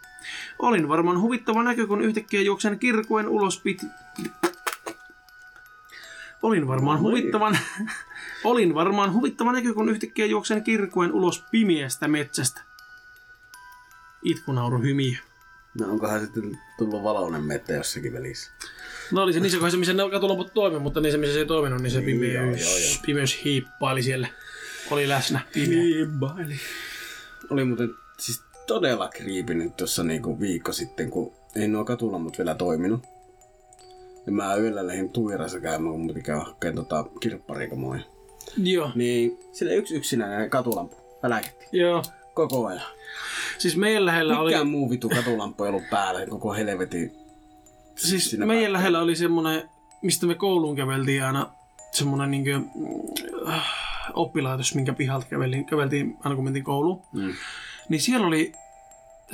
Olin 0.58 0.88
varmaan 0.88 1.20
huvittava 1.20 1.62
näkö, 1.62 1.86
kun 1.86 2.02
yhtäkkiä 2.02 2.42
juoksen 2.42 2.78
kirkuen 2.78 3.28
ulos 3.28 3.60
pit... 3.60 3.82
Olin 6.42 6.68
varmaan 6.68 7.00
huvittavan... 7.00 7.58
Olin 8.44 8.74
varmaan 8.74 9.12
huvittava 9.12 9.52
näkö, 9.52 9.74
kun 9.74 9.88
yhtäkkiä 9.88 10.26
juoksen 10.26 10.64
kirkuen 10.64 11.12
ulos 11.12 11.44
pimeästä 11.50 12.08
metsästä. 12.08 12.60
Itkunauru 14.22 14.78
hymiö. 14.78 15.16
No 15.80 15.88
onkohan 15.88 16.20
sitten 16.20 16.58
tullut 16.78 17.02
valoinen 17.02 17.42
mettä 17.44 17.72
jossakin 17.72 18.12
välissä? 18.12 18.50
No 19.12 19.22
oli 19.22 19.32
se 19.32 19.40
niissä 19.40 19.58
kohdissa, 19.58 19.78
missä 19.78 19.92
ne 19.92 20.10
katulamput 20.10 20.54
toimi, 20.54 20.78
mutta 20.78 21.00
niissä, 21.00 21.18
missä 21.18 21.32
se 21.34 21.38
ei 21.38 21.46
toiminut, 21.46 21.82
niin 21.82 21.90
se 21.90 22.00
Niin, 22.00 22.20
pimeys, 22.20 22.60
joo, 22.60 22.70
joo, 22.70 22.78
joo. 22.78 22.98
pimeys 23.06 23.44
hiippaili 23.44 24.02
siellä. 24.02 24.28
Oli 24.90 25.08
läsnä. 25.08 25.40
Pimeä. 25.54 25.82
Hiippaili. 25.82 26.56
Oli 27.50 27.64
muuten 27.64 27.90
siis 28.18 28.42
todella 28.66 29.08
kriipinen 29.08 29.72
tuossa 29.72 30.02
niinku 30.04 30.40
viikko 30.40 30.72
sitten, 30.72 31.10
kun 31.10 31.32
ei 31.56 31.68
nuo 31.68 31.84
katulamput 31.84 32.38
vielä 32.38 32.54
toiminut. 32.54 33.02
Ja 34.26 34.32
mä 34.32 34.56
yöllä 34.56 34.86
lähdin 34.86 35.10
Tuirassa 35.10 35.60
käymään, 35.60 35.90
kun 35.92 36.00
mun 36.00 36.08
piti 36.08 36.22
käydä 36.22 36.40
hakkeen 36.40 36.74
tota 36.74 37.04
kirpparikamoja. 37.20 38.02
Joo. 38.56 38.90
Niin, 38.94 39.38
sillä 39.52 39.72
yksi 39.72 39.94
yksinäinen 39.94 40.50
katulampu 40.50 40.96
väläketti 41.22 41.66
Joo. 41.72 42.02
koko 42.34 42.66
ajan. 42.66 42.82
Siis 43.58 43.76
meidän 43.76 44.06
lähellä 44.06 44.40
oli, 44.40 44.50
Mikään 44.50 44.66
muu 44.66 44.90
vitu 44.90 45.08
katulamppu 45.08 45.64
ei 45.64 45.68
ollut 45.68 45.90
päällä 45.90 46.26
koko 46.26 46.52
helvetin. 46.54 47.12
siis 47.96 48.32
meidän 48.38 48.48
päällä. 48.48 48.72
lähellä 48.72 49.00
oli 49.00 49.16
semmonen, 49.16 49.70
mistä 50.02 50.26
me 50.26 50.34
kouluun 50.34 50.76
käveltiin 50.76 51.24
aina, 51.24 51.50
semmonen 51.92 52.30
niinkö, 52.30 52.60
äh, 53.48 53.66
oppilaitos, 54.14 54.74
minkä 54.74 54.92
pihalta 54.92 55.26
käveltiin, 55.26 55.64
käveltiin 55.64 56.16
aina 56.24 56.34
kun 56.34 56.44
mentiin 56.44 56.64
kouluun. 56.64 57.02
Mm. 57.12 57.32
Niin 57.88 58.00
siellä 58.00 58.26
oli 58.26 58.52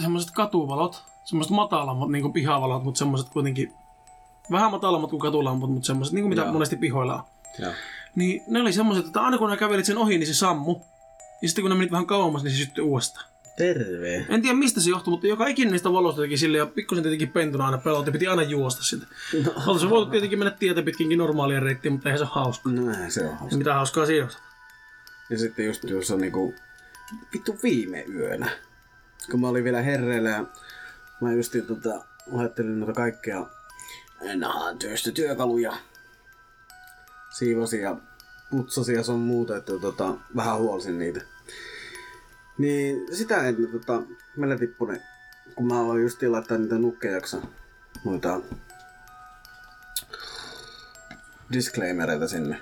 semmoiset 0.02 0.30
katuvalot, 0.30 1.04
semmoiset 1.24 1.52
matalammat 1.52 2.10
niin 2.10 2.32
pihavalot, 2.32 2.84
mutta 2.84 2.98
semmoiset 2.98 3.28
kuitenkin 3.28 3.72
vähän 4.50 4.70
matalammat 4.70 5.10
kuin 5.10 5.20
katulamput, 5.20 5.70
mutta 5.70 5.86
semmoiset 5.86 6.14
niin 6.14 6.22
kuin 6.22 6.30
mitä 6.30 6.42
Joo. 6.42 6.52
monesti 6.52 6.76
pihoilla 6.76 7.14
on. 7.14 7.22
Joo. 7.58 7.72
Niin 8.18 8.42
ne 8.46 8.60
oli 8.60 8.72
semmoiset, 8.72 9.06
että 9.06 9.20
aina 9.20 9.38
kun 9.38 9.50
ne 9.50 9.56
kävelit 9.56 9.86
sen 9.86 9.98
ohi, 9.98 10.18
niin 10.18 10.26
se 10.26 10.34
sammu. 10.34 10.76
Ja 11.42 11.48
sitten 11.48 11.62
kun 11.62 11.70
ne 11.70 11.76
menit 11.76 11.92
vähän 11.92 12.06
kauemmas, 12.06 12.42
niin 12.42 12.52
se 12.52 12.58
syttyi 12.58 12.84
uudestaan. 12.84 13.26
Terve. 13.56 14.26
En 14.28 14.42
tiedä 14.42 14.56
mistä 14.56 14.80
se 14.80 14.90
johtuu, 14.90 15.10
mutta 15.10 15.26
joka 15.26 15.46
ikinen 15.46 15.72
niistä 15.72 15.92
valoista 15.92 16.20
teki 16.20 16.36
sille 16.36 16.58
ja 16.58 16.66
pikkusen 16.66 17.02
tietenkin 17.02 17.28
pentuna 17.28 17.66
aina 17.66 17.78
pelotti, 17.78 18.10
piti 18.10 18.26
aina 18.26 18.42
juosta 18.42 18.82
sitä. 18.82 19.06
No, 19.44 19.52
Oltaisi 19.66 19.90
voinut 19.90 20.10
tietenkin 20.10 20.38
mennä 20.38 20.56
tietä 20.58 20.82
pitkinkin 20.82 21.18
normaalia 21.18 21.60
reittiä, 21.60 21.90
mutta 21.90 22.08
eihän 22.08 22.18
se 22.18 22.24
ole 22.24 22.30
hauska. 22.34 22.70
no 22.70 22.82
näin 22.82 23.10
se 23.10 23.24
on 23.24 23.38
hauska. 23.38 23.56
Mitä 23.56 23.74
hauskaa 23.74 24.06
siinä 24.06 24.24
on? 24.24 24.30
Ja 25.30 25.38
sitten 25.38 25.66
just 25.66 25.84
tuossa 25.88 26.16
niinku, 26.16 26.54
vittu 27.32 27.58
viime 27.62 28.04
yönä, 28.08 28.50
kun 29.30 29.40
mä 29.40 29.48
olin 29.48 29.64
vielä 29.64 29.82
herreillä 29.82 30.30
ja 30.30 30.44
mä 31.20 31.32
just 31.32 31.52
tota, 31.66 32.04
laittelin 32.26 32.80
noita 32.80 32.92
kaikkea 32.92 33.46
nahan 34.34 34.78
työstä 34.78 35.10
työkaluja. 35.10 35.72
Siivosin 37.30 37.80
ja 37.80 37.96
putsasin 38.50 38.94
ja 38.94 39.02
sun 39.02 39.20
muuta, 39.20 39.56
että 39.56 39.72
tota, 39.80 40.14
vähän 40.36 40.58
huolsin 40.58 40.98
niitä. 40.98 41.20
Niin 42.58 43.16
sitä 43.16 43.48
ennen 43.48 43.72
tota, 43.72 44.02
meillä 44.36 44.58
tippui 44.58 44.92
ne, 44.92 45.02
kun 45.54 45.66
mä 45.66 45.80
aloin 45.80 46.02
just 46.02 46.22
laittaa 46.22 46.58
niitä 46.58 46.78
nukkejaksa, 46.78 47.38
noita 48.04 48.40
disclaimereita 51.52 52.28
sinne 52.28 52.60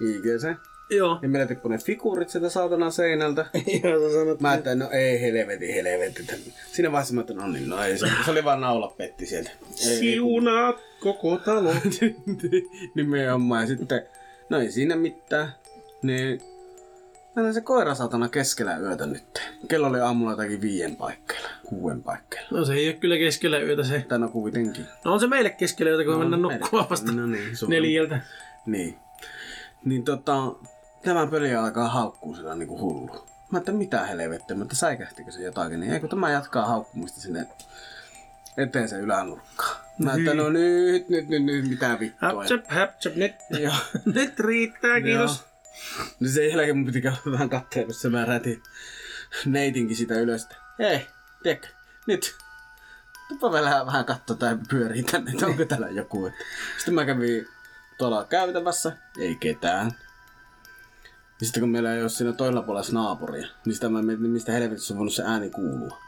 IGC. 0.00 0.56
Joo. 0.90 1.18
Ja 1.22 1.28
meillä 1.28 1.48
tippui 1.48 1.70
ne 1.70 1.78
figuurit 1.78 2.28
sieltä 2.28 2.48
saatana 2.48 2.90
seinältä. 2.90 3.46
Joo, 3.82 4.08
sä 4.08 4.14
sanot. 4.14 4.40
Mä 4.40 4.50
ajattelin, 4.50 4.78
no 4.78 4.90
ei 4.90 5.20
helveti, 5.20 5.74
helveti. 5.74 6.26
Siinä 6.72 6.92
vaiheessa 6.92 7.14
mä 7.14 7.20
ajattelin, 7.20 7.42
no 7.42 7.48
niin, 7.48 7.68
no 7.68 7.82
ei 7.82 7.98
se, 7.98 8.06
se 8.24 8.30
oli 8.30 8.44
vaan 8.44 8.60
naula 8.60 8.94
petti 8.98 9.26
sieltä. 9.26 9.50
Siunaat 9.74 10.76
koko 11.00 11.36
talo. 11.36 11.74
Nimenomaan. 12.94 13.60
Ja 13.60 13.66
sitten, 13.66 14.02
no 14.50 14.60
ei 14.60 14.72
siinä 14.72 14.96
mitään. 14.96 15.54
Niin, 16.02 16.40
Meillä 17.38 17.52
se 17.52 17.60
koira 17.60 17.94
saatana 17.94 18.28
keskellä 18.28 18.76
yötä 18.76 19.06
nyt. 19.06 19.42
Kello 19.68 19.86
oli 19.86 20.00
aamulla 20.00 20.32
jotakin 20.32 20.60
viien 20.60 20.96
paikkeilla, 20.96 21.48
kuuden 21.66 22.02
paikkeilla. 22.02 22.48
No 22.50 22.64
se 22.64 22.74
ei 22.74 22.88
ole 22.88 22.96
kyllä 22.96 23.16
keskellä 23.16 23.58
yötä 23.58 23.84
se. 23.84 24.04
Tai 24.08 24.18
no 24.18 24.28
kuitenkin. 24.28 24.86
No 25.04 25.12
on 25.12 25.20
se 25.20 25.26
meille 25.26 25.50
keskellä 25.50 25.90
yötä, 25.90 26.04
kun 26.04 26.12
no, 26.12 26.18
me 26.18 26.24
mennään 26.24 26.42
nukkumaan 26.42 26.90
vasta 26.90 27.12
No 27.12 27.26
niin, 27.26 27.48
neljältä. 27.68 28.20
Niin. 28.66 28.98
Niin 29.84 30.04
tota, 30.04 30.34
tämä 31.02 31.26
peli 31.26 31.54
alkaa 31.54 31.88
haukkuu 31.88 32.34
sillä 32.34 32.54
niinku 32.54 32.78
hullu. 32.80 33.26
Mä 33.50 33.58
että 33.58 33.72
mitä 33.72 34.06
helvettiä, 34.06 34.56
mutta 34.56 34.76
säikähtikö 34.76 35.30
se 35.30 35.42
jotakin, 35.42 35.80
niin 35.80 35.92
eikö 35.92 36.08
tämä 36.08 36.30
jatkaa 36.30 36.66
haukkumista 36.66 37.20
sinne 37.20 37.46
eteen 38.56 38.88
se 38.88 38.98
ylänurkkaan. 38.98 39.87
Mä 39.98 40.12
että 40.12 40.34
no 40.34 40.50
nyt, 40.50 41.08
nyt, 41.08 41.28
nyt, 41.28 41.44
nyt, 41.44 41.68
mitä 41.68 41.96
vittua. 42.00 42.28
Häpsäp, 42.28 42.64
häpsäp, 42.68 43.16
nyt, 43.16 43.32
Joo. 43.62 43.74
nyt 44.14 44.40
riittää, 44.40 45.00
kiitos. 45.00 45.42
Joo. 45.98 46.06
No 46.20 46.28
sen 46.28 46.50
jälkeen 46.50 46.76
mun 46.76 46.86
piti 46.86 47.00
käydä 47.00 47.16
vähän 47.32 47.48
kattelemassa, 47.48 48.10
mä 48.10 48.24
rätin 48.24 48.62
neitinkin 49.46 49.96
sitä 49.96 50.14
ylös. 50.14 50.48
Hei, 50.78 51.06
tiedätkö, 51.42 51.68
nyt. 52.06 52.36
Tuppa 53.28 53.52
vielä 53.52 53.86
vähän 53.86 54.04
katsoa 54.04 54.36
tai 54.36 54.58
pyörii 54.70 55.02
tänne, 55.02 55.30
että 55.30 55.46
onko 55.46 55.64
täällä 55.64 55.88
joku. 55.88 56.30
Sitten 56.76 56.94
mä 56.94 57.04
kävin 57.04 57.48
tuolla 57.98 58.24
käytävässä, 58.24 58.92
ei 59.18 59.34
ketään. 59.34 59.90
Ja 61.40 61.46
sitten 61.46 61.60
kun 61.60 61.70
meillä 61.70 61.94
ei 61.94 62.02
ole 62.02 62.08
siinä 62.08 62.32
toisella 62.32 62.62
puolella 62.62 62.92
naapuria, 62.92 63.48
niin 63.64 63.74
sitä 63.74 63.88
mä 63.88 64.02
mietin, 64.02 64.30
mistä 64.30 64.52
helvetissä 64.52 64.94
on 64.94 64.98
voinut 64.98 65.14
se 65.14 65.22
ääni 65.26 65.50
kuulua. 65.50 66.07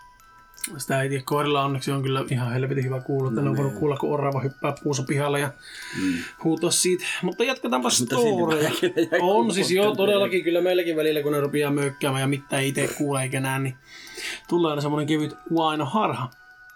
Sitä 0.79 1.03
ei 1.03 1.09
tiedä, 1.09 1.23
koirilla 1.27 1.65
onneksi 1.65 1.91
on 1.91 2.03
kyllä 2.03 2.25
ihan 2.31 2.53
helvetin 2.53 2.85
hyvä 2.85 3.01
kuulla, 3.01 3.29
että 3.29 3.41
no, 3.41 3.51
on 3.51 3.57
voinut 3.57 3.75
kuulla, 3.75 3.97
kun 3.97 4.11
orava 4.13 4.41
hyppää 4.41 4.75
puussa 4.83 5.03
pihalla 5.03 5.39
ja 5.39 5.53
Mm. 6.03 6.13
huutaa 6.45 6.71
siitä. 6.71 7.05
Mutta 7.23 7.45
jatketaanpa 7.45 7.91
storeja. 7.91 8.71
jäi 9.11 9.21
On 9.21 9.55
siis 9.55 9.71
joo, 9.71 9.83
kuulottelemaan. 9.85 9.97
todellakin 9.97 10.45
kyllä 10.45 10.61
meilläkin 10.61 10.97
välillä, 10.97 11.23
kun 11.23 11.33
ne 11.33 11.41
rupeaa 11.41 11.71
möykkäämään 11.71 12.21
ja 12.21 12.27
mitään 12.27 12.63
ei 12.63 12.69
itse 12.69 12.89
kuule 12.99 13.23
eikä 13.23 13.41
näe, 13.41 13.59
niin 13.59 13.75
tulee 14.49 14.71
aina 14.71 14.83
semmonen 14.83 15.07
kevyt 15.07 15.35
vaino 15.55 15.85
harha. 15.85 16.31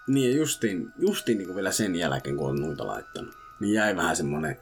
Niin 0.07 0.31
ja 0.31 0.37
justiin, 0.37 0.91
justiin 0.99 1.37
niin 1.37 1.45
kuin 1.45 1.55
vielä 1.55 1.71
sen 1.71 1.95
jälkeen, 1.95 2.37
kun 2.37 2.49
on 2.49 2.61
noita 2.61 2.87
laittanut, 2.87 3.35
niin 3.59 3.73
jäi 3.73 3.95
vähän 3.95 4.15
semmonen... 4.15 4.57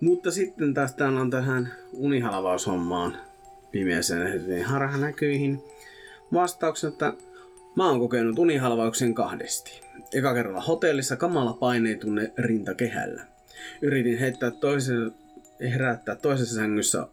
Mutta 0.00 0.30
sitten 0.30 0.74
taas 0.74 0.94
täällä 0.94 1.20
on 1.20 1.30
tähän 1.30 1.72
unihalvaushommaan 1.92 3.16
pimeäseen 3.70 4.64
harhanäkyihin 4.64 5.62
vastauksen, 6.32 6.88
että 6.88 7.12
mä 7.76 7.88
oon 7.88 8.00
kokenut 8.00 8.38
unihalvauksen 8.38 9.14
kahdesti. 9.14 9.80
Eka 10.14 10.34
kerralla 10.34 10.60
hotellissa 10.60 11.16
kamala 11.16 11.52
paineetunne 11.52 12.32
rintakehällä. 12.38 13.22
Yritin 13.82 14.18
heittää 14.18 14.50
toisen, 14.50 15.12
herättää 15.60 16.16
toisessa 16.16 16.54
sängyssä 16.54 17.06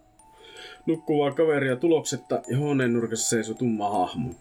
nukkuvaa 0.86 1.32
kaveria 1.32 1.76
tuloksetta 1.76 2.41
ja 2.47 2.57
huoneen 2.57 2.93
nurkassa 2.93 3.30
seisoi 3.30 3.55
tumma 3.55 3.89
hahmo. 3.89 4.36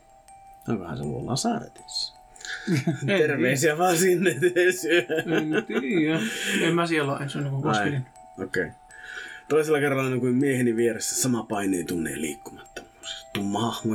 Onkohan 0.69 0.97
se 0.97 1.03
ollut 1.03 1.25
Lasaretissa? 1.25 2.17
Terveisiä 3.07 3.79
vaan 3.79 3.97
sinne 3.97 4.31
En 4.31 5.65
tiedä. 5.67 6.21
En 6.63 6.75
mä 6.75 6.87
siellä 6.87 7.13
ole 7.13 7.23
ensin 7.23 7.51
kun 7.51 7.63
koskelin. 7.63 8.07
Okei. 8.43 8.63
Okay. 8.63 8.75
Toisella 9.49 9.81
kerralla 9.81 10.21
kuin 10.21 10.35
mieheni 10.35 10.77
vieressä 10.77 11.23
sama 11.23 11.43
paineen 11.43 11.87
tunne 11.87 12.11
ja 12.11 12.21
liikkumattomuus. 12.21 12.76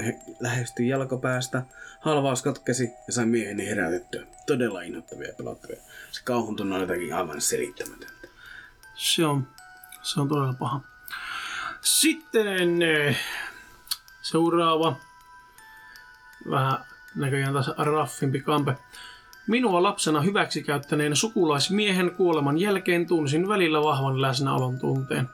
He- 0.05 0.19
lähestyi 0.39 0.87
jalkopäästä, 0.87 1.63
halvaus 1.99 2.41
katkesi 2.41 2.89
ja 3.07 3.13
sai 3.13 3.25
mieheni 3.25 3.67
herätettyä. 3.67 4.25
Todella 4.45 4.81
inhottavia 4.81 5.27
ja 5.27 5.33
pelottavia. 5.37 5.81
Se 6.11 6.23
kauhun 6.23 6.55
tunne 6.55 6.75
oli 6.75 6.83
jotakin 6.83 7.13
aivan 7.13 7.41
selittämätöntä. 7.41 8.27
Se 8.95 9.25
on, 9.25 9.47
se 10.01 10.21
on 10.21 10.29
todella 10.29 10.53
paha. 10.53 10.81
Sitten 11.81 12.81
eh, 12.81 13.17
seuraava. 14.21 14.95
Vähän 16.49 16.77
näköjään 17.15 17.53
taas 17.53 17.71
raffimpi 17.77 18.41
kampe. 18.41 18.75
Minua 19.47 19.83
lapsena 19.83 20.21
hyväksikäyttäneen 20.21 21.15
sukulaismiehen 21.15 22.11
kuoleman 22.11 22.57
jälkeen 22.57 23.07
tunsin 23.07 23.47
välillä 23.47 23.83
vahvan 23.83 24.21
läsnäolon 24.21 24.79
tunteen. 24.79 25.29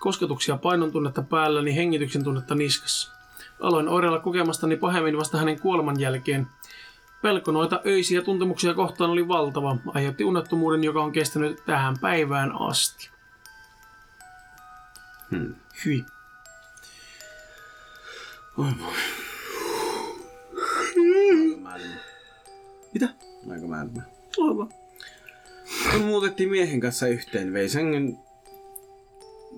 Kosketuksia 0.00 0.56
painon 0.56 0.92
tunnetta 0.92 1.22
päälläni, 1.22 1.76
hengityksen 1.76 2.24
tunnetta 2.24 2.54
niskassa. 2.54 3.17
Aloin 3.60 3.88
oireilla 3.88 4.18
kokemastani 4.18 4.76
pahemmin 4.76 5.16
vasta 5.16 5.38
hänen 5.38 5.60
kuoleman 5.60 6.00
jälkeen. 6.00 6.46
Pelko 7.22 7.52
noita 7.52 7.80
öisiä 7.86 8.22
tuntemuksia 8.22 8.74
kohtaan 8.74 9.10
oli 9.10 9.28
valtava, 9.28 9.76
aiheutti 9.94 10.24
unettomuuden, 10.24 10.84
joka 10.84 11.02
on 11.02 11.12
kestänyt 11.12 11.62
tähän 11.66 11.96
päivään 12.00 12.52
asti. 12.60 13.10
Hmm. 15.30 15.54
Hyi. 15.84 16.04
Oi 18.58 18.66
voi. 18.80 18.94
Mitä? 22.94 23.08
Aika 23.50 23.66
määrä. 23.66 23.88
Aivan. 24.48 24.68
Kun 25.92 26.00
muutettiin 26.00 26.50
miehen 26.50 26.80
kanssa 26.80 27.06
yhteen, 27.06 27.52
vei 27.52 27.68
sängyn 27.68 28.18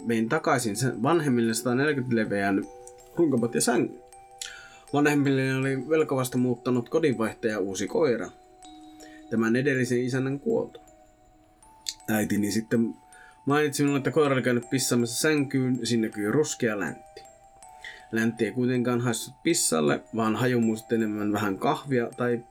vein 0.08 0.28
takaisin 0.28 0.76
sen 0.76 1.02
vanhemmille 1.02 1.54
140 1.54 2.16
leveän 2.16 2.64
runkopot 3.16 3.54
ja 3.54 3.60
sängyn. 3.60 4.02
Vanhemmille 4.92 5.54
oli 5.54 5.88
velkovasta 5.88 6.38
muuttanut 6.38 6.88
kodinvaihtaja 6.88 7.58
uusi 7.58 7.86
koira. 7.86 8.28
Tämän 9.30 9.56
edellisen 9.56 10.00
isännän 10.00 10.40
kuoltu. 10.40 10.80
Äitini 12.08 12.50
sitten 12.52 12.94
mainitsi 13.46 13.82
minulle, 13.82 13.98
että 13.98 14.10
koira 14.10 14.34
oli 14.34 14.42
käynyt 14.42 14.70
pissaamassa 14.70 15.20
sänkyyn, 15.20 15.86
siinä 15.86 16.06
näkyy 16.06 16.32
ruskea 16.32 16.78
läntti. 16.78 17.22
Läntti 18.12 18.44
ei 18.44 18.52
kuitenkaan 18.52 19.00
haissut 19.00 19.34
pissalle, 19.42 20.00
vaan 20.16 20.36
haju 20.36 20.60
enemmän 20.92 21.32
vähän 21.32 21.58
kahvia 21.58 22.08
tai 22.16 22.44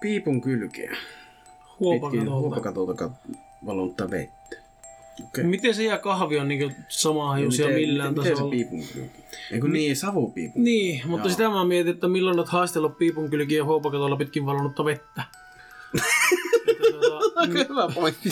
piipun 0.00 0.40
kylkeä 0.40 0.96
Huopakatolta. 1.80 2.30
huopakatolta 2.34 3.04
kat- 3.06 3.36
valunutta 3.66 4.10
vettä. 4.10 4.56
Okei. 5.24 5.44
Miten 5.44 5.74
se 5.74 5.82
ja 5.82 5.98
kahvi 5.98 6.38
on 6.38 6.48
niinku 6.48 6.74
sama 6.88 7.28
hajusia 7.28 7.68
millään 7.68 8.10
miten, 8.10 8.22
miten 8.22 8.24
se 8.24 8.30
tasolla? 8.30 8.50
piipun? 8.50 8.82
Eikö 9.52 9.68
niin, 9.68 9.96
savupiipun? 9.96 10.64
Niin, 10.64 11.02
mutta 11.06 11.28
Joo. 11.28 11.32
sitä 11.32 11.50
mä 11.50 11.64
mietin, 11.64 11.94
että 11.94 12.08
milloin 12.08 12.38
olet 12.38 12.48
haistellut 12.48 12.98
piipun 12.98 13.30
kylkiä 13.30 13.64
huopakatolla 13.64 14.16
pitkin 14.16 14.46
valunutta 14.46 14.84
vettä. 14.84 15.22
Että 15.94 16.06
Aika 17.36 17.58
hyvä 17.68 17.88
pointti. 17.94 18.28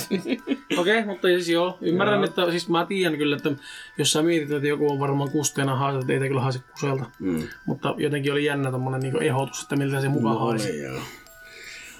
Okei, 0.78 0.98
okay, 0.98 1.04
mutta 1.06 1.28
siis 1.28 1.48
joo, 1.48 1.78
ymmärrän, 1.80 2.14
Joo. 2.14 2.24
että 2.24 2.50
siis 2.50 2.68
mä 2.68 2.86
tiedän 2.86 3.18
kyllä, 3.18 3.36
että 3.36 3.50
jos 3.98 4.12
sä 4.12 4.22
mietit, 4.22 4.50
että 4.50 4.68
joku 4.68 4.92
on 4.92 4.98
varmaan 4.98 5.30
kusteena 5.30 5.76
haistat, 5.76 6.10
ei 6.10 6.20
te 6.20 6.28
kyllä 6.28 6.40
haise 6.40 6.58
kuselta. 6.72 7.04
mm. 7.18 7.48
Mutta 7.66 7.94
jotenkin 7.98 8.32
oli 8.32 8.44
jännä 8.44 8.70
tommonen 8.70 9.00
niinku 9.00 9.18
ehdotus, 9.18 9.62
että 9.62 9.76
miltä 9.76 10.00
se 10.00 10.08
mukaan 10.08 10.40
haisi. 10.40 10.68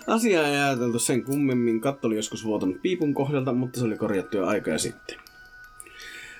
Asia 0.06 0.48
ei 0.48 0.56
ajateltu 0.56 0.98
sen 0.98 1.24
kummemmin. 1.24 1.80
Katto 1.80 2.06
oli 2.06 2.16
joskus 2.16 2.44
vuotanut 2.44 2.82
piipun 2.82 3.14
kohdalta, 3.14 3.52
mutta 3.52 3.80
se 3.80 3.86
oli 3.86 3.96
korjattu 3.96 4.36
jo 4.36 4.46
aikaa 4.46 4.78
sitten. 4.78 5.16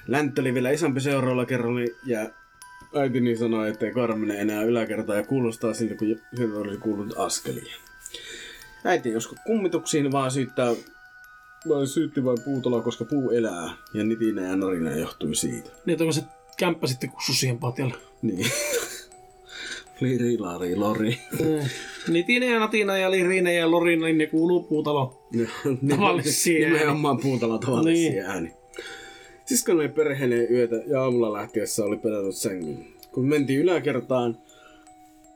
Läntti 0.08 0.40
oli 0.40 0.54
vielä 0.54 0.70
isompi 0.70 1.00
seuraavalla 1.00 1.46
kerralla 1.46 1.80
ja 2.06 2.30
äitini 3.00 3.36
sanoi, 3.36 3.68
että 3.68 3.86
ei 3.86 3.92
koira 3.92 4.16
mene 4.16 4.40
enää 4.40 4.62
yläkertaan 4.62 5.18
ja 5.18 5.24
kuulostaa 5.24 5.74
siltä, 5.74 5.94
kun 5.94 6.20
sieltä 6.36 6.58
olisi 6.58 6.80
kuulunut 6.80 7.18
askelia. 7.18 7.74
Äiti 8.84 9.08
ei 9.08 9.16
usko 9.16 9.36
kummituksiin, 9.46 10.12
vaan 10.12 10.30
syyttää 10.30 10.72
vai 11.68 11.86
syytti 11.86 12.24
vain 12.24 12.38
puutaloa, 12.44 12.82
koska 12.82 13.04
puu 13.04 13.30
elää. 13.30 13.70
Ja 13.94 14.04
nitinä 14.04 14.42
ja 14.42 14.56
narina 14.56 14.96
johtui 14.96 15.34
siitä. 15.34 15.70
Niin, 15.70 15.92
että 15.92 16.04
onko 16.04 16.12
se 16.12 16.24
kämppä 16.56 16.86
sitten 16.86 17.10
kussu 17.10 17.34
siihen 17.34 17.58
patjalle? 17.58 17.94
Niin. 18.22 18.46
Liri, 20.00 20.38
lari, 20.38 20.76
lori. 20.76 21.18
Mm. 21.40 21.68
Nitinä 22.12 22.46
ja 22.46 22.58
natina 22.58 22.96
ja 22.98 23.10
liriinä 23.10 23.52
ja 23.52 23.70
lorina, 23.70 24.06
niin 24.06 24.18
ne 24.18 24.26
kuuluu 24.26 24.62
puutaloon. 24.62 25.14
Tavallisia 25.88 26.66
ääni. 26.66 26.78
Nimenomaan 26.78 27.18
puutalla 27.18 27.58
tavallisia 27.58 28.10
Niin. 28.10 28.24
ääni. 28.24 28.52
Siskon 29.44 29.76
oli 29.76 29.88
perheeneen 29.88 30.52
yötä 30.52 30.76
ja 30.86 31.02
aamulla 31.02 31.32
lähtiessä 31.32 31.84
oli 31.84 31.96
pedannut 31.96 32.36
sängyn. 32.36 32.86
Kun 33.12 33.24
mentiin 33.28 33.60
yläkertaan, 33.60 34.38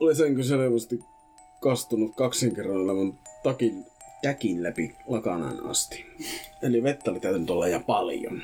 oli 0.00 0.14
sänky 0.14 0.42
selvästi 0.42 1.00
kastunut 1.60 2.16
kaksin 2.16 2.54
kerran 2.54 2.76
olevan 2.76 3.18
takin, 3.42 3.84
täkin 4.22 4.62
läpi 4.62 4.94
lakanaan 5.06 5.66
asti. 5.66 6.04
Eli 6.62 6.82
vettä 6.82 7.10
oli 7.10 7.20
täytynyt 7.20 7.50
olla 7.50 7.68
ja 7.68 7.80
paljon. 7.80 8.42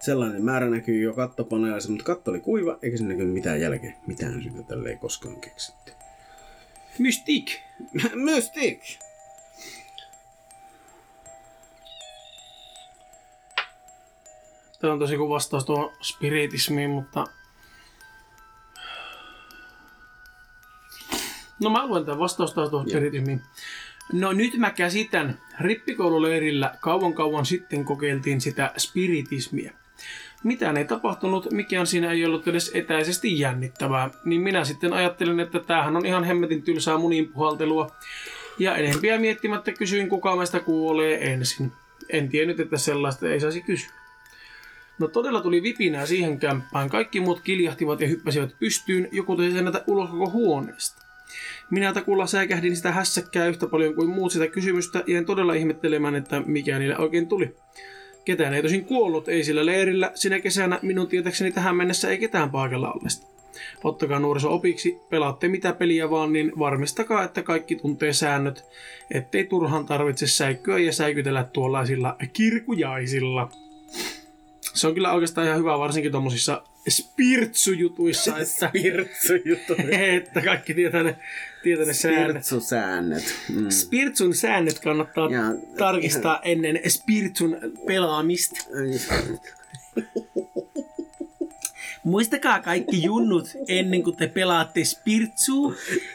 Sellainen 0.00 0.44
määrä 0.44 0.70
näkyy 0.70 1.02
jo 1.02 1.14
kattopaneelissa, 1.14 1.90
mutta 1.90 2.04
katto 2.04 2.30
oli 2.30 2.40
kuiva, 2.40 2.78
eikä 2.82 2.96
se 2.96 3.04
näkynyt 3.04 3.34
mitään 3.34 3.60
jälkeä. 3.60 3.92
Mitään 4.06 4.42
syytä 4.42 4.62
tälle 4.62 4.88
ei 4.88 4.96
koskaan 4.96 5.40
keksitty. 5.40 5.92
Mystik! 6.98 7.60
Mystik! 8.14 8.82
Tämä 14.80 14.92
on 14.92 14.98
tosi 14.98 15.16
kuin 15.16 15.30
vastaus 15.30 15.64
tuohon 15.64 15.92
spiritismiin, 16.02 16.90
mutta... 16.90 17.24
No 21.60 21.70
mä 21.70 21.86
luen 21.86 22.04
tämän 22.04 22.18
vastausta 22.18 22.70
tuohon 22.70 22.90
spiritismiin. 22.90 23.42
No 24.12 24.32
nyt 24.32 24.56
mä 24.56 24.70
käsitän. 24.70 25.38
Rippikoululeirillä 25.60 26.74
kauan 26.80 27.14
kauan 27.14 27.46
sitten 27.46 27.84
kokeiltiin 27.84 28.40
sitä 28.40 28.72
spiritismiä. 28.76 29.72
Mitään 30.44 30.76
ei 30.76 30.84
tapahtunut, 30.84 31.50
mikään 31.50 31.86
siinä 31.86 32.12
ei 32.12 32.26
ollut 32.26 32.48
edes 32.48 32.70
etäisesti 32.74 33.40
jännittävää. 33.40 34.10
Niin 34.24 34.40
minä 34.40 34.64
sitten 34.64 34.92
ajattelin, 34.92 35.40
että 35.40 35.58
tämähän 35.58 35.96
on 35.96 36.06
ihan 36.06 36.24
hemmetin 36.24 36.62
tylsää 36.62 36.98
munin 36.98 37.28
puhaltelua. 37.28 37.90
Ja 38.58 38.76
enempiä 38.76 39.18
miettimättä 39.18 39.72
kysyin, 39.72 40.08
kuka 40.08 40.36
meistä 40.36 40.60
kuolee 40.60 41.32
ensin. 41.32 41.72
En 42.08 42.28
tiennyt, 42.28 42.60
että 42.60 42.78
sellaista 42.78 43.28
ei 43.28 43.40
saisi 43.40 43.62
kysyä. 43.62 43.90
No 44.98 45.08
todella 45.08 45.40
tuli 45.40 45.62
vipinää 45.62 46.06
siihen 46.06 46.38
kämppään. 46.38 46.90
Kaikki 46.90 47.20
muut 47.20 47.40
kiljahtivat 47.40 48.00
ja 48.00 48.08
hyppäsivät 48.08 48.58
pystyyn, 48.58 49.08
joku 49.12 49.36
tuli 49.36 49.62
näitä 49.62 49.84
ulos 49.86 50.10
koko 50.10 50.30
huoneesta. 50.30 51.07
Minä 51.70 51.92
takulla 51.92 52.26
säikähdin 52.26 52.76
sitä 52.76 52.92
hässäkkää 52.92 53.46
yhtä 53.46 53.66
paljon 53.66 53.94
kuin 53.94 54.10
muut 54.10 54.32
sitä 54.32 54.46
kysymystä, 54.46 55.02
ja 55.06 55.18
en 55.18 55.24
todella 55.24 55.54
ihmettelemään, 55.54 56.14
että 56.14 56.42
mikä 56.46 56.78
niille 56.78 56.98
oikein 56.98 57.26
tuli. 57.26 57.56
Ketään 58.24 58.54
ei 58.54 58.62
tosin 58.62 58.84
kuollut, 58.84 59.28
ei 59.28 59.44
sillä 59.44 59.66
leirillä. 59.66 60.10
Sinä 60.14 60.40
kesänä 60.40 60.78
minun 60.82 61.08
tietäkseni 61.08 61.52
tähän 61.52 61.76
mennessä 61.76 62.10
ei 62.10 62.18
ketään 62.18 62.50
paikalla 62.50 62.92
olleesta. 62.92 63.26
Ottakaa 63.84 64.18
nuoriso 64.18 64.54
opiksi, 64.54 64.98
pelaatte 65.10 65.48
mitä 65.48 65.72
peliä 65.72 66.10
vaan, 66.10 66.32
niin 66.32 66.52
varmistakaa, 66.58 67.22
että 67.22 67.42
kaikki 67.42 67.76
tuntee 67.76 68.12
säännöt, 68.12 68.64
ettei 69.10 69.44
turhan 69.44 69.86
tarvitse 69.86 70.26
säikkyä 70.26 70.78
ja 70.78 70.92
säikytellä 70.92 71.44
tuollaisilla 71.44 72.16
kirkujaisilla. 72.32 73.50
Se 74.78 74.86
on 74.86 74.94
kyllä 74.94 75.12
oikeastaan 75.12 75.46
ihan 75.46 75.58
hyvä, 75.58 75.78
varsinkin 75.78 76.12
tuommoisissa 76.12 76.62
spirtsujutuissa, 76.88 78.38
että, 78.38 78.70
Pirtsujuttu. 78.72 79.74
että 80.16 80.40
kaikki 80.42 80.74
tietää 80.74 81.02
ne, 81.02 81.16
tietää 81.62 81.86
ne 81.86 81.94
säännöt. 81.94 82.32
Pirtsusäännöt. 82.32 83.34
Mm. 83.54 83.70
Spirtsun 83.70 84.34
säännöt 84.34 84.78
kannattaa 84.78 85.30
Ja- 85.30 85.54
tarkistaa 85.78 86.40
ennen 86.42 86.80
Spirtsun 86.88 87.56
pelaamista. 87.86 88.56
Muistakaa 92.04 92.60
kaikki 92.60 93.02
junnut 93.02 93.48
ennen 93.68 94.02
kuin 94.02 94.16
te 94.16 94.26
pelaatte 94.26 94.84
Spirtsua, 94.84 95.74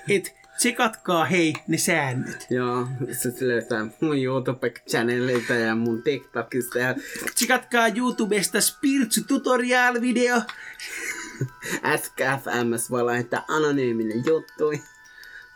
että 0.09 0.31
tsekatkaa 0.57 1.25
hei 1.25 1.53
ne 1.67 1.77
säännöt. 1.77 2.47
Joo, 2.49 2.87
se 3.11 3.47
löytää 3.47 3.85
mun 4.01 4.15
YouTube-channelilta 4.15 5.53
ja 5.53 5.75
mun 5.75 6.03
TikTokista 6.03 6.79
ja 6.79 6.95
Tsekatkaa 7.35 7.87
YouTubesta 7.87 8.61
Spirtsu 8.61 9.21
tutorial 9.27 10.01
video. 10.01 10.41
SKFMS 11.97 12.91
voi 12.91 13.03
laittaa 13.03 13.45
anonyyminen 13.47 14.23
juttu. 14.25 14.71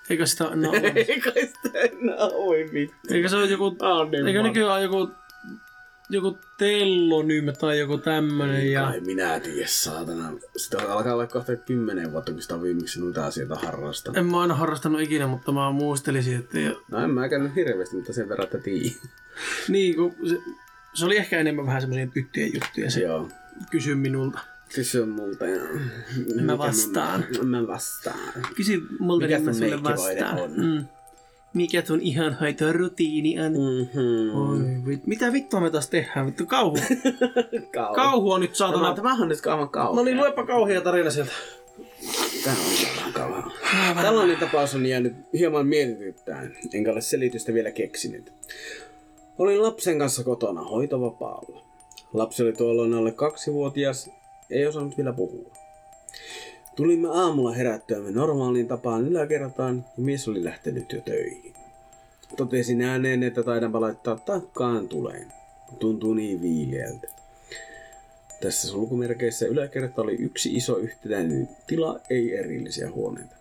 Eikö 0.09 0.25
sitä 0.25 0.43
no, 0.55 0.71
Eikö 0.95 1.31
sitä 1.33 1.79
vittu. 2.73 3.13
Eikö 3.13 3.29
se 3.29 3.35
ole 3.35 3.45
joku, 3.45 3.77
eikö 4.27 4.43
nykyään 4.43 4.71
ole 4.71 4.83
joku, 4.83 5.11
joku 6.09 6.37
tellonyme 6.57 7.53
tai 7.53 7.79
joku 7.79 7.97
tämmönen 7.97 8.71
ja... 8.71 8.87
Ai 8.87 8.99
minä 8.99 9.39
tiedä, 9.39 9.67
saatana. 9.67 10.33
Sitä 10.57 10.93
alkaa 10.93 11.13
olla 11.13 11.27
kohta 11.27 11.55
kymmenen 11.55 12.11
vuotta, 12.11 12.31
kun 12.31 12.41
sitä 12.41 12.55
on 12.55 12.61
viimeksi 12.63 12.99
noita 12.99 13.25
asioita 13.25 13.55
harrastanut. 13.55 14.17
En 14.17 14.25
mä 14.25 14.41
aina 14.41 14.55
harrastanut 14.55 15.01
ikinä, 15.01 15.27
mutta 15.27 15.51
mä 15.51 15.71
muistelisin, 15.71 16.37
että... 16.39 16.59
Ja, 16.59 16.71
No 16.91 17.03
en 17.03 17.09
mä 17.09 17.29
käynyt 17.29 17.55
hirveästi, 17.55 17.95
mutta 17.95 18.13
sen 18.13 18.29
verran, 18.29 18.45
että 18.45 18.57
tiedän. 18.57 18.91
niin, 19.67 19.95
kun 19.95 20.15
se, 20.29 20.37
se, 20.93 21.05
oli 21.05 21.17
ehkä 21.17 21.39
enemmän 21.39 21.65
vähän 21.65 21.81
semmoisia 21.81 22.07
tyttöjen 22.07 22.53
juttuja 22.53 22.91
se 22.91 23.01
Joo. 23.01 23.29
kysy 23.71 23.95
minulta. 23.95 24.39
Kysy 24.75 25.05
multa 25.05 25.45
ja... 25.47 25.61
Mikä 26.35 26.57
vastaan. 26.57 27.25
Mä, 27.43 27.61
mä 27.61 27.67
vastaan. 27.67 28.33
Kysy 28.55 28.87
multa, 28.99 29.25
Mikä 29.25 29.37
niin 29.37 29.45
mä 29.45 29.53
sulle 29.53 29.83
vastaan. 29.83 30.39
on? 30.39 30.51
Mm. 30.51 30.85
Mikä 31.53 31.83
sun 31.85 32.01
ihanhoitorutiini 32.01 33.39
on? 33.39 33.51
Mm-hmm. 33.51 34.35
Oi, 34.35 34.99
mitä 35.05 35.33
vittua 35.33 35.59
me 35.59 35.69
taas 35.69 35.89
tehdään? 35.89 36.25
Vittu 36.25 36.45
kauhu. 36.45 36.77
Kauhu. 37.73 37.95
Kauhu 37.95 38.31
on 38.31 38.41
nyt 38.41 38.49
Tämä, 38.49 38.57
saatana. 38.57 38.95
tämähän 38.95 39.21
on 39.21 39.27
nyt 39.29 39.41
kauan 39.41 39.69
kauan. 39.69 39.95
No 39.95 40.03
niin, 40.03 40.17
luepa 40.17 40.45
kauhia 40.45 40.81
tarina 40.81 41.09
sieltä. 41.11 41.31
Tämä 42.43 42.57
on 43.07 43.13
kauan. 43.13 43.51
Tällainen 44.01 44.37
tapaus 44.37 44.75
on 44.75 44.85
jäänyt 44.85 45.13
hieman 45.33 45.67
mietityttäen, 45.67 46.57
enkä 46.73 46.91
ole 46.91 47.01
selitystä 47.01 47.53
vielä 47.53 47.71
keksinyt. 47.71 48.33
Olin 49.37 49.63
lapsen 49.63 49.99
kanssa 49.99 50.23
kotona 50.23 50.61
hoitovapaalla. 50.61 51.61
Lapsi 52.13 52.43
oli 52.43 52.53
tuolloin 52.53 52.93
alle 52.93 53.11
kaksivuotias, 53.11 54.09
ei 54.49 54.67
osannut 54.67 54.97
vielä 54.97 55.13
puhua. 55.13 55.56
Tulimme 56.77 57.09
aamulla 57.11 57.53
herättyämme 57.53 58.11
normaaliin 58.11 58.67
tapaan 58.67 59.07
yläkertaan 59.07 59.85
ja 59.97 60.03
mies 60.03 60.27
oli 60.27 60.43
lähtenyt 60.43 60.93
jo 60.93 61.01
töihin. 61.01 61.53
Totesin 62.37 62.81
ääneen, 62.81 63.23
että 63.23 63.43
taidanpa 63.43 63.81
laittaa 63.81 64.15
takkaan 64.15 64.87
tuleen. 64.87 65.33
Tuntuu 65.79 66.13
niin 66.13 66.41
viileältä. 66.41 67.07
Tässä 68.41 68.67
sulkumerkeissä 68.67 69.45
yläkerta 69.45 70.01
oli 70.01 70.15
yksi 70.15 70.55
iso 70.55 70.77
yhtenäinen 70.77 71.49
tila, 71.67 71.99
ei 72.09 72.35
erillisiä 72.35 72.91
huoneita. 72.91 73.35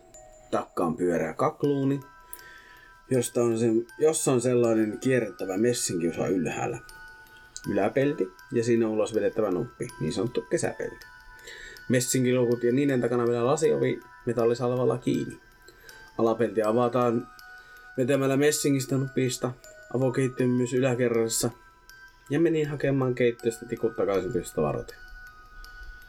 Takkaan 0.50 0.96
pyörää 0.96 1.34
kakluuni, 1.34 2.00
josta 3.10 3.42
on 3.42 3.58
se, 3.58 3.66
jossa 3.98 4.32
on 4.32 4.40
sellainen 4.40 4.98
kierrettävä 5.00 5.56
messinkiosa 5.56 6.28
ylhäällä. 6.28 6.78
Yläpelti 7.70 8.24
ja 8.52 8.64
siinä 8.64 8.88
ulos 8.88 9.14
vedettävä 9.14 9.50
nuppi, 9.50 9.86
niin 10.00 10.12
sanottu 10.12 10.40
kesäpelti. 10.40 11.15
Messinkilukut 11.88 12.62
ja 12.62 12.72
niiden 12.72 13.00
takana 13.00 13.26
vielä 13.26 13.46
lasiovi 13.46 14.00
metallisalvalla 14.26 14.98
kiinni. 14.98 15.40
Alapelti 16.18 16.62
avataan 16.62 17.28
vetämällä 17.96 18.36
messingistä 18.36 18.96
nupista, 18.96 19.52
avokeittiön 19.94 20.50
myös 20.50 20.74
yläkerrassa 20.74 21.50
ja 22.30 22.40
menin 22.40 22.68
hakemaan 22.68 23.14
keittiöstä 23.14 23.66
tikut 23.66 23.96
takaisin 23.96 24.32
varten. 24.56 24.98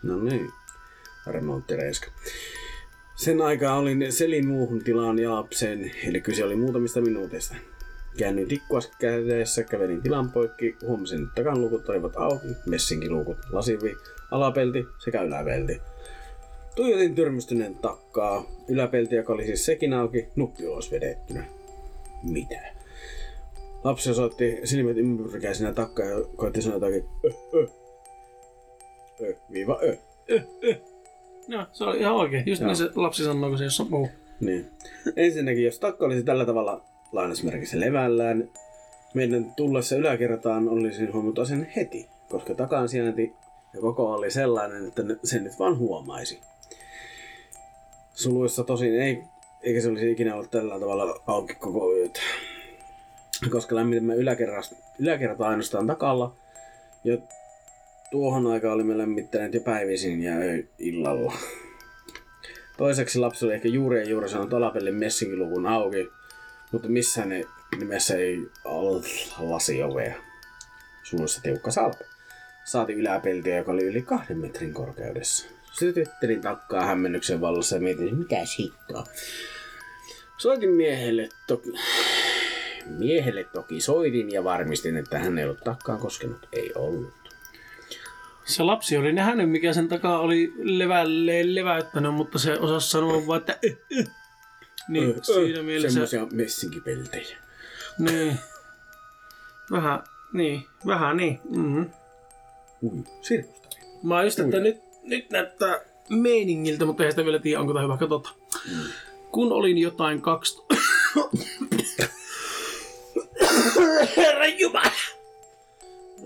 No 0.03 0.23
niin, 0.23 0.51
remonttireiska. 1.27 2.07
Sen 3.15 3.41
aikaa 3.41 3.77
olin 3.77 4.11
selin 4.11 4.47
muuhun 4.47 4.83
tilaan 4.83 5.19
ja 5.19 5.31
lapseen, 5.31 5.91
eli 6.07 6.21
kyse 6.21 6.45
oli 6.45 6.55
muutamista 6.55 7.01
minuutista. 7.01 7.55
Käännyin 8.17 8.47
tikkuas 8.47 8.91
kädessä, 8.99 9.63
kävelin 9.63 10.01
tilan 10.01 10.31
poikki, 10.31 10.75
huomasin, 10.87 11.23
että 11.23 11.35
takan 11.35 11.61
lukut 11.61 11.89
olivat 11.89 12.13
auki, 12.15 12.47
messinkiluukut, 12.65 13.37
lasivi, 13.51 13.95
alapelti 14.31 14.85
sekä 15.03 15.21
yläpelti. 15.21 15.81
Tuijotin 16.75 17.15
tyrmystyneen 17.15 17.75
takkaa, 17.75 18.45
yläpelti, 18.67 19.15
joka 19.15 19.33
oli 19.33 19.45
siis 19.45 19.65
sekin 19.65 19.93
auki, 19.93 20.27
nuppi 20.35 20.67
ulos 20.67 20.91
vedettynä. 20.91 21.45
Mitä? 22.23 22.73
Lapsi 23.83 24.09
osoitti 24.09 24.59
silmät 24.63 24.97
ympyrkäisenä 24.97 25.73
takkaa 25.73 26.05
ja 26.05 26.15
koitti 26.35 26.61
sanoa 26.61 26.75
jotakin 26.75 27.03
ö, 27.25 27.29
ö. 27.53 27.67
Ö, 29.21 29.35
viiva 29.51 29.79
ö. 29.83 29.97
Joo, 31.47 31.65
se 31.71 31.83
oli 31.83 31.99
ihan 31.99 32.13
oikein. 32.15 32.43
Just 32.47 32.61
Joo. 32.61 32.67
niin 32.67 32.75
se 32.75 32.89
lapsi 32.95 33.23
sanoo, 33.23 33.49
kun 33.49 33.57
se 33.57 33.63
jossain 33.63 33.89
muu. 33.89 34.09
Niin. 34.39 34.71
Ensinnäkin, 35.15 35.65
jos 35.65 35.79
takka 35.79 36.05
olisi 36.05 36.23
tällä 36.23 36.45
tavalla 36.45 36.85
lainausmerkissä 37.11 37.79
levällään, 37.79 38.49
meidän 39.13 39.53
tullessa 39.55 39.95
yläkertaan 39.95 40.69
olisin 40.69 41.13
huomannut 41.13 41.39
asian 41.39 41.67
heti, 41.75 42.09
koska 42.29 42.53
takan 42.55 42.89
sijainti 42.89 43.33
ja 43.73 43.81
koko 43.81 44.11
oli 44.11 44.31
sellainen, 44.31 44.87
että 44.87 45.01
sen 45.23 45.43
nyt 45.43 45.59
vaan 45.59 45.77
huomaisi. 45.77 46.39
Suluissa 48.13 48.63
tosin 48.63 49.01
ei, 49.01 49.23
eikä 49.63 49.81
se 49.81 49.89
olisi 49.89 50.11
ikinä 50.11 50.35
ollut 50.35 50.51
tällä 50.51 50.79
tavalla 50.79 51.21
auki 51.27 51.55
koko 51.55 51.93
yötä. 51.93 52.19
Koska 53.51 53.75
lämmitimme 53.75 54.15
yläkertaa 54.99 55.49
ainoastaan 55.49 55.87
takalla, 55.87 56.35
ja 57.03 57.17
tuohon 58.11 58.47
aikaan 58.47 58.73
olimme 58.73 58.97
lämmittäneet 58.97 59.53
jo 59.53 59.61
päivisin 59.61 60.21
ja 60.21 60.33
illalla. 60.79 61.33
Toiseksi 62.77 63.19
lapsi 63.19 63.45
oli 63.45 63.53
ehkä 63.53 63.67
juuri 63.67 63.99
ja 63.99 64.09
juuri 64.09 64.29
saanut 64.29 64.53
alapellin 64.53 64.95
messinkiluvun 64.95 65.67
auki, 65.67 66.07
mutta 66.71 66.87
missään 66.87 67.31
ei, 67.31 67.45
nimessä 67.79 68.15
ei 68.15 68.47
ollut 68.65 69.05
lasiovea. 69.39 70.15
Suluissa 71.03 71.41
tiukka 71.41 71.71
salpe. 71.71 72.05
Saati 72.65 72.93
yläpeltiä, 72.93 73.57
joka 73.57 73.71
oli 73.71 73.83
yli 73.83 74.01
kahden 74.01 74.37
metrin 74.37 74.73
korkeudessa. 74.73 75.47
Sytyttelin 75.71 76.41
takkaa 76.41 76.85
hämmennyksen 76.85 77.41
vallassa 77.41 77.75
ja 77.75 77.81
mietin, 77.81 78.17
mitä 78.17 78.35
hittoa. 78.59 79.03
Soitin 80.37 80.69
miehelle 80.69 81.29
toki... 81.47 81.69
Miehelle 82.85 83.43
toki 83.43 83.81
soitin 83.81 84.31
ja 84.31 84.43
varmistin, 84.43 84.97
että 84.97 85.19
hän 85.19 85.37
ei 85.37 85.45
ollut 85.45 85.63
takkaan 85.63 85.99
koskenut. 85.99 86.47
Ei 86.53 86.71
ollut. 86.75 87.13
Se 88.45 88.63
lapsi 88.63 88.97
oli 88.97 89.13
nähnyt, 89.13 89.49
mikä 89.49 89.73
sen 89.73 89.87
takaa 89.87 90.19
oli 90.19 90.53
levälleen 90.57 91.55
leväyttänyt, 91.55 92.13
mutta 92.13 92.39
se 92.39 92.53
osasi 92.53 92.89
sanoa 92.89 93.27
vaan, 93.27 93.39
että 93.39 93.59
Niin, 94.87 95.23
siinä 95.23 95.63
mielessä... 95.63 96.07
Semmoisia 96.07 96.27
Ui, 102.83 103.03
sirkusta. 103.21 103.77
Mä 104.03 104.23
just, 104.23 104.39
että 104.39 104.59
nyt, 104.59 104.77
nyt 105.03 105.29
näyttää 105.31 105.79
meiningiltä, 106.09 106.85
mutta 106.85 107.03
ei 107.05 107.11
sitä 107.11 107.25
vielä 107.25 107.39
tiedä, 107.39 107.59
onko 107.59 107.73
tämä 107.73 107.83
hyvä. 107.83 107.97
Katsotaan. 107.97 108.35
Kun 109.31 109.51
olin 109.51 109.77
jotain 109.77 110.21
kaksi... 110.21 110.61
Herra 114.17 114.45
Jumala! 114.45 114.91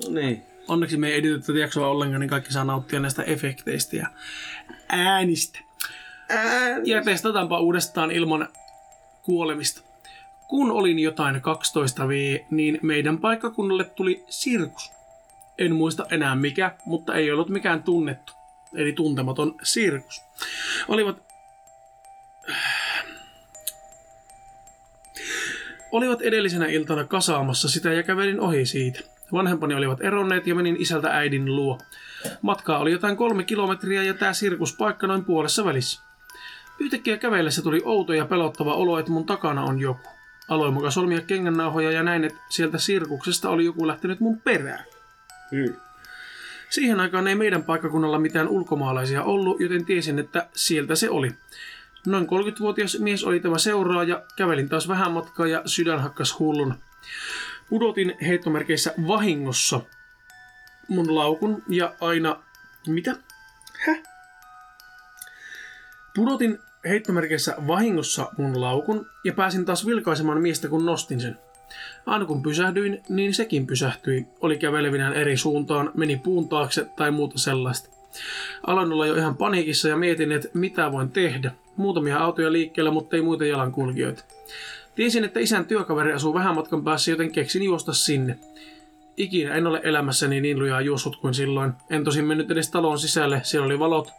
Niin. 0.10 0.42
Onneksi 0.68 0.98
me 0.98 1.08
ei 1.08 1.14
editoitu 1.14 1.46
tätä 1.46 1.60
jaksoa 1.60 1.88
ollenkaan, 1.88 2.20
niin 2.20 2.30
kaikki 2.30 2.54
saa 2.54 2.64
nauttia 2.64 3.00
näistä 3.00 3.24
efekteistä 3.24 3.96
ja 3.96 4.08
äänistä. 4.90 5.60
Ja 6.84 7.04
testataanpa 7.04 7.60
uudestaan 7.60 8.12
ilman 8.12 8.48
kuolemista. 9.24 9.82
Kun 10.48 10.72
olin 10.72 11.00
jotain 11.00 11.42
12 11.42 12.08
V, 12.08 12.38
niin 12.52 12.80
meidän 12.82 13.18
paikkakunnalle 13.18 13.84
tuli 13.84 14.24
sirkus. 14.30 14.92
En 15.58 15.76
muista 15.76 16.06
enää 16.12 16.36
mikä, 16.36 16.76
mutta 16.86 17.16
ei 17.16 17.32
ollut 17.32 17.50
mikään 17.50 17.84
tunnettu, 17.84 18.34
eli 18.76 18.94
tuntematon 18.94 19.56
sirkus. 19.64 20.22
Olivat 20.88 21.18
olivat 25.92 26.22
edellisenä 26.22 26.66
iltana 26.66 27.04
kasaamassa 27.04 27.70
sitä 27.70 27.94
ja 27.94 28.04
kävelin 28.04 28.40
ohi 28.40 28.66
siitä. 28.66 29.00
Vanhempani 29.34 29.76
olivat 29.76 30.02
eronneet 30.02 30.48
ja 30.48 30.56
menin 30.56 30.82
isältä 30.82 31.10
äidin 31.10 31.56
luo. 31.56 31.80
Matkaa 32.42 32.80
oli 32.80 32.92
jotain 32.92 33.18
kolme 33.18 33.44
kilometriä 33.44 34.04
ja 34.04 34.14
tämä 34.14 34.34
sirkuspaikka 34.34 35.08
noin 35.08 35.26
puolessa 35.26 35.66
välissä. 35.66 36.11
Yhtäkkiä 36.82 37.18
kävellessä 37.18 37.62
tuli 37.62 37.82
outo 37.86 38.14
ja 38.14 38.26
pelottava 38.26 38.74
olo, 38.74 39.00
että 39.00 39.12
mun 39.12 39.26
takana 39.26 39.64
on 39.64 39.80
joku. 39.80 40.10
Aloin 40.50 40.74
muka 40.74 40.92
solmia 40.92 41.22
kengännauhoja 41.22 41.92
ja 41.92 42.04
näin, 42.04 42.24
että 42.24 42.40
sieltä 42.50 42.78
sirkuksesta 42.78 43.50
oli 43.50 43.66
joku 43.66 43.88
lähtenyt 43.88 44.20
mun 44.20 44.42
perään. 44.42 44.86
Hyy. 45.52 45.78
Siihen 46.70 47.00
aikaan 47.00 47.28
ei 47.28 47.36
meidän 47.36 47.64
paikkakunnalla 47.64 48.20
mitään 48.20 48.48
ulkomaalaisia 48.48 49.24
ollut, 49.24 49.60
joten 49.60 49.86
tiesin, 49.86 50.20
että 50.20 50.50
sieltä 50.56 50.96
se 50.96 51.10
oli. 51.10 51.32
Noin 52.08 52.26
30-vuotias 52.26 53.00
mies 53.00 53.24
oli 53.24 53.40
tämä 53.40 53.58
seuraaja, 53.58 54.24
kävelin 54.36 54.70
taas 54.70 54.88
vähän 54.88 55.12
matkaa 55.12 55.48
ja 55.48 55.62
sydän 55.66 56.02
hakkas 56.02 56.40
hullun. 56.40 56.76
Pudotin 57.70 58.18
heittomerkeissä 58.28 58.94
vahingossa 59.08 59.82
mun 60.88 61.16
laukun 61.16 61.64
ja 61.70 61.94
aina... 62.00 62.44
Mitä? 62.88 63.16
Häh? 63.86 64.02
Pudotin 66.16 66.60
heittomerkeissä 66.90 67.56
vahingossa 67.68 68.28
mun 68.38 68.62
laukun 68.62 69.06
ja 69.24 69.34
pääsin 69.34 69.66
taas 69.66 69.86
vilkaisemaan 69.86 70.42
miestä 70.42 70.68
kun 70.68 70.86
nostin 70.86 71.20
sen. 71.20 71.38
Aina 72.06 72.26
kun 72.26 72.44
pysähdyin, 72.44 73.02
niin 73.10 73.34
sekin 73.34 73.68
pysähtyi. 73.68 74.28
Oli 74.42 74.58
kävelevinään 74.58 75.14
eri 75.14 75.38
suuntaan, 75.38 75.92
meni 75.94 76.18
puun 76.18 76.50
taakse 76.50 76.86
tai 76.96 77.12
muuta 77.12 77.40
sellaista. 77.40 77.90
Aloin 78.68 78.92
olla 78.92 79.06
jo 79.06 79.16
ihan 79.16 79.38
paniikissa 79.38 79.90
ja 79.90 79.98
mietin, 79.98 80.32
että 80.32 80.50
mitä 80.54 80.92
voin 80.92 81.12
tehdä. 81.12 81.52
Muutamia 81.78 82.20
autoja 82.20 82.52
liikkeellä, 82.52 82.92
mutta 82.92 83.16
ei 83.16 83.22
muita 83.22 83.46
jalankulkijoita. 83.46 84.24
Tiesin, 84.96 85.24
että 85.24 85.40
isän 85.40 85.66
työkaveri 85.66 86.14
asuu 86.14 86.34
vähän 86.34 86.56
matkan 86.56 86.84
päässä, 86.84 87.12
joten 87.12 87.32
keksin 87.32 87.64
juosta 87.64 87.94
sinne. 87.94 88.40
Ikinä 89.18 89.56
en 89.56 89.68
ole 89.68 89.82
elämässäni 89.84 90.42
niin 90.42 90.60
lujaa 90.60 90.82
juossut 90.82 91.16
kuin 91.16 91.34
silloin. 91.34 91.74
En 91.90 92.04
tosin 92.04 92.26
mennyt 92.26 92.52
edes 92.52 92.72
taloon 92.72 93.00
sisälle, 93.00 93.42
siellä 93.44 93.66
oli 93.66 93.80
valot, 93.80 94.12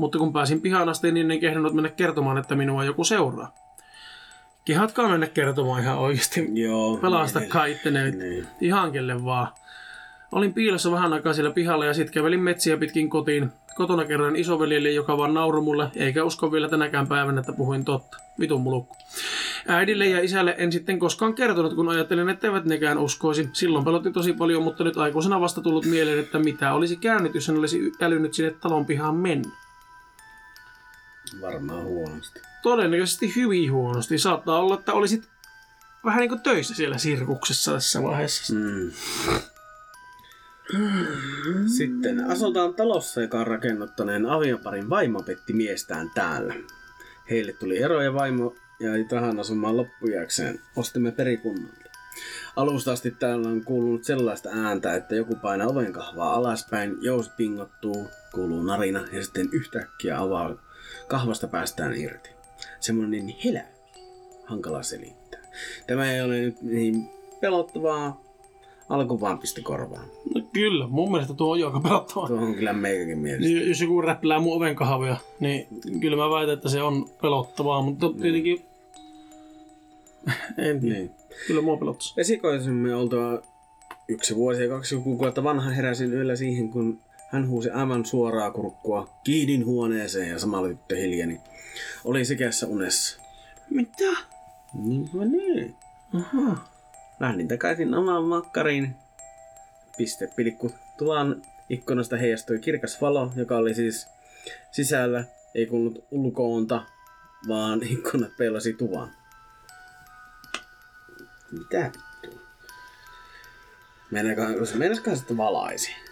mutta 0.00 0.18
kun 0.18 0.32
pääsin 0.32 0.60
pihaan 0.60 0.88
asti, 0.88 1.12
niin 1.12 1.30
en 1.30 1.40
kehdannut 1.40 1.74
mennä 1.74 1.88
kertomaan, 1.88 2.38
että 2.38 2.54
minua 2.54 2.84
joku 2.84 3.04
seuraa. 3.04 3.54
Kehatkaa 4.64 5.08
mennä 5.08 5.26
kertomaan 5.26 5.82
ihan 5.82 5.98
oikeasti. 5.98 6.48
Joo. 6.52 6.96
Pelastakaa 6.96 7.64
ittene 7.64 8.04
nyt. 8.04 8.18
Niin. 8.18 8.46
Ihan 8.60 8.92
kelle 8.92 9.24
vaan. 9.24 9.48
Olin 10.32 10.54
piilossa 10.54 10.90
vähän 10.90 11.12
aikaa 11.12 11.32
siellä 11.32 11.50
pihalla 11.50 11.84
ja 11.84 11.94
sitten 11.94 12.14
kävelin 12.14 12.40
metsiä 12.40 12.76
pitkin 12.76 13.10
kotiin. 13.10 13.50
Kotona 13.76 14.04
kerroin 14.04 14.36
isoveljelle, 14.36 14.90
joka 14.90 15.18
vaan 15.18 15.34
nauroi 15.34 15.62
mulle, 15.62 15.90
eikä 15.96 16.24
usko 16.24 16.52
vielä 16.52 16.68
tänäkään 16.68 17.06
päivänä, 17.06 17.40
että 17.40 17.52
puhuin 17.52 17.84
totta. 17.84 18.16
Vitun 18.40 18.60
mulukku. 18.60 18.96
Äidille 19.68 20.06
ja 20.06 20.20
isälle 20.20 20.54
en 20.58 20.72
sitten 20.72 20.98
koskaan 20.98 21.34
kertonut, 21.34 21.74
kun 21.74 21.88
ajattelin, 21.88 22.28
että 22.28 22.46
eivät 22.46 22.64
nekään 22.64 22.98
uskoisi. 22.98 23.50
Silloin 23.52 23.84
pelotti 23.84 24.10
tosi 24.10 24.32
paljon, 24.32 24.62
mutta 24.62 24.84
nyt 24.84 24.96
aikuisena 24.96 25.40
vasta 25.40 25.60
tullut 25.60 25.86
mieleen, 25.86 26.18
että 26.18 26.38
mitä 26.38 26.72
olisi 26.74 26.96
käynyt, 26.96 27.34
jos 27.34 27.48
en 27.48 27.58
olisi 27.58 27.92
älynyt 28.02 28.34
sinne 28.34 28.50
talon 28.50 28.86
pihaan 28.86 29.14
mennä. 29.14 29.50
Varmaan 31.40 31.84
huonosti. 31.84 32.40
Todennäköisesti 32.62 33.36
hyvin 33.36 33.72
huonosti. 33.72 34.18
Saattaa 34.18 34.58
olla, 34.58 34.74
että 34.74 34.92
olisit 34.92 35.28
vähän 36.04 36.20
niin 36.20 36.28
kuin 36.28 36.40
töissä 36.40 36.74
siellä 36.74 36.98
sirkuksessa 36.98 37.72
tässä 37.72 38.02
vaiheessa. 38.02 38.54
Mm. 38.54 38.90
Sitten 41.76 42.30
asutaan 42.30 42.74
talossa, 42.74 43.20
joka 43.20 43.40
on 43.40 43.46
rakennuttaneen 43.46 44.26
avioparin 44.26 44.90
vaimo 44.90 45.22
petti 45.22 45.52
miestään 45.52 46.10
täällä. 46.14 46.54
Heille 47.30 47.52
tuli 47.52 47.82
ero 47.82 48.02
ja 48.02 48.14
vaimo 48.14 48.54
jäi 48.80 49.04
tähän 49.04 49.40
asumaan 49.40 49.76
loppujakseen. 49.76 50.60
Ostimme 50.76 51.12
perikunnalta. 51.12 51.90
Alusta 52.56 52.92
asti 52.92 53.10
täällä 53.10 53.48
on 53.48 53.64
kuulunut 53.64 54.04
sellaista 54.04 54.48
ääntä, 54.52 54.94
että 54.94 55.14
joku 55.14 55.36
painaa 55.36 55.66
oven 55.66 55.92
kahvaa 55.92 56.34
alaspäin, 56.34 56.96
jousi 57.00 57.30
pingottuu, 57.36 58.10
kuuluu 58.32 58.62
narina 58.62 59.06
ja 59.12 59.24
sitten 59.24 59.48
yhtäkkiä 59.52 60.18
avaa 60.18 60.69
kahvasta 61.10 61.48
päästään 61.48 61.94
irti. 61.96 62.30
Semmoinen 62.80 63.34
helä. 63.44 63.64
Hankala 64.44 64.82
selittää. 64.82 65.40
Tämä 65.86 66.12
ei 66.12 66.22
ole 66.22 66.38
nyt 66.38 66.62
niin 66.62 67.08
pelottavaa. 67.40 68.20
Alku 68.88 69.20
vaan 69.20 69.38
pisti 69.38 69.62
korvaan. 69.62 70.08
No 70.34 70.42
kyllä, 70.52 70.86
mun 70.86 71.10
mielestä 71.10 71.34
tuo 71.34 71.52
on 71.52 71.60
jo 71.60 71.66
aika 71.66 71.80
pelottavaa. 71.80 72.28
Tuo 72.28 72.36
on 72.36 72.54
kyllä 72.54 72.72
meikäkin 72.72 73.18
mielestä. 73.18 73.48
Niin, 73.48 73.68
jos 73.68 73.80
joku 73.80 74.00
räppilää 74.00 74.40
mun 74.40 74.56
oven 74.56 74.76
niin 75.40 75.66
kyllä 76.00 76.16
mä 76.16 76.30
väitän, 76.30 76.54
että 76.54 76.68
se 76.68 76.82
on 76.82 77.10
pelottavaa, 77.22 77.82
mutta 77.82 78.12
tietenkin... 78.12 78.64
En 80.58 80.80
tiedä. 80.80 80.94
Niin. 80.94 81.10
Kyllä 81.46 81.62
mua 81.62 81.76
pelottaisi. 81.76 82.14
Esikoisemme 82.16 82.94
oltua 82.94 83.42
yksi 84.08 84.36
vuosi 84.36 84.62
ja 84.62 84.68
kaksi 84.68 84.96
kuukautta 84.96 85.44
vanha 85.44 85.70
heräsin 85.70 86.12
yöllä 86.12 86.36
siihen, 86.36 86.68
kun 86.68 87.00
hän 87.32 87.48
huusi 87.48 87.70
aivan 87.70 88.06
suoraa 88.06 88.50
kurkkua. 88.50 89.10
Kiidin 89.24 89.66
huoneeseen 89.66 90.28
ja 90.28 90.38
samalla 90.38 90.68
tyttö 90.68 90.96
hiljeni. 90.96 91.40
Oli 92.04 92.24
sikässä 92.24 92.66
unessa. 92.66 93.20
Mitä? 93.70 94.12
Niin 94.74 95.08
kuin 95.08 95.32
niin. 95.32 95.76
Aha. 96.14 96.56
Lähdin 97.20 97.48
takaisin 97.48 97.94
omaan 97.94 98.24
makkariin. 98.24 98.94
Piste 99.96 100.28
pilkku. 100.36 100.70
Tuvan 100.98 101.42
ikkunasta 101.68 102.16
heijastui 102.16 102.58
kirkas 102.58 103.00
valo, 103.00 103.32
joka 103.36 103.56
oli 103.56 103.74
siis 103.74 104.08
sisällä, 104.70 105.24
ei 105.54 105.66
kuulunut 105.66 106.04
ulkoonta, 106.10 106.82
vaan 107.48 107.82
ikkunat 107.92 108.36
peilasi 108.38 108.72
tuvan. 108.72 109.10
Mitä 111.52 111.90
vittua? 112.22 112.40
Meinaskohan 114.10 114.78
meinaskohan 114.78 115.16
sitten 115.16 115.36
valaisi? 115.36 116.09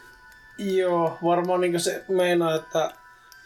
Joo, 0.58 1.18
varmaan 1.24 1.60
niin 1.60 1.80
se 1.80 2.04
meinaa, 2.08 2.54
että 2.54 2.90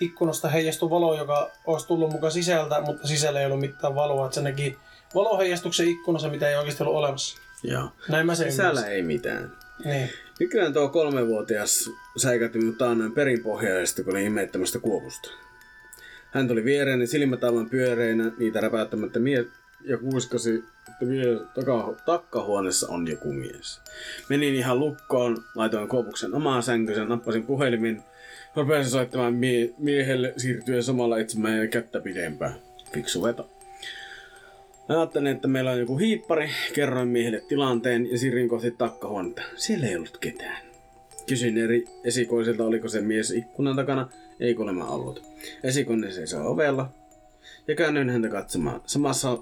ikkunasta 0.00 0.48
heijastui 0.48 0.90
valo, 0.90 1.18
joka 1.18 1.50
olisi 1.66 1.86
tullut 1.86 2.12
mukaan 2.12 2.32
sisältä, 2.32 2.80
mutta 2.80 3.08
sisällä 3.08 3.40
ei 3.40 3.46
ollut 3.46 3.60
mitään 3.60 3.94
valoa. 3.94 4.24
Että 4.26 4.34
se 4.34 4.42
näki 4.42 4.78
valoheijastuksen 5.14 5.88
ikkunassa, 5.88 6.28
mitä 6.28 6.48
ei 6.48 6.56
oikeasti 6.56 6.82
ollut 6.82 6.96
olemassa. 6.96 7.38
Joo. 7.62 7.88
Näin 8.08 8.26
mä 8.26 8.34
sen 8.34 8.50
Sisällä 8.50 8.70
ymmärsin. 8.70 8.92
ei 8.92 9.02
mitään. 9.02 9.52
Niin. 9.84 10.10
Nykyään 10.40 10.72
tuo 10.72 10.88
kolmevuotias 10.88 11.90
säikäytti 12.16 12.58
minut 12.58 12.78
taannoin 12.78 13.12
perinpohjaisesti, 13.12 14.04
kun 14.04 14.12
olin 14.12 14.26
imettämästä 14.26 14.78
kuopusta. 14.78 15.30
Hän 16.30 16.48
tuli 16.48 16.64
viereeni 16.64 17.06
silmät 17.06 17.44
aivan 17.44 17.70
pyöreinä, 17.70 18.32
niitä 18.38 18.60
räpäyttämättä 18.60 19.18
mie 19.18 19.44
ja 19.84 19.98
kuiskasi, 19.98 20.64
taka, 21.54 21.94
takkahuoneessa 22.06 22.88
on 22.88 23.08
joku 23.08 23.32
mies. 23.32 23.80
Menin 24.28 24.54
ihan 24.54 24.78
lukkoon, 24.78 25.44
laitoin 25.54 25.88
kuopuksen 25.88 26.34
omaan 26.34 26.62
sänkyyn, 26.62 27.08
nappasin 27.08 27.46
puhelimen, 27.46 28.02
rupesin 28.56 28.90
soittamaan 28.90 29.34
mie- 29.34 29.74
miehelle 29.78 30.34
siirtyen 30.36 30.82
samalla 30.82 31.18
etsimään 31.18 31.68
kättä 31.68 32.00
pidempään. 32.00 32.54
Fiksu 32.92 33.22
veto. 33.22 33.50
Ajattelin, 34.88 35.26
että 35.26 35.48
meillä 35.48 35.70
on 35.70 35.78
joku 35.78 35.98
hiippari, 35.98 36.50
kerroin 36.74 37.08
miehelle 37.08 37.40
tilanteen 37.40 38.10
ja 38.10 38.18
siirryin 38.18 38.48
kohti 38.48 38.70
takkahuonetta. 38.70 39.42
Siellä 39.56 39.86
ei 39.86 39.96
ollut 39.96 40.18
ketään. 40.18 40.62
Kysyin 41.26 41.58
eri 41.58 41.84
esikoisilta, 42.04 42.64
oliko 42.64 42.88
se 42.88 43.00
mies 43.00 43.30
ikkunan 43.30 43.76
takana. 43.76 44.08
Ei 44.40 44.54
kuulemma 44.54 44.86
ollut. 44.86 45.22
Esikoinen 45.62 46.12
seisoi 46.12 46.46
ovella 46.46 46.88
ja 47.68 47.74
käännyin 47.74 48.10
häntä 48.10 48.28
katsomaan. 48.28 48.80
Samassa 48.86 49.38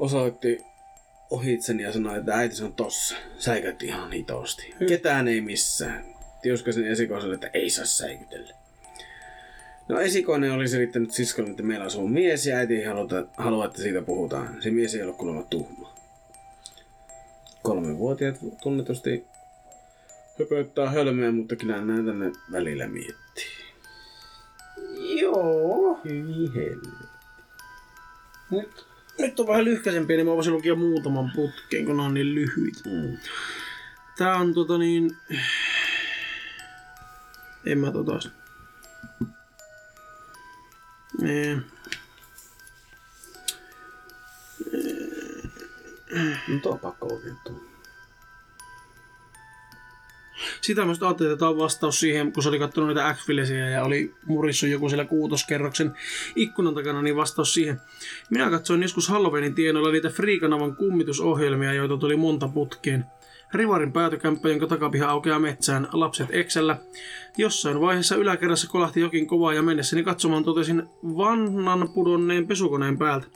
osoitti 0.00 0.64
ohitseni 1.30 1.82
ja 1.82 1.92
sanoi, 1.92 2.18
että 2.18 2.34
äiti 2.34 2.56
se 2.56 2.64
on 2.64 2.72
tossa. 2.72 3.16
Säikäytti 3.38 3.86
ihan 3.86 4.12
hitosti. 4.12 4.74
Ketään 4.88 5.28
ei 5.28 5.40
missään. 5.40 6.04
Tiuskasin 6.42 6.86
esikoiselle, 6.86 7.34
että 7.34 7.50
ei 7.54 7.70
saa 7.70 7.84
säikytellä. 7.84 8.54
No 9.88 10.00
esikoinen 10.00 10.52
oli 10.52 10.68
selittänyt 10.68 11.12
siskolle, 11.12 11.50
että 11.50 11.62
meillä 11.62 11.84
asuu 11.84 12.08
mies 12.08 12.46
ja 12.46 12.56
äiti 12.56 12.76
ei 12.76 12.84
haluta, 12.84 13.26
halua, 13.36 13.64
että 13.64 13.82
siitä 13.82 14.02
puhutaan. 14.02 14.62
Se 14.62 14.70
mies 14.70 14.94
ei 14.94 15.02
ole 15.02 15.12
kuulemma 15.12 15.42
tuhma. 15.42 15.94
Kolmevuotiaat 17.62 18.36
tunnetusti 18.62 19.26
höpöttää 20.38 20.90
hölmöä, 20.90 21.32
mutta 21.32 21.56
kyllä 21.56 21.80
näitä 21.80 22.12
ne 22.12 22.32
välillä 22.52 22.86
miettii. 22.86 23.44
Joo. 25.20 26.00
Hyi 26.04 26.54
helvetti. 26.54 27.04
Nyt, 28.50 28.89
nyt 29.20 29.40
on 29.40 29.46
vähän 29.46 29.64
lyhkäisempiä, 29.64 30.16
niin 30.16 30.26
mä 30.26 30.34
voisin 30.34 30.52
lukia 30.52 30.74
muutaman 30.74 31.32
putkeen, 31.34 31.86
kun 31.86 31.96
ne 31.96 32.02
on 32.02 32.14
niin 32.14 32.34
lyhyitä. 32.34 32.80
Mm. 32.90 33.18
Tää 34.18 34.36
on 34.36 34.54
tota 34.54 34.78
niin... 34.78 35.16
En 37.64 37.78
mä 37.78 37.90
tota... 37.90 38.18
Nee. 41.20 41.58
No 46.48 46.58
tuo 46.62 46.72
on 46.72 46.78
pakko 46.78 47.08
lukea. 47.08 47.69
Sitä 50.60 50.84
mä 50.84 50.92
ajattelin, 51.00 51.32
että 51.32 51.38
tämä 51.38 51.50
on 51.50 51.58
vastaus 51.58 52.00
siihen, 52.00 52.32
kun 52.32 52.42
se 52.42 52.48
oli 52.48 52.58
katsonut 52.58 52.88
niitä 52.88 53.14
x 53.14 53.28
ja 53.72 53.84
oli 53.84 54.14
murissut 54.26 54.68
joku 54.68 54.88
siellä 54.88 55.04
kuutoskerroksen 55.04 55.92
ikkunan 56.36 56.74
takana, 56.74 57.02
niin 57.02 57.16
vastaus 57.16 57.54
siihen. 57.54 57.80
Minä 58.30 58.50
katsoin 58.50 58.82
joskus 58.82 59.08
Halloweenin 59.08 59.54
tienoilla 59.54 59.92
niitä 59.92 60.08
Freakanavan 60.08 60.76
kummitusohjelmia, 60.76 61.72
joita 61.72 61.96
tuli 61.96 62.16
monta 62.16 62.48
putkeen. 62.48 63.04
Rivarin 63.54 63.92
päätökämppä, 63.92 64.48
jonka 64.48 64.66
takapiha 64.66 65.10
aukeaa 65.10 65.38
metsään, 65.38 65.88
lapset 65.92 66.28
Excellä. 66.30 66.76
Jossain 67.36 67.80
vaiheessa 67.80 68.16
yläkerrassa 68.16 68.68
kolahti 68.68 69.00
jokin 69.00 69.26
kovaa 69.26 69.54
ja 69.54 69.62
mennessäni 69.62 70.02
katsomaan 70.02 70.44
totesin 70.44 70.82
vannan 71.02 71.88
pudonneen 71.88 72.46
pesukoneen 72.46 72.98
päältä. 72.98 73.26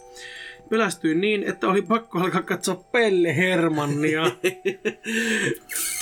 Pelästyin 0.71 1.21
niin, 1.21 1.43
että 1.43 1.69
oli 1.69 1.83
pakko 1.83 2.19
alkaa 2.19 2.43
katsoa 2.43 2.85
Pelle 2.93 3.37
Hermannia. 3.37 4.23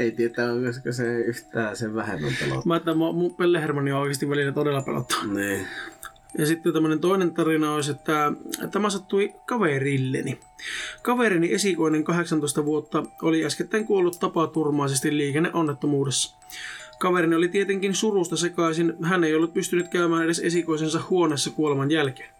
Ei 0.00 0.10
tietää, 0.10 0.52
onko 0.52 0.92
se 0.92 1.18
yhtään 1.18 1.76
sen 1.76 1.94
vähemmän 1.94 2.32
pelottaa. 2.40 2.62
Mä 2.66 2.76
että 2.76 2.92
mu- 2.92 3.12
mun 3.12 3.34
Pelle 3.34 3.60
Hermanni 3.60 3.92
on 3.92 4.00
oikeasti 4.00 4.28
välillä 4.28 4.52
todella 4.52 4.82
pelottaa. 4.82 5.26
Niin. 5.26 5.66
Ja 6.38 6.46
sitten 6.46 6.72
tämmönen 6.72 6.98
toinen 6.98 7.34
tarina 7.34 7.74
olisi, 7.74 7.90
että 7.90 8.32
tämä 8.70 8.90
sattui 8.90 9.34
kaverilleni. 9.46 10.40
Kaverini 11.02 11.52
esikoinen 11.52 12.04
18 12.04 12.64
vuotta 12.64 13.02
oli 13.22 13.44
äskettäin 13.44 13.86
kuollut 13.86 14.20
tapaturmaisesti 14.20 15.16
liikenneonnettomuudessa. 15.16 16.36
Kaverini 16.98 17.36
oli 17.36 17.48
tietenkin 17.48 17.94
surusta 17.94 18.36
sekaisin, 18.36 18.94
hän 19.02 19.24
ei 19.24 19.34
ollut 19.34 19.54
pystynyt 19.54 19.88
käymään 19.88 20.24
edes 20.24 20.38
esikoisensa 20.38 21.00
huoneessa 21.10 21.50
kuoleman 21.50 21.90
jälkeen. 21.90 22.30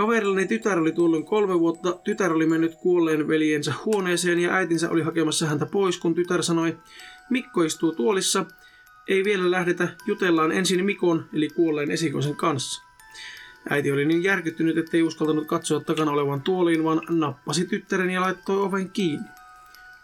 Kaverillani 0.00 0.46
tytär 0.46 0.78
oli 0.78 0.92
tuolloin 0.92 1.24
kolme 1.24 1.58
vuotta, 1.58 1.92
tytär 1.92 2.32
oli 2.32 2.46
mennyt 2.46 2.74
kuolleen 2.74 3.28
veljensä 3.28 3.74
huoneeseen 3.84 4.38
ja 4.38 4.54
äitinsä 4.54 4.90
oli 4.90 5.02
hakemassa 5.02 5.46
häntä 5.46 5.66
pois, 5.66 5.98
kun 5.98 6.14
tytär 6.14 6.42
sanoi, 6.42 6.78
Mikko 7.30 7.62
istuu 7.62 7.92
tuolissa, 7.92 8.44
ei 9.08 9.24
vielä 9.24 9.50
lähdetä, 9.50 9.88
jutellaan 10.06 10.52
ensin 10.52 10.84
Mikon 10.84 11.28
eli 11.32 11.48
kuolleen 11.48 11.90
esikoisen 11.90 12.36
kanssa. 12.36 12.82
Äiti 13.70 13.92
oli 13.92 14.04
niin 14.04 14.22
järkyttynyt, 14.22 14.78
ettei 14.78 15.02
uskaltanut 15.02 15.46
katsoa 15.46 15.80
takana 15.80 16.10
olevan 16.10 16.40
tuoliin, 16.40 16.84
vaan 16.84 17.00
nappasi 17.08 17.64
tyttären 17.64 18.10
ja 18.10 18.20
laittoi 18.20 18.62
oven 18.62 18.90
kiinni. 18.90 19.28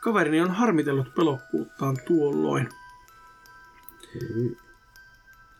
Kaverini 0.01 0.41
on 0.41 0.51
harmitellut 0.51 1.15
pelokkuuttaan 1.15 1.97
tuolloin. 2.07 2.69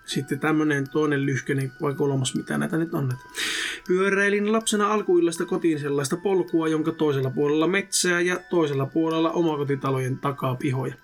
Sitten 0.07 0.41
tämmönen 0.41 0.91
toinen 0.91 1.27
lyhkäinen 1.27 1.73
vai 1.83 1.95
kolmas, 1.95 2.35
mitä 2.35 2.59
näitä 2.59 2.77
nyt 2.77 2.95
on. 2.95 3.13
Pyöräilin 3.89 4.53
lapsena 4.53 4.93
alkuillasta 4.93 5.47
kotiin 5.47 5.81
sellaista 5.81 6.17
polkua, 6.17 6.69
jonka 6.69 6.93
toisella 6.93 7.31
puolella 7.31 7.67
metsää 7.67 8.21
ja 8.21 8.41
toisella 8.51 8.87
puolella 8.87 9.31
omakotitalojen 9.31 10.19
takapihoja. 10.19 10.95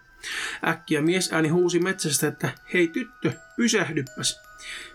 Äkkiä 0.66 1.02
mies 1.02 1.32
ääni 1.32 1.48
huusi 1.48 1.78
metsästä, 1.78 2.28
että 2.28 2.50
hei 2.74 2.88
tyttö, 2.88 3.32
pysähdyppäs. 3.56 4.40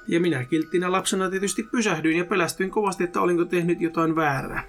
Ja 0.08 0.20
minä 0.20 0.46
kilttinä 0.46 0.92
lapsena 0.92 1.30
tietysti 1.30 1.64
pysähdyin 1.64 2.18
ja 2.18 2.26
pelästyin 2.26 2.72
kovasti, 2.72 3.04
että 3.04 3.22
olinko 3.22 3.46
tehnyt 3.46 3.82
jotain 3.82 4.16
väärää. 4.16 4.64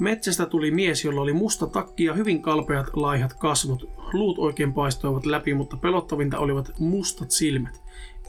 Metsästä 0.00 0.46
tuli 0.46 0.70
mies, 0.70 1.04
jolla 1.04 1.20
oli 1.20 1.32
musta 1.32 1.66
takki 1.66 2.04
ja 2.04 2.14
hyvin 2.14 2.42
kalpeat 2.42 2.86
laihat 2.96 3.34
kasvot. 3.34 3.82
Luut 4.12 4.38
oikein 4.38 4.72
paistoivat 4.72 5.26
läpi, 5.26 5.54
mutta 5.54 5.76
pelottavinta 5.76 6.38
olivat 6.38 6.72
mustat 6.78 7.30
silmät. 7.30 7.79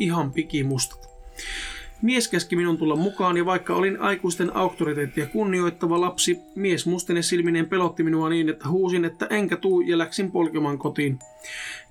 Ihan 0.01 0.31
pikimustat. 0.31 1.09
Mies 2.01 2.27
käski 2.27 2.55
minun 2.55 2.77
tulla 2.77 2.95
mukaan 2.95 3.37
ja 3.37 3.45
vaikka 3.45 3.75
olin 3.75 3.99
aikuisten 3.99 4.55
auktoriteettia 4.55 5.25
kunnioittava 5.25 6.01
lapsi, 6.01 6.39
mies 6.55 6.85
mustine 6.85 7.21
silmineen 7.21 7.69
pelotti 7.69 8.03
minua 8.03 8.29
niin, 8.29 8.49
että 8.49 8.69
huusin, 8.69 9.05
että 9.05 9.27
enkä 9.29 9.57
tuu 9.57 9.81
ja 9.81 9.97
läksin 9.97 10.31
polkemaan 10.31 10.77
kotiin. 10.77 11.19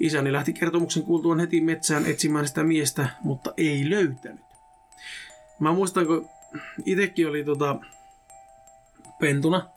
Isäni 0.00 0.32
lähti 0.32 0.52
kertomuksen 0.52 1.02
kuultuaan 1.02 1.40
heti 1.40 1.61
metsään 1.61 2.06
etsimään 2.06 2.48
sitä 2.48 2.64
miestä, 2.64 3.08
mutta 3.24 3.54
ei 3.56 3.90
löytänyt. 3.90 4.40
Mä 5.61 5.72
muistan, 5.72 6.06
kun 6.06 6.28
itekin 6.86 7.28
oli 7.28 7.44
tota, 7.44 7.76
pentuna, 9.20 9.68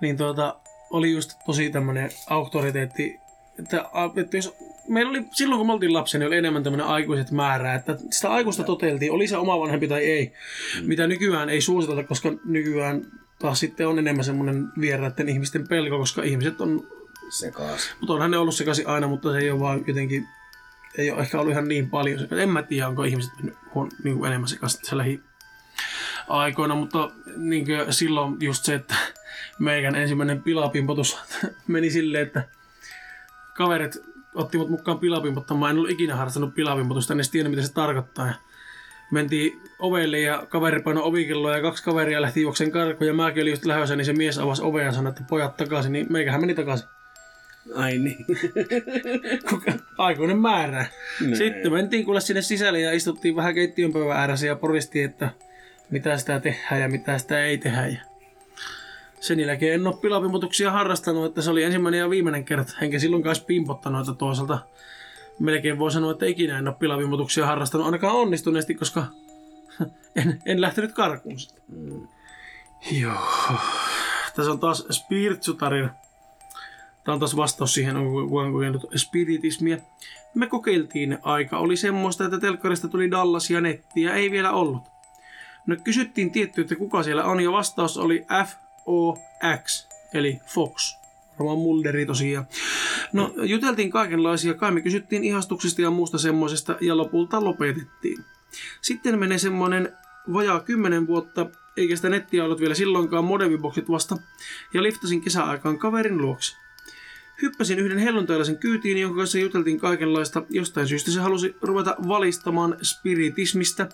niin 0.00 0.16
tuota, 0.16 0.56
oli 0.90 1.12
just 1.12 1.32
tosi 1.46 1.70
tämmönen 1.70 2.10
auktoriteetti, 2.30 3.20
että, 3.58 3.84
että 4.16 4.36
jos 4.36 4.56
meillä 4.88 5.10
oli, 5.10 5.24
silloin 5.32 5.58
kun 5.58 5.66
me 5.66 5.72
oltiin 5.72 5.92
lapsia, 5.92 6.18
niin 6.18 6.26
oli 6.26 6.36
enemmän 6.36 6.62
tämmöinen 6.62 6.86
aikuiset 6.86 7.30
määrä, 7.30 7.74
että 7.74 7.96
sitä 8.10 8.30
aikuista 8.30 8.64
toteltiin, 8.64 9.12
oli 9.12 9.26
se 9.26 9.36
oma 9.36 9.60
vanhempi 9.60 9.88
tai 9.88 10.04
ei, 10.04 10.32
mm. 10.80 10.88
mitä 10.88 11.06
nykyään 11.06 11.48
ei 11.48 11.60
suositella, 11.60 12.02
koska 12.02 12.32
nykyään 12.44 13.06
taas 13.38 13.60
sitten 13.60 13.88
on 13.88 13.98
enemmän 13.98 14.24
semmoinen 14.24 14.68
vieraiden 14.80 15.28
ihmisten 15.28 15.68
pelko, 15.68 15.98
koska 15.98 16.22
ihmiset 16.22 16.60
on, 16.60 16.86
Sekaas. 17.30 17.94
mutta 18.00 18.12
onhan 18.12 18.30
ne 18.30 18.38
ollut 18.38 18.54
sekaisin 18.54 18.86
aina, 18.86 19.06
mutta 19.06 19.32
se 19.32 19.38
ei 19.38 19.50
ole 19.50 19.60
vaan 19.60 19.84
jotenkin, 19.86 20.28
ei 20.98 21.10
ole 21.10 21.20
ehkä 21.20 21.40
ollut 21.40 21.52
ihan 21.52 21.68
niin 21.68 21.90
paljon 21.90 22.18
sekaisin. 22.18 22.42
En 22.42 22.50
mä 22.50 22.62
tiedä, 22.62 22.88
onko 22.88 23.04
ihmiset 23.04 23.32
mennyt 23.36 23.54
huon, 23.74 23.90
niin 24.04 24.16
kuin 24.16 24.28
enemmän 24.28 24.48
sekaisin 24.48 24.80
tässä 24.80 24.96
lähi 24.96 25.20
aikoina, 26.28 26.74
mutta 26.74 27.10
niin 27.36 27.64
kuin 27.66 27.92
silloin 27.92 28.36
just 28.40 28.64
se, 28.64 28.74
että 28.74 28.94
meikän 29.58 29.94
ensimmäinen 29.94 30.42
pilapimpotus 30.42 31.18
meni 31.66 31.90
silleen, 31.90 32.26
että 32.26 32.48
kaverit 33.56 33.96
otti 34.36 34.58
mut 34.58 34.68
mukaan 34.68 34.98
pilapimpottamaan. 34.98 35.70
En 35.70 35.76
ollut 35.76 35.90
ikinä 35.90 36.16
harrastanut 36.16 36.54
pilapimpotusta, 36.54 37.12
en 37.12 37.16
edes 37.16 37.30
tiennyt 37.30 37.50
mitä 37.50 37.66
se 37.66 37.72
tarkoittaa. 37.72 38.26
Ja 38.26 38.34
mentiin 39.10 39.60
ovelle 39.78 40.20
ja 40.20 40.46
kaveri 40.48 40.82
painoi 40.82 41.02
ovikelloa 41.02 41.56
ja 41.56 41.62
kaksi 41.62 41.84
kaveria 41.84 42.22
lähti 42.22 42.42
juoksen 42.42 42.70
karkuun 42.70 43.08
ja 43.08 43.14
mäkin 43.14 43.42
olin 43.42 43.52
just 43.52 43.64
lähdössä, 43.64 43.96
niin 43.96 44.04
se 44.04 44.12
mies 44.12 44.38
avasi 44.38 44.62
ovea 44.62 44.84
ja 44.84 44.92
sanoi, 44.92 45.10
että 45.10 45.24
pojat 45.28 45.56
takaisin, 45.56 45.92
niin 45.92 46.06
meikähän 46.10 46.40
meni 46.40 46.54
takaisin. 46.54 46.88
Ai 47.74 47.98
niin. 47.98 48.26
Kuka? 49.50 49.72
Aikuinen 49.98 50.38
määrä. 50.38 50.86
Näin. 51.20 51.36
Sitten 51.36 51.72
mentiin 51.72 52.04
kuule 52.04 52.20
sinne 52.20 52.42
sisälle 52.42 52.80
ja 52.80 52.92
istuttiin 52.92 53.36
vähän 53.36 53.54
keittiön 53.54 53.92
pöydän 53.92 54.16
ääressä 54.16 54.46
ja 54.46 54.56
poristiin, 54.56 55.04
että 55.04 55.30
mitä 55.90 56.18
sitä 56.18 56.40
tehdään 56.40 56.80
ja 56.80 56.88
mitä 56.88 57.18
sitä 57.18 57.44
ei 57.44 57.58
tehdä. 57.58 57.86
Ja 57.86 58.15
sen 59.26 59.40
jälkeen 59.40 59.74
en 59.74 59.86
ole 59.86 59.96
pilapimpotuksia 59.96 60.70
harrastanut, 60.70 61.24
että 61.24 61.42
se 61.42 61.50
oli 61.50 61.62
ensimmäinen 61.62 62.00
ja 62.00 62.10
viimeinen 62.10 62.44
kerta. 62.44 62.72
Enkä 62.80 62.98
silloinkaan 62.98 63.36
edes 63.36 63.44
pimpottanut, 63.44 64.00
että 64.00 64.18
toisaalta 64.18 64.58
melkein 65.38 65.78
voi 65.78 65.90
sanoa, 65.90 66.12
että 66.12 66.26
ikinä 66.26 66.58
en 66.58 66.68
ole 66.68 66.76
pilapimpotuksia 66.78 67.46
harrastanut, 67.46 67.86
ainakaan 67.86 68.14
onnistuneesti, 68.14 68.74
koska 68.74 69.06
en, 70.16 70.42
en 70.46 70.60
lähtenyt 70.60 70.92
karkuun 70.92 71.38
sitten. 71.38 71.62
Mm. 71.68 72.08
Joo. 73.00 73.14
Tässä 74.36 74.52
on 74.52 74.60
taas 74.60 74.86
Spiritsu-tarina. 74.90 75.88
Tämä 77.04 77.14
on 77.14 77.18
taas 77.18 77.36
vastaus 77.36 77.74
siihen, 77.74 77.96
onko 77.96 78.28
kukaan 78.28 78.52
kokenut 78.52 78.86
spiritismia. 78.96 79.76
Me 80.34 80.46
kokeiltiin, 80.46 81.18
aika 81.22 81.58
oli 81.58 81.76
semmoista, 81.76 82.24
että 82.24 82.40
telkkarista 82.40 82.88
tuli 82.88 83.10
Dallas 83.10 83.50
ja 83.50 83.60
nettiä 83.60 84.14
ei 84.14 84.30
vielä 84.30 84.52
ollut. 84.52 84.82
No 85.66 85.76
kysyttiin 85.84 86.30
tietty, 86.30 86.60
että 86.60 86.76
kuka 86.76 87.02
siellä 87.02 87.24
on, 87.24 87.40
ja 87.40 87.52
vastaus 87.52 87.98
oli 87.98 88.24
F-O-X, 88.86 89.86
eli 90.14 90.40
Fox. 90.54 90.94
Varmaan 91.38 91.58
Mulderi 91.58 92.06
tosiaan. 92.06 92.46
No, 93.12 93.34
juteltiin 93.42 93.90
kaikenlaisia, 93.90 94.54
kai 94.54 94.70
me 94.72 94.80
kysyttiin 94.80 95.24
ihastuksista 95.24 95.82
ja 95.82 95.90
muusta 95.90 96.18
semmoisesta, 96.18 96.76
ja 96.80 96.96
lopulta 96.96 97.44
lopetettiin. 97.44 98.24
Sitten 98.82 99.18
menee 99.18 99.38
semmoinen 99.38 99.92
vajaa 100.32 100.60
10 100.60 101.06
vuotta, 101.06 101.46
eikä 101.76 101.96
sitä 101.96 102.08
nettiä 102.08 102.44
ollut 102.44 102.60
vielä 102.60 102.74
silloinkaan 102.74 103.24
modemiboksit 103.24 103.88
vasta, 103.88 104.16
ja 104.74 104.82
liftasin 104.82 105.20
kesäaikaan 105.20 105.78
kaverin 105.78 106.18
luokse. 106.18 106.56
Hyppäsin 107.42 107.78
yhden 107.78 107.98
helluntaalaisen 107.98 108.58
kyytiin, 108.58 108.98
jonka 108.98 109.16
kanssa 109.16 109.38
juteltiin 109.38 109.80
kaikenlaista. 109.80 110.42
Jostain 110.50 110.88
syystä 110.88 111.10
se 111.10 111.20
halusi 111.20 111.56
ruveta 111.62 111.96
valistamaan 112.08 112.76
spiritismistä. 112.82 113.88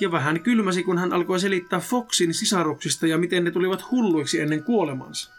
Ja 0.00 0.12
vähän 0.12 0.40
kylmäsi, 0.40 0.82
kun 0.82 0.98
hän 0.98 1.12
alkoi 1.12 1.40
selittää 1.40 1.80
Foxin 1.80 2.34
sisaruksista 2.34 3.06
ja 3.06 3.18
miten 3.18 3.44
ne 3.44 3.50
tulivat 3.50 3.90
hulluiksi 3.90 4.40
ennen 4.40 4.64
kuolemansa. 4.64 5.30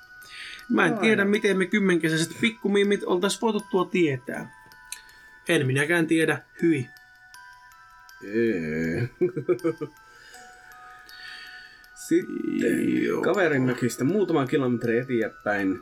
Mä 0.70 0.86
en 0.86 0.98
tiedä, 0.98 1.26
miten 1.26 1.58
me 1.58 1.66
kymmenkesäiset 1.66 2.38
pikkumiimit 2.42 3.04
oltais 3.04 3.42
voitu 3.42 3.62
tuo 3.72 3.86
tietää. 3.86 4.52
En 5.50 5.68
minäkään 5.68 6.08
tiedä, 6.08 6.42
hyi. 6.62 6.88
Sitten 12.08 13.04
Joo. 13.04 13.22
kaverin 13.22 13.62
mökistä 13.62 14.04
muutama 14.04 14.46
kilometri 14.46 14.98
eteenpäin 14.98 15.80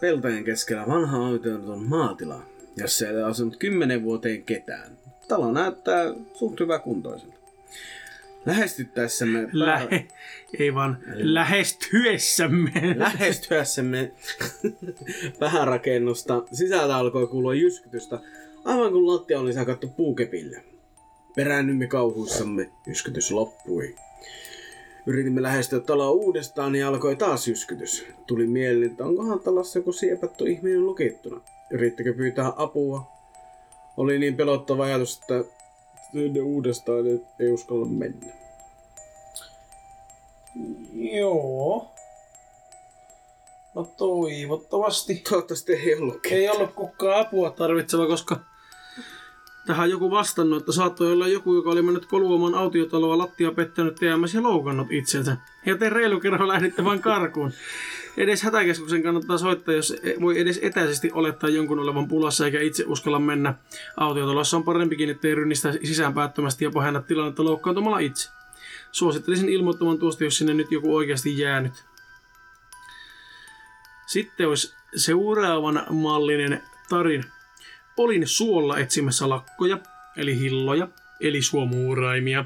peltojen 0.00 0.44
keskellä 0.44 0.86
vanha 0.86 1.26
autioiton 1.26 1.82
maatila, 1.82 2.42
jossa 2.76 3.06
ei 3.06 3.16
ole 3.16 3.22
asunut 3.22 3.56
kymmenen 3.56 4.02
vuoteen 4.02 4.42
ketään. 4.42 4.98
Talo 5.28 5.52
näyttää 5.52 6.04
suht 6.34 6.60
hyvä 6.60 6.78
kuntoiselta. 6.78 7.36
Lähestyttäessämme... 8.46 9.48
Lähe, 9.52 10.06
ei 10.58 10.74
vaan 10.74 10.98
lähestyessämme. 11.14 12.72
Lähestyessämme 12.96 14.12
vähärakennusta 15.40 16.42
sisältä 16.52 16.96
alkoi 16.96 17.26
kuulua 17.26 17.54
jyskytystä, 17.54 18.18
aivan 18.64 18.92
kuin 18.92 19.06
lattia 19.06 19.40
oli 19.40 19.52
sakattu 19.52 19.88
puukepillä. 19.88 20.60
Peräännymme 21.36 21.86
kauhuissamme, 21.86 22.70
jyskytys 22.86 23.30
loppui. 23.30 23.94
Yritimme 25.06 25.42
lähestyä 25.42 25.80
taloa 25.80 26.10
uudestaan 26.10 26.74
ja 26.74 26.88
alkoi 26.88 27.16
taas 27.16 27.48
jyskytys. 27.48 28.06
Tuli 28.26 28.46
mieleen, 28.46 28.90
että 28.90 29.04
onkohan 29.04 29.40
talossa 29.40 29.78
joku 29.78 29.92
siepattu 29.92 30.44
ihminen 30.44 30.86
lukittuna. 30.86 31.40
Yrittikö 31.70 32.14
pyytää 32.14 32.52
apua? 32.56 33.12
Oli 33.96 34.18
niin 34.18 34.36
pelottava 34.36 34.84
ajatus, 34.84 35.18
että 35.18 35.44
sinne 36.12 36.40
uudestaan 36.40 37.06
et 37.06 37.22
ei 37.40 37.52
uskalla 37.52 37.86
mennä. 37.86 38.26
Joo. 40.92 41.92
No 43.74 43.84
toivottavasti. 43.96 45.22
Toivottavasti 45.28 45.72
ei 45.72 45.94
ollut 45.94 46.26
Ei 46.30 46.48
ollut 46.48 46.74
kukaan 46.74 47.20
apua 47.20 47.50
tarvitseva, 47.50 48.06
koska 48.06 48.40
tähän 49.66 49.90
joku 49.90 50.10
vastannut, 50.10 50.58
että 50.58 50.72
saattoi 50.72 51.12
olla 51.12 51.28
joku, 51.28 51.54
joka 51.54 51.70
oli 51.70 51.82
mennyt 51.82 52.06
koluamaan 52.06 52.54
autiotaloa 52.54 53.18
lattia 53.18 53.52
pettänyt 53.52 53.94
TMS 53.94 54.34
ja 54.34 54.42
loukannut 54.42 54.86
itsensä. 54.90 55.36
Ja 55.66 55.76
te 55.76 55.90
reilu 55.90 56.20
kerran 56.20 56.48
lähditte 56.48 56.84
vain 56.84 57.02
karkuun. 57.02 57.52
Edes 58.16 58.42
hätäkeskuksen 58.42 59.02
kannattaa 59.02 59.38
soittaa, 59.38 59.74
jos 59.74 59.90
e- 59.90 60.20
voi 60.20 60.40
edes 60.40 60.60
etäisesti 60.62 61.10
olettaa 61.12 61.50
jonkun 61.50 61.78
olevan 61.78 62.08
pulassa 62.08 62.44
eikä 62.44 62.60
itse 62.60 62.84
uskalla 62.86 63.18
mennä. 63.18 63.54
Autiotalossa 63.96 64.56
on 64.56 64.64
parempikin, 64.64 65.10
ettei 65.10 65.34
rynnistä 65.34 65.72
sisään 65.72 66.14
päättömästi 66.14 66.64
ja 66.64 66.70
pahenna 66.70 67.02
tilannetta 67.02 67.44
loukkaantumalla 67.44 67.98
itse. 67.98 68.30
Suosittelisin 68.92 69.48
ilmoittamaan 69.48 69.98
tuosta, 69.98 70.24
jos 70.24 70.38
sinne 70.38 70.54
nyt 70.54 70.72
joku 70.72 70.96
oikeasti 70.96 71.38
jäänyt. 71.38 71.84
Sitten 74.06 74.48
olisi 74.48 74.74
seuraavan 74.96 75.86
mallinen 75.90 76.62
tarina. 76.88 77.24
Olin 77.96 78.26
suolla 78.26 78.78
etsimässä 78.78 79.28
lakkoja, 79.28 79.78
eli 80.16 80.38
hilloja, 80.38 80.88
eli 81.20 81.42
suomuuraimia, 81.42 82.44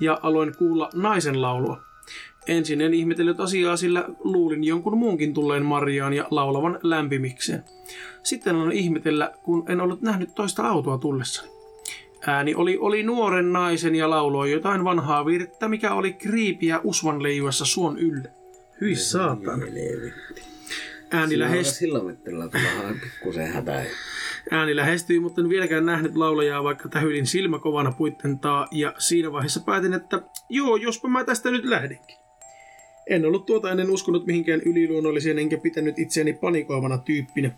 ja 0.00 0.20
aloin 0.22 0.56
kuulla 0.56 0.90
naisen 0.94 1.42
laulua. 1.42 1.85
Ensin 2.48 2.80
en 2.80 2.94
ihmetellyt 2.94 3.40
asiaa, 3.40 3.76
sillä 3.76 4.04
luulin 4.18 4.64
jonkun 4.64 4.98
muunkin 4.98 5.34
tulleen 5.34 5.64
Mariaan 5.64 6.12
ja 6.12 6.28
laulavan 6.30 6.78
lämpimikseen. 6.82 7.64
Sitten 8.22 8.56
aloin 8.56 8.72
ihmetellä, 8.72 9.32
kun 9.42 9.64
en 9.68 9.80
ollut 9.80 10.02
nähnyt 10.02 10.34
toista 10.34 10.68
autoa 10.68 10.98
tullessani. 10.98 11.48
Ääni 12.26 12.54
oli, 12.54 12.78
oli 12.80 13.02
nuoren 13.02 13.52
naisen 13.52 13.94
ja 13.94 14.10
lauloi 14.10 14.52
jotain 14.52 14.84
vanhaa 14.84 15.26
virttä, 15.26 15.68
mikä 15.68 15.94
oli 15.94 16.12
kriipiä 16.12 16.80
usvan 16.84 17.22
leijuessa 17.22 17.64
suon 17.64 17.98
yllä. 17.98 18.28
Hyi 18.80 18.96
saatana. 18.96 19.66
Ääni 21.10 21.38
lähestyi. 21.38 21.88
Pikkusen. 23.02 23.52
Ääni 24.50 24.76
lähestyi, 24.76 25.20
mutta 25.20 25.40
en 25.40 25.48
vieläkään 25.48 25.86
nähnyt 25.86 26.16
laulajaa, 26.16 26.64
vaikka 26.64 26.88
tähyilin 26.88 27.26
silmä 27.26 27.58
kovana 27.58 27.92
puitten 27.92 28.38
taa, 28.38 28.68
ja 28.70 28.94
siinä 28.98 29.32
vaiheessa 29.32 29.60
päätin, 29.60 29.92
että 29.92 30.22
joo, 30.48 30.76
jospa 30.76 31.08
mä 31.08 31.24
tästä 31.24 31.50
nyt 31.50 31.64
lähdenkin. 31.64 32.16
En 33.06 33.26
ollut 33.26 33.46
tuota 33.46 33.70
ennen 33.70 33.90
uskonut 33.90 34.26
mihinkään 34.26 34.60
yliluonnolliseen, 34.60 35.38
enkä 35.38 35.58
pitänyt 35.58 35.98
itseäni 35.98 36.32
panikoivana 36.32 36.98
tyyppinä. 36.98 37.50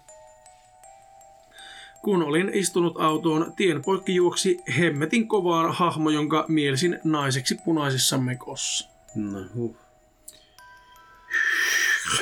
Kun 2.02 2.22
olin 2.22 2.50
istunut 2.54 3.00
autoon, 3.00 3.52
tien 3.56 3.82
poikki 3.82 4.14
juoksi 4.14 4.60
hemmetin 4.78 5.28
kovaa 5.28 5.72
hahmo, 5.72 6.10
jonka 6.10 6.44
mielisin 6.48 7.00
naiseksi 7.04 7.56
punaisessa 7.64 8.18
mekossa. 8.18 8.88
No, 9.16 9.44
huh. 9.54 9.76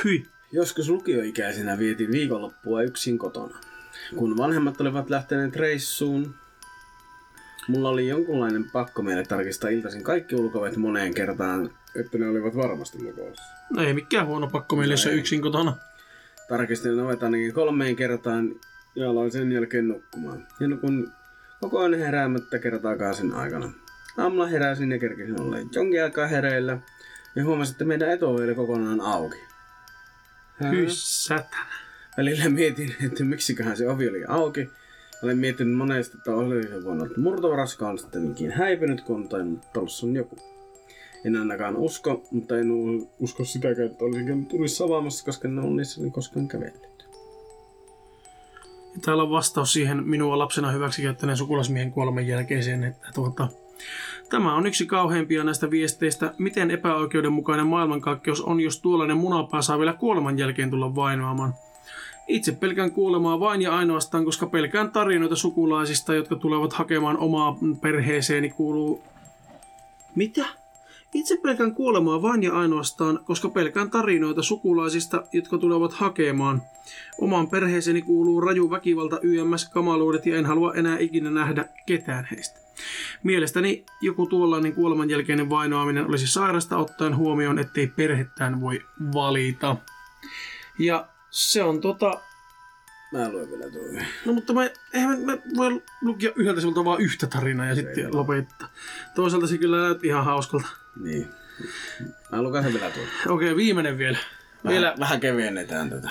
Hyi. 0.03 0.25
Joskus 0.51 0.89
lukioikäisenä 0.89 1.77
vietin 1.77 2.11
viikonloppua 2.11 2.81
yksin 2.81 3.17
kotona. 3.17 3.57
Kun 4.15 4.37
vanhemmat 4.37 4.81
olivat 4.81 5.09
lähteneet 5.09 5.55
reissuun, 5.55 6.35
mulla 7.67 7.89
oli 7.89 8.07
jonkunlainen 8.07 8.69
pakko 8.71 9.01
meille 9.01 9.23
tarkistaa 9.23 9.69
iltaisin 9.69 10.03
kaikki 10.03 10.35
ulkovet 10.35 10.77
moneen 10.77 11.13
kertaan, 11.13 11.69
että 11.95 12.17
ne 12.17 12.29
olivat 12.29 12.55
varmasti 12.55 13.03
lukossa. 13.03 13.53
No 13.69 13.83
ei 13.83 13.93
mikään 13.93 14.27
huono 14.27 14.47
pakko 14.47 14.75
meille, 14.75 14.93
jos 14.93 15.05
on 15.05 15.13
yksin 15.13 15.41
kotona. 15.41 15.75
Tarkistin 16.49 16.99
ovet 16.99 17.23
ainakin 17.23 17.53
kolmeen 17.53 17.95
kertaan 17.95 18.55
ja 18.95 19.09
aloin 19.09 19.31
sen 19.31 19.51
jälkeen 19.51 19.87
nukkumaan. 19.87 20.47
Ja 20.59 20.67
nukun 20.67 21.11
koko 21.61 21.79
ajan 21.79 21.99
heräämättä 21.99 22.59
kertaakaan 22.59 23.15
sen 23.15 23.33
aikana. 23.33 23.71
Aamulla 24.17 24.47
heräsin 24.47 24.91
ja 24.91 24.99
kerkisin 24.99 25.41
olla 25.41 25.57
jonkin 25.71 26.03
aikaa 26.03 26.27
hereillä 26.27 26.77
ja 27.35 27.43
huomasin, 27.43 27.71
että 27.71 27.85
meidän 27.85 28.09
etuovi 28.09 28.43
oli 28.43 28.55
kokonaan 28.55 29.01
auki. 29.01 29.37
Hää? 30.61 30.71
Hyi 30.71 30.85
sätänä. 30.89 31.65
Välillä 32.17 32.49
mietin, 32.49 32.95
että 33.05 33.23
miksiköhän 33.23 33.77
se 33.77 33.89
ovi 33.89 34.09
oli 34.09 34.23
auki. 34.27 34.69
Olen 35.23 35.37
miettinyt 35.37 35.77
monesti, 35.77 36.17
että 36.17 36.31
oli 36.31 36.63
se 36.63 36.83
voinut 36.83 37.07
olla 37.07 37.17
murtovaraska 37.17 37.89
on 37.89 37.99
sitten 37.99 38.31
ikinä 38.31 38.55
häipynyt, 38.55 39.01
kun 39.01 39.27
on 39.31 39.61
talossa 39.73 40.05
on 40.05 40.15
joku. 40.15 40.35
En 41.25 41.35
ainakaan 41.35 41.75
usko, 41.75 42.23
mutta 42.31 42.57
en 42.57 42.71
usko 43.19 43.45
sitäkään, 43.45 43.91
että 43.91 44.05
olisin 44.05 44.45
tulisi 44.45 44.83
avaamassa, 44.83 45.25
koska 45.25 45.47
ne 45.47 45.61
on 45.61 45.75
niissä 45.75 46.01
niin 46.01 46.11
koskaan 46.11 46.47
kävellyt. 46.47 47.07
Täällä 49.05 49.23
on 49.23 49.29
vastaus 49.29 49.73
siihen 49.73 50.07
minua 50.07 50.37
lapsena 50.37 50.71
hyväksikäyttäneen 50.71 51.37
sukulasmiehen 51.37 51.91
kuoleman 51.91 52.27
jälkeiseen, 52.27 52.83
että 52.83 53.07
tuota, 53.15 53.47
Tämä 54.29 54.55
on 54.55 54.67
yksi 54.67 54.85
kauheimpia 54.85 55.43
näistä 55.43 55.71
viesteistä, 55.71 56.33
miten 56.37 56.71
epäoikeudenmukainen 56.71 57.67
maailmankaikkeus 57.67 58.41
on, 58.41 58.59
jos 58.59 58.81
tuollainen 58.81 59.17
munapää 59.17 59.61
saa 59.61 59.79
vielä 59.79 59.93
kuoleman 59.93 60.39
jälkeen 60.39 60.69
tulla 60.69 60.95
vainoamaan. 60.95 61.53
Itse 62.27 62.51
pelkään 62.51 62.91
kuolemaa 62.91 63.39
vain 63.39 63.61
ja 63.61 63.77
ainoastaan, 63.77 64.25
koska 64.25 64.45
pelkään 64.45 64.91
tarinoita 64.91 65.35
sukulaisista, 65.35 66.13
jotka 66.13 66.35
tulevat 66.35 66.73
hakemaan 66.73 67.17
omaa 67.17 67.57
perheeseeni 67.81 68.49
kuuluu... 68.49 69.03
Mitä? 70.15 70.45
Itse 71.13 71.37
pelkään 71.37 71.75
kuolemaa 71.75 72.21
vain 72.21 72.43
ja 72.43 72.53
ainoastaan, 72.53 73.19
koska 73.25 73.49
pelkään 73.49 73.89
tarinoita 73.89 74.43
sukulaisista, 74.43 75.23
jotka 75.33 75.57
tulevat 75.57 75.93
hakemaan. 75.93 76.61
Omaan 77.21 77.47
perheeseeni 77.47 78.01
kuuluu 78.01 78.41
raju 78.41 78.69
väkivalta, 78.69 79.19
YMS, 79.21 79.69
kamaluudet 79.69 80.25
ja 80.25 80.37
en 80.37 80.45
halua 80.45 80.73
enää 80.73 80.97
ikinä 80.99 81.31
nähdä 81.31 81.65
ketään 81.85 82.27
heistä. 82.31 82.59
Mielestäni 83.23 83.85
joku 84.01 84.25
tuollainen 84.25 84.73
kuoleman 84.73 85.09
jälkeinen 85.09 85.49
vainoaminen 85.49 86.05
olisi 86.05 86.27
sairasta 86.27 86.77
ottaen 86.77 87.17
huomioon, 87.17 87.59
ettei 87.59 87.87
perhettään 87.87 88.61
voi 88.61 88.79
valita. 89.13 89.75
Ja 90.79 91.07
se 91.37 91.63
on 91.63 91.81
tota... 91.81 92.21
Mä 93.11 93.29
luen 93.29 93.49
vielä 93.49 93.71
tuo. 93.71 93.81
No 94.25 94.33
mutta 94.33 94.53
mä, 94.53 94.69
eihän 94.93 95.19
mä, 95.19 95.31
mä 95.31 95.37
voi 95.57 95.83
lukia 96.01 96.31
yhdeltä 96.35 96.61
sivulta 96.61 96.85
vaan 96.85 97.01
yhtä 97.01 97.27
tarinaa 97.27 97.65
ja 97.65 97.75
sitten 97.75 98.15
lopettaa. 98.15 98.69
Toisaalta 99.15 99.47
se 99.47 99.57
kyllä 99.57 99.81
näytti 99.81 100.07
ihan 100.07 100.25
hauskalta. 100.25 100.67
Niin. 101.03 101.27
Mä 102.31 102.41
lukasen 102.41 102.73
vielä 102.73 102.89
tuo. 102.91 103.35
Okei, 103.35 103.55
viimeinen 103.55 103.97
vielä. 103.97 104.17
Vähän, 104.63 104.73
Vielä, 104.73 104.95
vähän 104.99 105.19
kevennetään 105.19 105.89
tätä. 105.89 106.09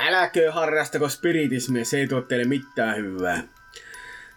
Äläkö 0.00 0.52
harrastako 0.52 1.08
spiritismiä, 1.08 1.84
se 1.84 1.98
ei 1.98 2.08
tuo 2.08 2.20
teille 2.20 2.44
mitään 2.44 2.96
hyvää. 2.96 3.42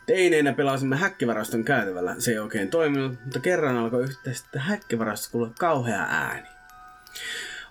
Teineinä 0.05 0.53
pelasimme 0.53 0.95
häkkivaraston 0.97 1.63
käytävällä. 1.63 2.15
Se 2.19 2.31
ei 2.31 2.39
oikein 2.39 2.69
toiminut, 2.69 3.23
mutta 3.23 3.39
kerran 3.39 3.77
alkoi 3.77 4.03
yhteistä 4.03 4.59
häkkivarastosta 4.59 5.31
kuulla 5.31 5.51
kauhea 5.59 6.05
ääni. 6.09 6.47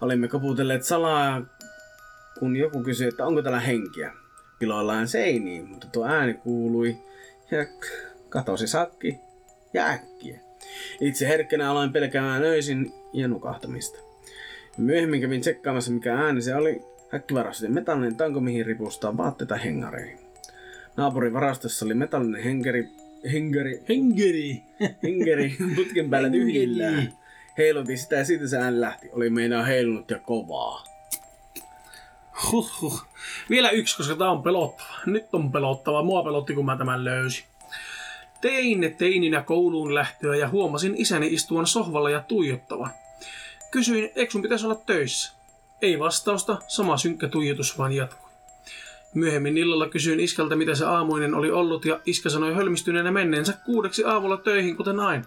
Olimme 0.00 0.28
koputelleet 0.28 0.84
salaa, 0.84 1.42
kun 2.38 2.56
joku 2.56 2.82
kysyi, 2.82 3.08
että 3.08 3.26
onko 3.26 3.42
täällä 3.42 3.60
henkiä. 3.60 4.12
Piloillaan 4.58 5.08
seiniin, 5.08 5.68
mutta 5.68 5.86
tuo 5.92 6.06
ääni 6.06 6.34
kuului 6.34 6.96
ja 7.50 7.66
katosi 8.28 8.66
sakki 8.66 9.20
ja 9.74 9.86
äkkiä. 9.86 10.40
Itse 11.00 11.28
herkkänä 11.28 11.70
aloin 11.70 11.92
pelkäämään 11.92 12.42
öisin 12.42 12.92
ja 13.12 13.28
nukahtamista. 13.28 13.98
Myöhemmin 14.78 15.20
kävin 15.20 15.40
tsekkaamassa 15.40 15.92
mikä 15.92 16.14
ääni 16.14 16.42
se 16.42 16.54
oli. 16.54 16.82
Häkkivarastojen 17.10 17.72
metallinen 17.72 18.16
tanko 18.16 18.40
mihin 18.40 18.66
ripustaa 18.66 19.16
vaatteita 19.16 19.56
hengareihin. 19.56 20.18
Naapurin 20.96 21.32
varastossa 21.32 21.84
oli 21.84 21.94
metallinen 21.94 22.42
henkeri, 22.42 22.88
henkeri, 23.32 23.82
Hengeri. 23.88 24.62
henkeri 25.02 25.56
putken 25.76 26.10
päällä 26.10 26.30
tyhjillään. 26.30 27.12
Heilutin 27.58 27.98
sitä 27.98 28.16
ja 28.16 28.24
siitä 28.24 28.46
se 28.48 28.58
ääni 28.58 28.80
lähti. 28.80 29.08
Oli 29.12 29.30
meinaa 29.30 29.62
heilunut 29.62 30.10
ja 30.10 30.18
kovaa. 30.18 30.95
Huhhuh. 32.52 33.02
Vielä 33.50 33.70
yksi, 33.70 33.96
koska 33.96 34.16
tää 34.16 34.30
on 34.30 34.42
pelottava. 34.42 34.88
Nyt 35.06 35.26
on 35.32 35.52
pelottava. 35.52 36.02
Mua 36.02 36.22
pelotti, 36.22 36.54
kun 36.54 36.64
mä 36.64 36.76
tämän 36.76 37.04
löysin. 37.04 37.44
Tein 38.40 38.94
teininä 38.98 39.42
kouluun 39.42 39.94
lähtöä 39.94 40.36
ja 40.36 40.48
huomasin 40.48 40.94
isäni 40.96 41.26
istuvan 41.26 41.66
sohvalla 41.66 42.10
ja 42.10 42.20
tuijottavan. 42.20 42.90
Kysyin, 43.70 44.10
eikö 44.16 44.32
sun 44.32 44.42
pitäisi 44.42 44.66
olla 44.66 44.82
töissä? 44.86 45.32
Ei 45.82 45.98
vastausta, 45.98 46.58
sama 46.68 46.96
synkkä 46.96 47.28
tuijotus 47.28 47.78
vaan 47.78 47.92
jatkui. 47.92 48.30
Myöhemmin 49.14 49.58
illalla 49.58 49.88
kysyin 49.88 50.20
iskältä, 50.20 50.56
mitä 50.56 50.74
se 50.74 50.84
aamuinen 50.84 51.34
oli 51.34 51.50
ollut, 51.50 51.84
ja 51.84 52.00
iskä 52.06 52.28
sanoi 52.30 52.54
hölmistyneenä 52.54 53.10
menneensä 53.10 53.52
kuudeksi 53.64 54.04
aamulla 54.04 54.36
töihin, 54.36 54.76
kuten 54.76 55.00
aina. 55.00 55.24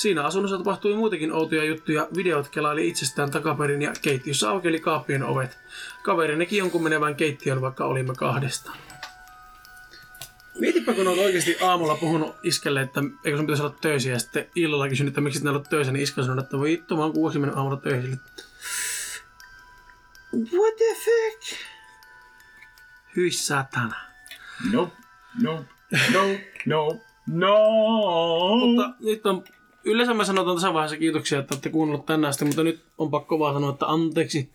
Siinä 0.00 0.24
asunnossa 0.24 0.58
tapahtui 0.58 0.94
muitakin 0.94 1.32
outoja 1.32 1.64
juttuja. 1.64 2.08
Videot 2.16 2.48
kelaili 2.48 2.88
itsestään 2.88 3.30
takaperin 3.30 3.82
ja 3.82 3.92
keittiössä 4.02 4.50
aukeli 4.50 4.80
kaappien 4.80 5.22
ovet. 5.22 5.58
Kaveri 6.02 6.36
näki 6.36 6.56
jonkun 6.56 6.82
menevän 6.82 7.14
keittiön, 7.14 7.60
vaikka 7.60 7.84
olimme 7.84 8.14
kahdestaan. 8.14 8.78
Mietipä, 10.58 10.92
kun 10.92 11.08
olet 11.08 11.24
oikeasti 11.24 11.56
aamulla 11.62 11.94
puhunut 11.94 12.36
iskelle, 12.42 12.80
että 12.80 13.00
eikö 13.24 13.36
sun 13.36 13.46
pitäisi 13.46 13.62
olla 13.62 13.76
töissä, 13.80 14.08
ja 14.08 14.18
sitten 14.18 14.46
illalla 14.54 14.88
kysynyt, 14.88 15.10
että 15.10 15.20
miksi 15.20 15.38
sinä 15.38 15.50
olet 15.50 15.70
töissä, 15.70 15.92
niin 15.92 16.02
iskä 16.02 16.22
sanoi, 16.22 16.42
että 16.42 16.58
voi 16.58 16.68
vittu, 16.68 16.96
mä 16.96 17.02
oon 17.02 17.12
kuusi 17.12 17.38
mennyt 17.38 17.56
aamulla 17.56 17.76
töihin. 17.76 18.20
What 20.34 20.76
the 20.76 20.96
fuck? 21.04 21.60
Hyi 23.16 23.30
satana. 23.30 23.96
Nope, 24.72 24.96
nope, 25.42 25.64
nope, 26.12 26.52
nope, 26.66 27.00
no. 27.26 27.56
Mutta 28.66 28.90
nyt 29.00 29.26
on, 29.26 29.44
yleensä 29.84 30.14
mä 30.14 30.24
sanotaan 30.24 30.56
tässä 30.56 30.74
vaiheessa 30.74 30.96
kiitoksia, 30.96 31.38
että 31.38 31.54
olette 31.54 31.70
kuunnellut 31.70 32.06
tänne 32.06 32.28
asti, 32.28 32.44
mutta 32.44 32.62
nyt 32.62 32.80
on 32.98 33.10
pakko 33.10 33.38
vaan 33.38 33.54
sanoa, 33.54 33.70
että 33.70 33.86
anteeksi. 33.86 34.50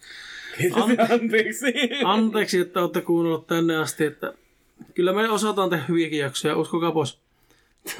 Anteeksi. 1.11 1.65
Anteeksi, 2.05 2.59
että 2.59 2.81
olette 2.81 3.01
kuunnellut 3.01 3.47
tänne 3.47 3.77
asti, 3.77 4.05
että 4.05 4.33
kyllä 4.93 5.13
me 5.13 5.29
osataan 5.29 5.69
tehdä 5.69 5.85
hyviäkin 5.89 6.19
jaksoja, 6.19 6.57
uskokaa 6.57 6.91
pois. 6.91 7.19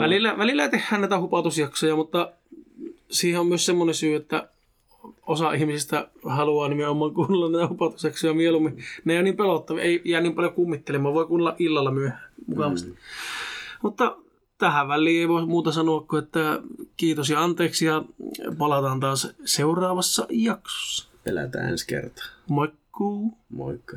välillä, 0.00 0.38
välillä 0.38 0.68
tehdään 0.68 1.00
näitä 1.00 1.20
hupautusjaksoja, 1.20 1.96
mutta 1.96 2.32
siihen 3.10 3.40
on 3.40 3.46
myös 3.46 3.66
semmoinen 3.66 3.94
syy, 3.94 4.14
että 4.14 4.48
osa 5.26 5.52
ihmisistä 5.52 6.08
haluaa 6.24 6.68
nimenomaan 6.68 7.14
kuunnella 7.14 7.50
näitä 7.50 7.68
hupautusjaksoja 7.68 8.34
mieluummin. 8.34 8.84
Ne 9.04 9.12
ei 9.12 9.18
ole 9.18 9.24
niin 9.24 9.36
pelottavia, 9.36 9.84
ei 9.84 10.02
jää 10.04 10.20
niin 10.20 10.34
paljon 10.34 10.52
kummittelemaan, 10.52 11.14
voi 11.14 11.26
kuunnella 11.26 11.56
illalla 11.58 11.90
myöhään 11.90 12.30
mukavasti. 12.46 12.90
Mm. 12.90 12.96
Mutta 13.82 14.16
tähän 14.58 14.88
väliin 14.88 15.20
ei 15.20 15.28
voi 15.28 15.46
muuta 15.46 15.72
sanoa 15.72 16.00
kuin, 16.00 16.22
että 16.22 16.62
kiitos 16.96 17.30
ja 17.30 17.44
anteeksi 17.44 17.86
ja 17.86 18.04
palataan 18.58 19.00
taas 19.00 19.28
seuraavassa 19.44 20.26
jaksossa. 20.30 21.08
Pelätään 21.24 21.68
ensi 21.68 21.86
kertaa. 21.86 22.24
Moikkuu! 22.48 23.38
Moikka. 23.48 23.96